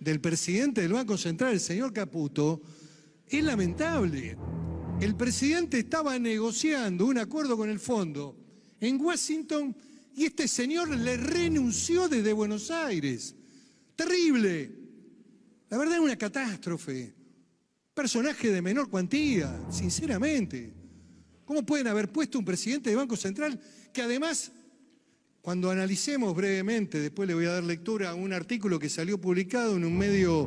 del 0.00 0.20
presidente 0.20 0.80
del 0.80 0.94
Banco 0.94 1.18
Central, 1.18 1.52
el 1.52 1.60
señor 1.60 1.92
Caputo, 1.92 2.62
es 3.26 3.44
lamentable. 3.44 4.38
El 4.98 5.14
presidente 5.14 5.78
estaba 5.80 6.18
negociando 6.18 7.04
un 7.04 7.18
acuerdo 7.18 7.58
con 7.58 7.68
el 7.68 7.78
fondo 7.78 8.36
en 8.80 8.98
Washington 9.02 9.76
y 10.16 10.24
este 10.24 10.48
señor 10.48 10.88
le 10.88 11.18
renunció 11.18 12.08
desde 12.08 12.32
Buenos 12.32 12.70
Aires. 12.70 13.34
Terrible. 13.94 14.72
La 15.68 15.76
verdad 15.76 15.96
es 15.96 16.00
una 16.00 16.16
catástrofe. 16.16 17.14
Personaje 17.92 18.50
de 18.50 18.62
menor 18.62 18.88
cuantía, 18.88 19.60
sinceramente. 19.70 20.72
¿Cómo 21.44 21.66
pueden 21.66 21.88
haber 21.88 22.10
puesto 22.10 22.38
un 22.38 22.46
presidente 22.46 22.88
de 22.88 22.96
Banco 22.96 23.16
Central 23.16 23.60
que 23.92 24.00
además, 24.00 24.52
cuando 25.48 25.70
analicemos 25.70 26.36
brevemente, 26.36 27.00
después 27.00 27.26
le 27.26 27.32
voy 27.32 27.46
a 27.46 27.52
dar 27.52 27.64
lectura 27.64 28.10
a 28.10 28.14
un 28.14 28.34
artículo 28.34 28.78
que 28.78 28.90
salió 28.90 29.18
publicado 29.18 29.78
en 29.78 29.86
un 29.86 29.96
medio, 29.96 30.46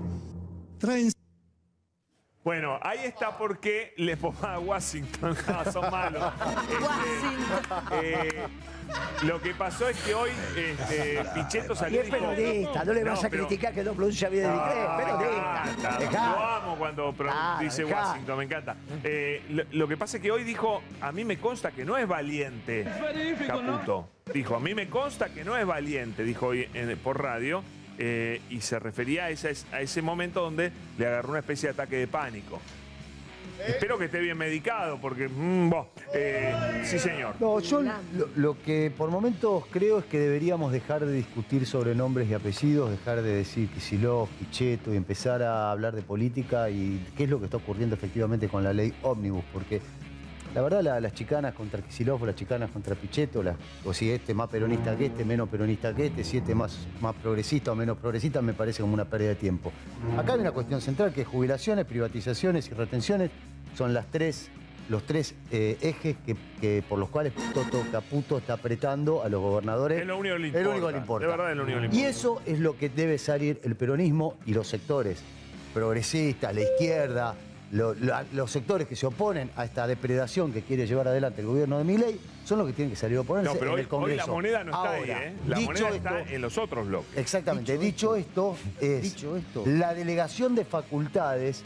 Bueno, 2.44 2.80
ahí 2.82 3.00
está 3.04 3.38
porque 3.38 3.94
le 3.98 4.18
ponga 4.18 4.56
a 4.56 4.60
Washington. 4.60 5.38
No, 5.48 5.72
son 5.72 5.92
malos. 5.92 6.34
Este, 7.92 8.28
eh, 8.28 8.44
lo 9.24 9.40
que 9.40 9.54
pasó 9.54 9.88
es 9.88 9.98
que 10.02 10.14
hoy 10.16 10.32
este, 10.58 11.24
Pichetto 11.36 11.76
salió 11.76 12.02
es 12.02 12.08
y 12.08 12.12
dijo- 12.12 12.26
periodista, 12.30 12.84
no 12.84 12.94
le 12.94 13.04
vas 13.04 13.24
a 13.24 13.30
pero- 13.30 13.46
criticar 13.48 13.74
que 13.74 13.84
no 13.84 13.94
pronuncia 13.94 14.28
bien 14.30 14.46
el 14.46 14.56
inglés, 14.56 14.76
Ah, 14.76 14.98
periodista. 14.98 15.64
me 15.66 15.72
encanta. 15.72 15.98
Dejá. 16.00 16.30
Lo 16.32 16.44
amo 16.46 16.76
cuando 16.78 17.14
pro- 17.14 17.30
Claro, 17.30 17.60
dice 17.64 17.84
dejá. 17.86 18.08
Washington, 18.10 18.38
me 18.40 18.44
encanta. 18.46 18.76
Eh, 19.04 19.44
lo, 19.52 19.64
lo 19.72 19.88
que 19.88 19.98
pasa 19.98 20.18
es 20.18 20.24
que 20.24 20.32
hoy 20.32 20.44
dijo, 20.44 20.82
a 21.00 21.12
mí 21.12 21.24
me 21.24 21.38
consta 21.38 21.72
que 21.72 21.86
no 21.86 21.96
es 21.98 22.08
valiente 22.08 22.86
Caputo. 23.48 24.10
Dijo, 24.34 24.56
a 24.56 24.60
mí 24.60 24.74
me 24.74 24.90
consta 24.90 25.30
que 25.30 25.44
no 25.44 25.56
es 25.58 25.66
valiente, 25.66 26.24
dijo 26.24 26.48
hoy 26.48 26.68
en- 26.74 26.98
por 26.98 27.22
radio, 27.22 27.64
eh, 27.98 28.42
y 28.50 28.62
se 28.62 28.80
refería 28.80 29.26
a 29.26 29.30
ese, 29.30 29.54
a 29.72 29.82
ese 29.82 30.02
momento 30.02 30.42
donde 30.42 30.72
le 30.98 31.08
agarró 31.08 31.30
una 31.30 31.40
especie 31.40 31.70
de 31.70 31.74
ataque 31.74 31.98
de 31.98 32.08
pánico. 32.08 32.60
Espero 33.68 33.98
que 33.98 34.06
esté 34.06 34.20
bien 34.20 34.38
medicado, 34.38 34.98
porque... 35.00 35.28
mm, 35.28 35.72
eh, 36.14 36.82
sí, 36.84 36.98
señor. 36.98 37.36
No, 37.40 37.60
yo 37.60 37.82
lo, 38.36 38.60
que 38.62 38.92
por 38.96 39.10
momentos 39.12 39.66
creo 39.72 40.00
es 40.00 40.06
que 40.06 40.20
deberíamos 40.20 40.72
dejar 40.72 41.06
de 41.06 41.14
discutir 41.14 41.66
sobre 41.66 41.94
nombres 41.94 42.28
y 42.30 42.34
apellidos, 42.34 42.90
dejar 42.90 43.22
de 43.22 43.36
decir 43.36 43.70
Kicillof, 43.70 44.30
Pichetto 44.40 44.94
y 44.94 44.98
empezar 44.98 45.44
a 45.44 45.72
hablar 45.72 45.96
de 45.96 46.02
política 46.02 46.70
y 46.70 47.06
qué 47.16 47.26
es 47.26 47.30
lo 47.30 47.40
que 47.40 47.46
está 47.46 47.58
ocurriendo 47.58 47.96
efectivamente 47.96 48.48
con 48.50 48.64
la 48.64 48.74
ley 48.74 48.94
Omnibus, 49.04 49.44
porque 49.54 49.82
la 50.54 50.62
verdad 50.62 50.82
la- 50.82 51.00
las 51.00 51.14
chicanas 51.14 51.54
contra 51.54 51.82
Kicillof 51.82 52.22
las 52.24 52.36
chicanas 52.36 52.70
contra 52.72 52.96
Pichetto, 52.96 53.42
las- 53.42 53.56
o 53.86 53.94
si 53.94 54.12
este 54.12 54.34
más 54.34 54.50
peronista 54.50 54.96
que 54.98 55.06
este, 55.08 55.24
menos 55.26 55.48
peronista 55.50 55.94
que 55.96 56.08
este, 56.08 56.24
si 56.24 56.38
este 56.38 56.54
más, 56.56 56.78
más 57.00 57.16
progresista 57.16 57.72
o 57.72 57.76
menos 57.76 57.98
progresista, 57.98 58.42
me 58.42 58.54
parece 58.54 58.82
como 58.82 58.94
una 58.94 59.06
pérdida 59.06 59.30
de 59.30 59.36
tiempo. 59.36 59.72
Acá 60.18 60.34
hay 60.34 60.40
una 60.42 60.52
cuestión 60.52 60.82
central 60.82 61.14
que 61.14 61.22
es 61.22 61.28
jubilaciones, 61.28 61.86
privatizaciones 61.86 62.68
y 62.70 62.74
retenciones 62.74 63.32
son 63.78 63.94
las 63.94 64.08
tres, 64.08 64.50
los 64.90 65.04
tres 65.04 65.36
eh, 65.52 65.78
ejes 65.80 66.18
que, 66.26 66.36
que 66.60 66.84
por 66.90 67.00
los 67.00 67.08
cuales 67.08 67.32
Toto 67.54 67.82
Caputo 67.92 68.38
está 68.40 68.54
apretando 68.54 69.24
a 69.24 69.30
los 69.30 69.40
gobernadores. 69.42 70.02
Es 70.02 70.06
lo 70.08 70.18
único 70.18 70.36
que 70.36 70.42
le 70.42 70.48
Es 70.50 70.54
lo 70.66 70.72
único 70.72 70.76
importa. 70.76 70.88
que 70.88 70.92
le 70.94 70.98
importa. 71.00 71.26
De 71.26 71.32
verdad 71.32 71.52
es 71.52 71.58
lo 71.58 71.64
único 71.64 71.76
que 71.80 71.88
le 71.88 71.94
Y 71.94 71.98
importa. 72.00 72.10
eso 72.10 72.42
es 72.46 72.60
lo 72.60 72.78
que 72.78 72.90
debe 72.90 73.18
salir 73.18 73.62
el 73.64 73.76
peronismo 73.76 74.36
y 74.46 74.54
los 74.54 74.68
sectores 74.68 75.22
progresistas, 75.74 76.54
la 76.54 76.62
izquierda, 76.62 77.36
lo- 77.72 77.96
los 78.34 78.52
sectores 78.52 78.88
que 78.88 78.96
se 78.96 79.06
oponen 79.06 79.50
a 79.56 79.64
esta 79.66 79.88
depredación 79.88 80.52
que 80.52 80.62
quiere 80.62 80.86
llevar 80.88 81.08
adelante 81.08 81.42
el 81.42 81.48
gobierno 81.48 81.78
de 81.78 81.84
Milei, 81.84 82.20
son 82.44 82.58
los 82.60 82.68
que 82.68 82.74
tienen 82.74 82.92
que 82.92 82.98
salir 83.00 83.18
a 83.18 83.22
oponerse 83.22 83.54
No, 83.54 83.58
pero 83.60 83.72
en 83.72 83.76
hoy, 83.76 83.82
el 83.82 83.88
Congreso. 83.88 84.22
hoy 84.24 84.28
la 84.28 84.34
moneda 84.34 84.64
no 84.64 84.72
está 84.72 84.78
Ahora, 84.98 85.18
ahí, 85.20 85.28
¿eh? 85.28 85.34
La 85.48 85.58
dicho 85.58 85.72
moneda 85.72 85.90
esto, 85.96 86.18
está 86.18 86.34
en 86.34 86.42
los 86.42 86.58
otros 86.58 86.88
bloques. 86.88 87.18
Exactamente. 87.18 87.78
Dicho, 87.78 88.16
esto, 88.16 88.56
es 88.82 89.16
la 89.66 89.94
delegación 89.94 90.56
de 90.56 90.66
facultades 90.66 91.64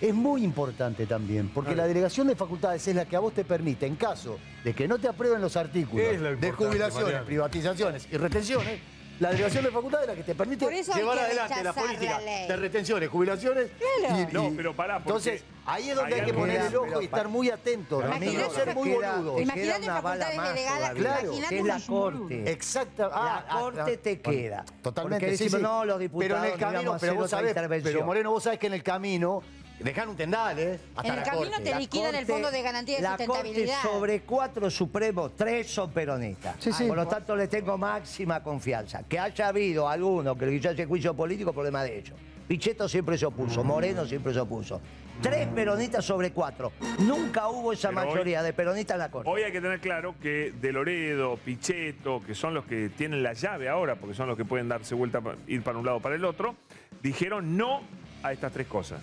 es 0.00 0.12
muy 0.12 0.44
importante 0.44 1.06
también, 1.06 1.48
porque 1.54 1.74
la 1.74 1.86
delegación 1.86 2.26
de 2.26 2.36
facultades 2.36 2.86
es 2.88 2.94
la 2.96 3.04
que 3.06 3.16
a 3.16 3.20
vos 3.20 3.32
te 3.32 3.44
permite, 3.44 3.86
en 3.86 3.96
caso 3.96 4.38
de 4.62 4.74
que 4.74 4.86
no 4.88 4.98
te 4.98 5.08
aprueben 5.08 5.40
los 5.40 5.56
artículos 5.56 6.04
¿Qué 6.06 6.14
es 6.16 6.20
lo 6.20 6.36
de 6.36 6.52
jubilaciones, 6.52 7.04
Mariano? 7.04 7.24
privatizaciones 7.26 8.08
y 8.10 8.16
retenciones, 8.16 8.80
la 9.20 9.30
delegación 9.30 9.64
de 9.64 9.70
facultades 9.70 10.08
es 10.08 10.08
la 10.08 10.16
que 10.16 10.22
te 10.24 10.34
permite 10.34 10.66
llevar 10.94 11.18
adelante 11.18 11.62
la 11.62 11.72
política 11.72 12.20
la 12.20 12.46
de 12.46 12.56
retenciones, 12.56 13.08
jubilaciones. 13.08 13.70
Claro. 14.00 14.16
y- 14.18 14.22
y- 14.22 14.32
No, 14.32 14.52
pero 14.56 14.74
pará, 14.74 14.94
porque 14.98 15.08
Entonces, 15.10 15.44
ahí 15.66 15.90
es 15.90 15.96
donde 15.96 16.14
hay 16.14 16.20
hay, 16.20 16.26
que 16.26 16.34
poner 16.34 16.60
el 16.62 16.76
ojo 16.76 17.00
y 17.00 17.04
estar 17.04 17.28
muy 17.28 17.50
atento, 17.50 18.02
¿no? 18.02 18.12
amigo, 18.12 18.32
y 18.32 18.36
no 18.36 18.50
ser 18.50 18.74
muy 18.74 18.90
queda- 18.90 19.16
boludo. 19.16 19.36
te 19.36 19.42
Imagínate 19.42 19.86
facultades 19.86 20.36
más 20.36 20.54
legales, 20.54 20.80
todavía, 20.80 21.02
Claro, 21.02 21.48
que 21.48 21.58
es 21.58 21.64
la 21.64 21.80
corte. 21.86 22.50
Exacta. 22.50 23.08
La 23.08 23.14
ah, 23.14 23.44
ah, 23.48 23.60
corte 23.60 23.80
ah, 23.98 24.02
te 24.02 24.20
queda. 24.20 24.64
Totalmente. 24.82 25.24
Porque 25.26 25.36
sí, 25.36 25.44
decimos, 25.44 25.60
sí. 25.60 25.62
no, 25.62 25.84
los 25.84 25.98
diputados 26.00 26.28
Pero 26.32 26.44
en 26.46 26.52
el 26.52 26.58
camino, 26.58 26.96
pero 27.00 27.14
vos 27.14 27.30
sabés, 27.30 27.54
pero 27.82 28.04
Moreno, 28.04 28.30
vos 28.32 28.42
sabés 28.42 28.58
que 28.58 28.66
en 28.66 28.74
el 28.74 28.82
camino 28.82 29.42
dejan 29.80 30.08
un 30.08 30.16
tendal, 30.16 30.58
¿eh? 30.58 30.78
Hasta 30.94 31.08
En 31.08 31.14
el 31.14 31.20
la 31.20 31.30
camino 31.30 31.50
corte. 31.50 31.70
te 31.70 31.78
liquidan 31.78 32.14
el 32.14 32.20
Corte- 32.26 32.32
Fondo 32.32 32.50
de 32.50 32.62
Garantía 32.62 32.96
de 32.96 33.02
la 33.02 33.16
Corte 33.26 33.68
sobre 33.82 34.20
cuatro 34.22 34.70
supremos, 34.70 35.34
tres 35.36 35.70
son 35.70 35.90
peronistas. 35.90 36.56
Sí, 36.60 36.72
sí. 36.72 36.84
Por 36.86 36.96
lo 36.96 37.06
tanto, 37.06 37.34
le 37.36 37.48
tengo 37.48 37.76
máxima 37.76 38.42
confianza. 38.42 39.02
Que 39.02 39.18
haya 39.18 39.48
habido 39.48 39.88
alguno 39.88 40.36
que 40.36 40.46
le 40.46 40.52
quiso 40.56 40.70
hacer 40.70 40.86
juicio 40.86 41.14
político, 41.14 41.52
problema 41.52 41.82
de 41.82 41.98
ellos. 41.98 42.16
Pichetto 42.46 42.86
siempre 42.88 43.16
se 43.16 43.24
opuso, 43.24 43.64
Moreno 43.64 44.04
siempre 44.04 44.32
se 44.34 44.40
opuso. 44.40 44.80
Tres 45.22 45.46
peronistas 45.48 46.04
sobre 46.04 46.30
cuatro. 46.32 46.72
Nunca 46.98 47.48
hubo 47.48 47.72
esa 47.72 47.88
Pero 47.88 48.00
hoy- 48.02 48.06
mayoría 48.08 48.42
de 48.42 48.52
peronistas 48.52 48.96
en 48.96 48.98
la 48.98 49.10
Corte. 49.10 49.30
Hoy 49.30 49.42
hay 49.42 49.52
que 49.52 49.60
tener 49.60 49.80
claro 49.80 50.14
que 50.20 50.52
De 50.60 50.72
Loredo, 50.72 51.36
Pichetto, 51.38 52.20
que 52.26 52.34
son 52.34 52.52
los 52.52 52.64
que 52.66 52.90
tienen 52.90 53.22
la 53.22 53.32
llave 53.32 53.68
ahora, 53.68 53.94
porque 53.94 54.14
son 54.14 54.28
los 54.28 54.36
que 54.36 54.44
pueden 54.44 54.68
darse 54.68 54.94
vuelta, 54.94 55.22
ir 55.46 55.62
para 55.62 55.78
un 55.78 55.86
lado 55.86 55.98
o 55.98 56.00
para 56.00 56.16
el 56.16 56.24
otro, 56.24 56.54
dijeron 57.02 57.56
no 57.56 57.80
a 58.22 58.32
estas 58.32 58.52
tres 58.52 58.66
cosas. 58.66 59.00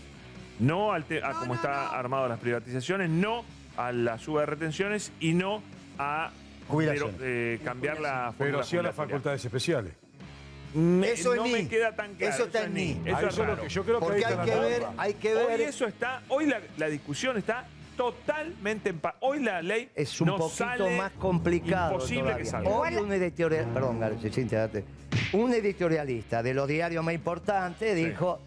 No 0.60 0.92
al 0.94 1.06
te- 1.06 1.24
a 1.24 1.32
cómo 1.34 1.56
está 1.56 1.90
armado 1.90 2.28
las 2.28 2.40
privatizaciones, 2.40 3.10
no 3.10 3.44
a 3.78 3.92
la 3.92 4.18
suba 4.18 4.42
de 4.42 4.46
retenciones 4.48 5.12
y 5.20 5.34
no 5.34 5.62
a 5.98 6.32
pero, 6.70 7.12
eh, 7.22 7.60
cambiar 7.64 8.00
la 8.00 8.34
Pero 8.38 8.64
sí 8.64 8.78
a 8.78 8.84
las 8.84 8.96
facultades 8.96 9.44
especiales. 9.44 9.94
Me- 10.74 11.12
Eso 11.12 11.32
es 11.34 11.38
no 11.38 11.46
ni. 11.46 11.52
me 11.52 11.68
queda 11.68 11.94
tan 11.96 12.16
claro. 12.16 12.34
Eso 12.34 12.46
está 12.46 12.64
en 12.64 12.74
ni. 12.74 12.92
Eso 12.92 13.02
Ah, 13.06 13.22
es 13.24 13.28
eso 13.34 13.42
es 13.44 13.48
lo 13.50 13.62
que 13.62 13.70
yo 13.70 13.84
creo 13.84 14.00
que 14.00 14.06
Porque 14.06 14.26
ahí 14.26 14.34
hay 14.34 14.46
que 14.46 14.56
la 14.56 14.62
ver, 14.62 14.84
hay 14.98 15.14
que 15.16 15.36
Hoy 15.36 15.48
ver. 15.48 15.62
eso 15.62 15.86
está, 15.86 16.22
hoy 16.30 16.46
la, 16.46 16.62
la 16.78 16.88
discusión 16.88 17.38
está 17.38 17.66
totalmente 17.98 18.90
en 18.90 19.00
paz. 19.00 19.16
Hoy 19.20 19.42
la 19.44 19.62
ley 19.62 19.90
Es 19.96 20.22
un 20.22 20.28
no 20.28 20.38
poquito 20.38 20.58
sale 20.58 20.98
más 20.98 21.12
complicado. 21.14 21.94
Imposible 21.94 22.22
todavía. 22.24 22.44
que 22.44 22.50
salga. 22.50 22.70
Hoy 22.70 22.96
un 22.96 23.12
editorial, 23.12 23.66
perdón, 23.74 24.00
García, 24.00 24.32
sí, 24.32 24.44
date. 24.46 24.86
un 25.34 25.54
editorialista 25.54 26.42
de 26.42 26.54
los 26.54 26.68
diarios 26.70 27.04
más 27.04 27.14
importantes 27.16 27.94
dijo, 27.96 28.40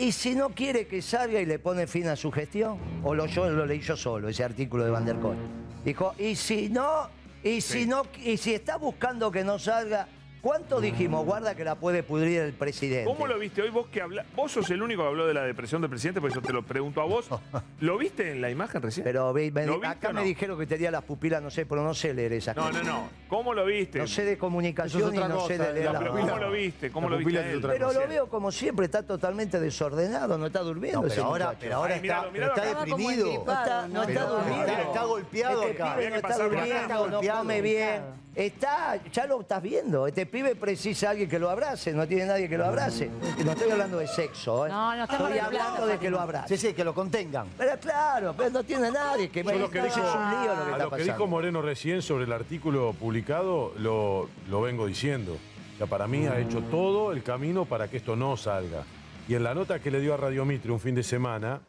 ¿y 0.00 0.12
si 0.12 0.34
no 0.34 0.48
quiere 0.50 0.86
que 0.86 1.02
salga 1.02 1.40
y 1.40 1.46
le 1.46 1.58
pone 1.58 1.86
fin 1.86 2.08
a 2.08 2.16
su 2.16 2.30
gestión? 2.32 2.78
O 3.04 3.14
lo, 3.14 3.26
yo 3.26 3.48
lo 3.50 3.66
leí 3.66 3.80
yo 3.80 3.96
solo, 3.96 4.28
ese 4.28 4.42
artículo 4.42 4.84
de 4.84 4.90
Van 4.90 5.04
der 5.04 5.16
Kolk. 5.16 5.38
Dijo, 5.84 6.14
¿y 6.18 6.34
si 6.34 6.68
no? 6.68 7.08
¿Y 7.44 7.60
si 7.60 7.82
Sí. 7.82 7.86
no? 7.86 8.02
¿Y 8.24 8.36
si 8.36 8.54
está 8.54 8.76
buscando 8.76 9.30
que 9.30 9.44
no 9.44 9.58
salga? 9.58 10.08
¿Cuánto 10.40 10.80
dijimos? 10.80 11.26
Guarda 11.26 11.54
que 11.54 11.64
la 11.64 11.74
puede 11.74 12.02
pudrir 12.02 12.40
el 12.40 12.52
presidente. 12.54 13.04
¿Cómo 13.04 13.26
lo 13.26 13.38
viste 13.38 13.60
hoy 13.60 13.68
vos 13.70 13.88
que 13.88 14.00
habla, 14.00 14.24
Vos 14.34 14.52
sos 14.52 14.70
el 14.70 14.82
único 14.82 15.02
que 15.02 15.08
habló 15.08 15.26
de 15.26 15.34
la 15.34 15.42
depresión 15.42 15.82
del 15.82 15.90
presidente, 15.90 16.20
por 16.20 16.30
eso 16.30 16.40
te 16.40 16.52
lo 16.52 16.62
pregunto 16.62 17.02
a 17.02 17.04
vos. 17.04 17.28
¿Lo 17.80 17.98
viste 17.98 18.30
en 18.32 18.40
la 18.40 18.48
imagen 18.50 18.80
recién? 18.80 19.04
Pero 19.04 19.32
ve- 19.34 19.50
me- 19.50 19.66
¿Lo 19.66 19.74
viste 19.74 19.86
acá 19.88 20.08
me 20.14 20.20
no? 20.20 20.26
dijeron 20.26 20.58
que 20.58 20.66
tenía 20.66 20.90
las 20.90 21.04
pupilas, 21.04 21.42
no 21.42 21.50
sé, 21.50 21.66
pero 21.66 21.82
no 21.84 21.92
sé 21.92 22.14
leer 22.14 22.32
esas 22.32 22.56
No, 22.56 22.68
cosas. 22.68 22.84
no, 22.84 22.92
no. 22.92 23.08
¿Cómo 23.28 23.52
lo 23.52 23.66
viste? 23.66 23.98
No 23.98 24.06
sé 24.06 24.24
de 24.24 24.38
comunicación 24.38 25.14
es 25.14 25.20
y 25.20 25.28
no 25.28 25.46
sé 25.46 25.58
de 25.58 25.72
leer 25.74 25.86
la 25.86 26.00
las. 26.00 26.08
¿Cómo 26.10 26.36
lo 26.38 26.50
viste? 26.52 26.90
¿Cómo 26.90 27.10
La 27.10 27.16
lo 27.18 27.24
viste? 27.24 27.50
él? 27.52 27.60
Pero 27.60 27.92
lo 27.92 28.08
veo 28.08 28.28
como 28.28 28.50
siempre, 28.50 28.86
está 28.86 29.02
totalmente 29.02 29.60
desordenado, 29.60 30.38
no 30.38 30.46
está 30.46 30.60
durmiendo 30.60 31.02
No, 31.02 31.06
ese 31.06 31.16
pero 31.16 31.26
ahora, 31.28 31.54
pero 31.60 31.76
ahora 31.76 31.94
Ay, 31.94 32.00
está, 32.02 32.30
miralo 32.30 32.32
pero 32.32 32.46
está 32.54 32.84
deprimido. 32.86 33.26
No 33.26 33.52
está, 33.52 33.88
no 33.88 34.02
está 34.04 34.24
durmiendo. 34.26 34.66
está- 34.66 34.82
está 34.82 35.04
golpeado 35.04 35.62
este 35.64 35.82
acá. 35.82 35.96
no 35.96 36.16
está 36.16 36.38
durmiendo, 36.38 37.08
no 37.08 37.20
come 37.20 37.60
bien. 37.60 38.02
Está, 38.34 39.00
ya 39.12 39.26
lo 39.26 39.40
estás 39.40 39.60
viendo. 39.60 40.06
Este 40.06 40.24
pibe 40.24 40.54
precisa 40.54 41.08
a 41.08 41.10
alguien 41.10 41.28
que 41.28 41.38
lo 41.38 41.50
abrace, 41.50 41.92
no 41.92 42.06
tiene 42.06 42.26
nadie 42.26 42.48
que 42.48 42.56
lo 42.56 42.64
abrace. 42.64 43.10
No 43.44 43.52
estoy 43.52 43.70
hablando 43.72 43.98
de 43.98 44.06
sexo, 44.06 44.66
¿eh? 44.66 44.70
No, 44.70 44.94
no 44.96 45.02
está 45.02 45.16
Estoy 45.16 45.38
hablando 45.38 45.86
de 45.86 45.98
que 45.98 46.10
lo 46.10 46.20
abrace. 46.20 46.56
Sí, 46.56 46.68
sí, 46.68 46.74
que 46.74 46.84
lo 46.84 46.94
contengan. 46.94 47.48
Pero 47.58 47.78
claro, 47.80 48.34
pero 48.36 48.50
no 48.50 48.62
tiene 48.62 48.90
nadie 48.92 49.30
que 49.30 49.42
me 49.42 49.54
Yo 49.54 49.58
lo 49.58 49.70
que 49.70 49.80
es 49.80 49.96
un 49.96 50.02
lío 50.02 50.54
lo 50.54 50.64
que 50.64 50.70
A 50.70 50.72
está 50.72 50.78
lo 50.78 50.84
que 50.84 50.90
pasando. 50.90 51.12
dijo 51.12 51.26
Moreno 51.26 51.60
recién 51.62 52.02
sobre 52.02 52.24
el 52.24 52.32
artículo 52.32 52.92
publicado, 52.92 53.72
lo, 53.78 54.28
lo 54.48 54.62
vengo 54.62 54.86
diciendo. 54.86 55.36
O 55.74 55.76
sea, 55.78 55.86
para 55.88 56.06
mí 56.06 56.26
ha 56.26 56.38
hecho 56.38 56.60
todo 56.62 57.10
el 57.12 57.22
camino 57.24 57.64
para 57.64 57.88
que 57.88 57.96
esto 57.96 58.14
no 58.14 58.36
salga. 58.36 58.84
Y 59.26 59.34
en 59.34 59.42
la 59.42 59.54
nota 59.54 59.80
que 59.80 59.90
le 59.90 60.00
dio 60.00 60.14
a 60.14 60.16
Radio 60.16 60.44
Mitre 60.44 60.70
un 60.70 60.80
fin 60.80 60.94
de 60.94 61.02
semana, 61.02 61.60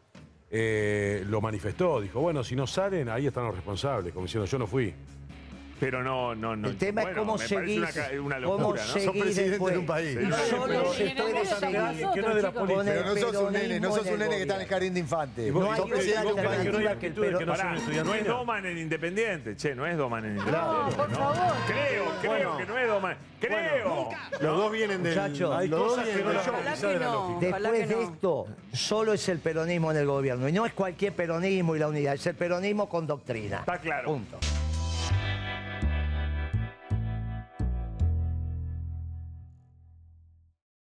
eh, 0.52 1.24
lo 1.28 1.42
manifestó. 1.42 2.00
Dijo, 2.02 2.20
bueno, 2.20 2.44
si 2.44 2.56
no 2.56 2.68
salen, 2.68 3.10
ahí 3.10 3.26
están 3.26 3.46
los 3.46 3.56
responsables. 3.56 4.14
Como 4.14 4.26
diciendo, 4.28 4.46
yo 4.46 4.60
no 4.60 4.68
fui. 4.68 4.94
Pero 5.82 6.04
no, 6.04 6.36
no, 6.36 6.56
no. 6.56 6.68
El 6.68 6.78
tema 6.78 7.02
es 7.02 7.08
Bueno, 7.08 7.22
cómo 7.22 7.34
me 7.34 7.40
parece 7.40 7.56
seguís, 7.56 8.20
una, 8.20 8.22
una 8.22 8.46
cómo 8.46 8.58
locura, 8.60 8.84
¿no? 8.86 8.94
seguís 8.94 9.06
Sos 9.08 9.18
presidente 9.18 9.50
después. 9.50 9.74
de 9.74 9.80
un 9.80 9.86
país. 9.88 10.20
Y 10.22 10.26
No, 10.28 10.38
solo 10.38 10.94
seguir 10.94 11.16
que 11.16 12.22
no 12.22 12.30
es 12.30 12.36
de 12.36 12.42
la 12.44 12.52
política. 12.52 12.84
Pero 12.86 13.04
no 13.04 13.16
sos 13.16 13.36
un 13.36 13.54
nene, 13.54 13.80
no 13.80 13.92
sos 13.92 14.06
en 14.06 14.14
un 14.14 14.22
el 14.22 14.30
nene 14.30 14.36
que 14.36 14.42
está 14.44 14.56
en 14.58 14.62
el 14.62 14.68
jardín 14.68 14.94
de 14.94 15.00
infantes. 15.00 15.52
No 15.52 15.72
hay 15.72 15.82
presidente 15.82 16.22
de 16.22 16.34
un 16.34 16.36
país 16.36 16.60
que 16.62 16.70
no 16.70 16.78
de 16.78 17.98
son 17.98 18.16
es. 18.16 18.28
Doman 18.28 18.66
en 18.68 18.78
Independiente, 18.78 19.56
che, 19.56 19.74
no 19.74 19.88
es 19.88 19.98
Doman 19.98 20.24
en 20.24 20.38
Independiente. 20.38 20.70
No, 20.70 20.96
por 20.96 21.12
favor. 21.12 21.54
Creo, 21.66 22.06
creo 22.22 22.58
que 22.58 22.66
no 22.68 22.78
es 22.78 22.88
Doman. 22.88 23.18
Creo. 23.40 24.10
Los 24.40 24.58
dos 24.58 24.72
vienen 24.72 25.02
del. 25.02 25.16
Muchachos, 25.16 25.56
Hay 25.56 25.68
los 25.68 25.80
dos 25.80 25.90
cosas 25.90 26.06
que 26.10 26.16
vienen 26.16 27.02
no 27.02 27.40
de 27.40 27.48
Después 27.48 27.90
de 27.90 28.04
esto, 28.04 28.48
solo 28.72 29.14
es 29.14 29.28
el 29.30 29.40
peronismo 29.40 29.90
en 29.90 29.98
el 29.98 30.06
gobierno. 30.06 30.48
Y 30.48 30.52
no 30.52 30.64
es 30.68 30.74
cualquier 30.74 31.14
peronismo 31.14 31.76
y 31.76 31.80
la 31.80 31.88
unidad, 31.88 32.14
es 32.14 32.28
el 32.28 32.36
peronismo 32.36 32.88
con 32.88 33.08
doctrina. 33.08 33.62
Está 33.62 33.80
claro. 33.80 34.06
Punto. 34.10 34.38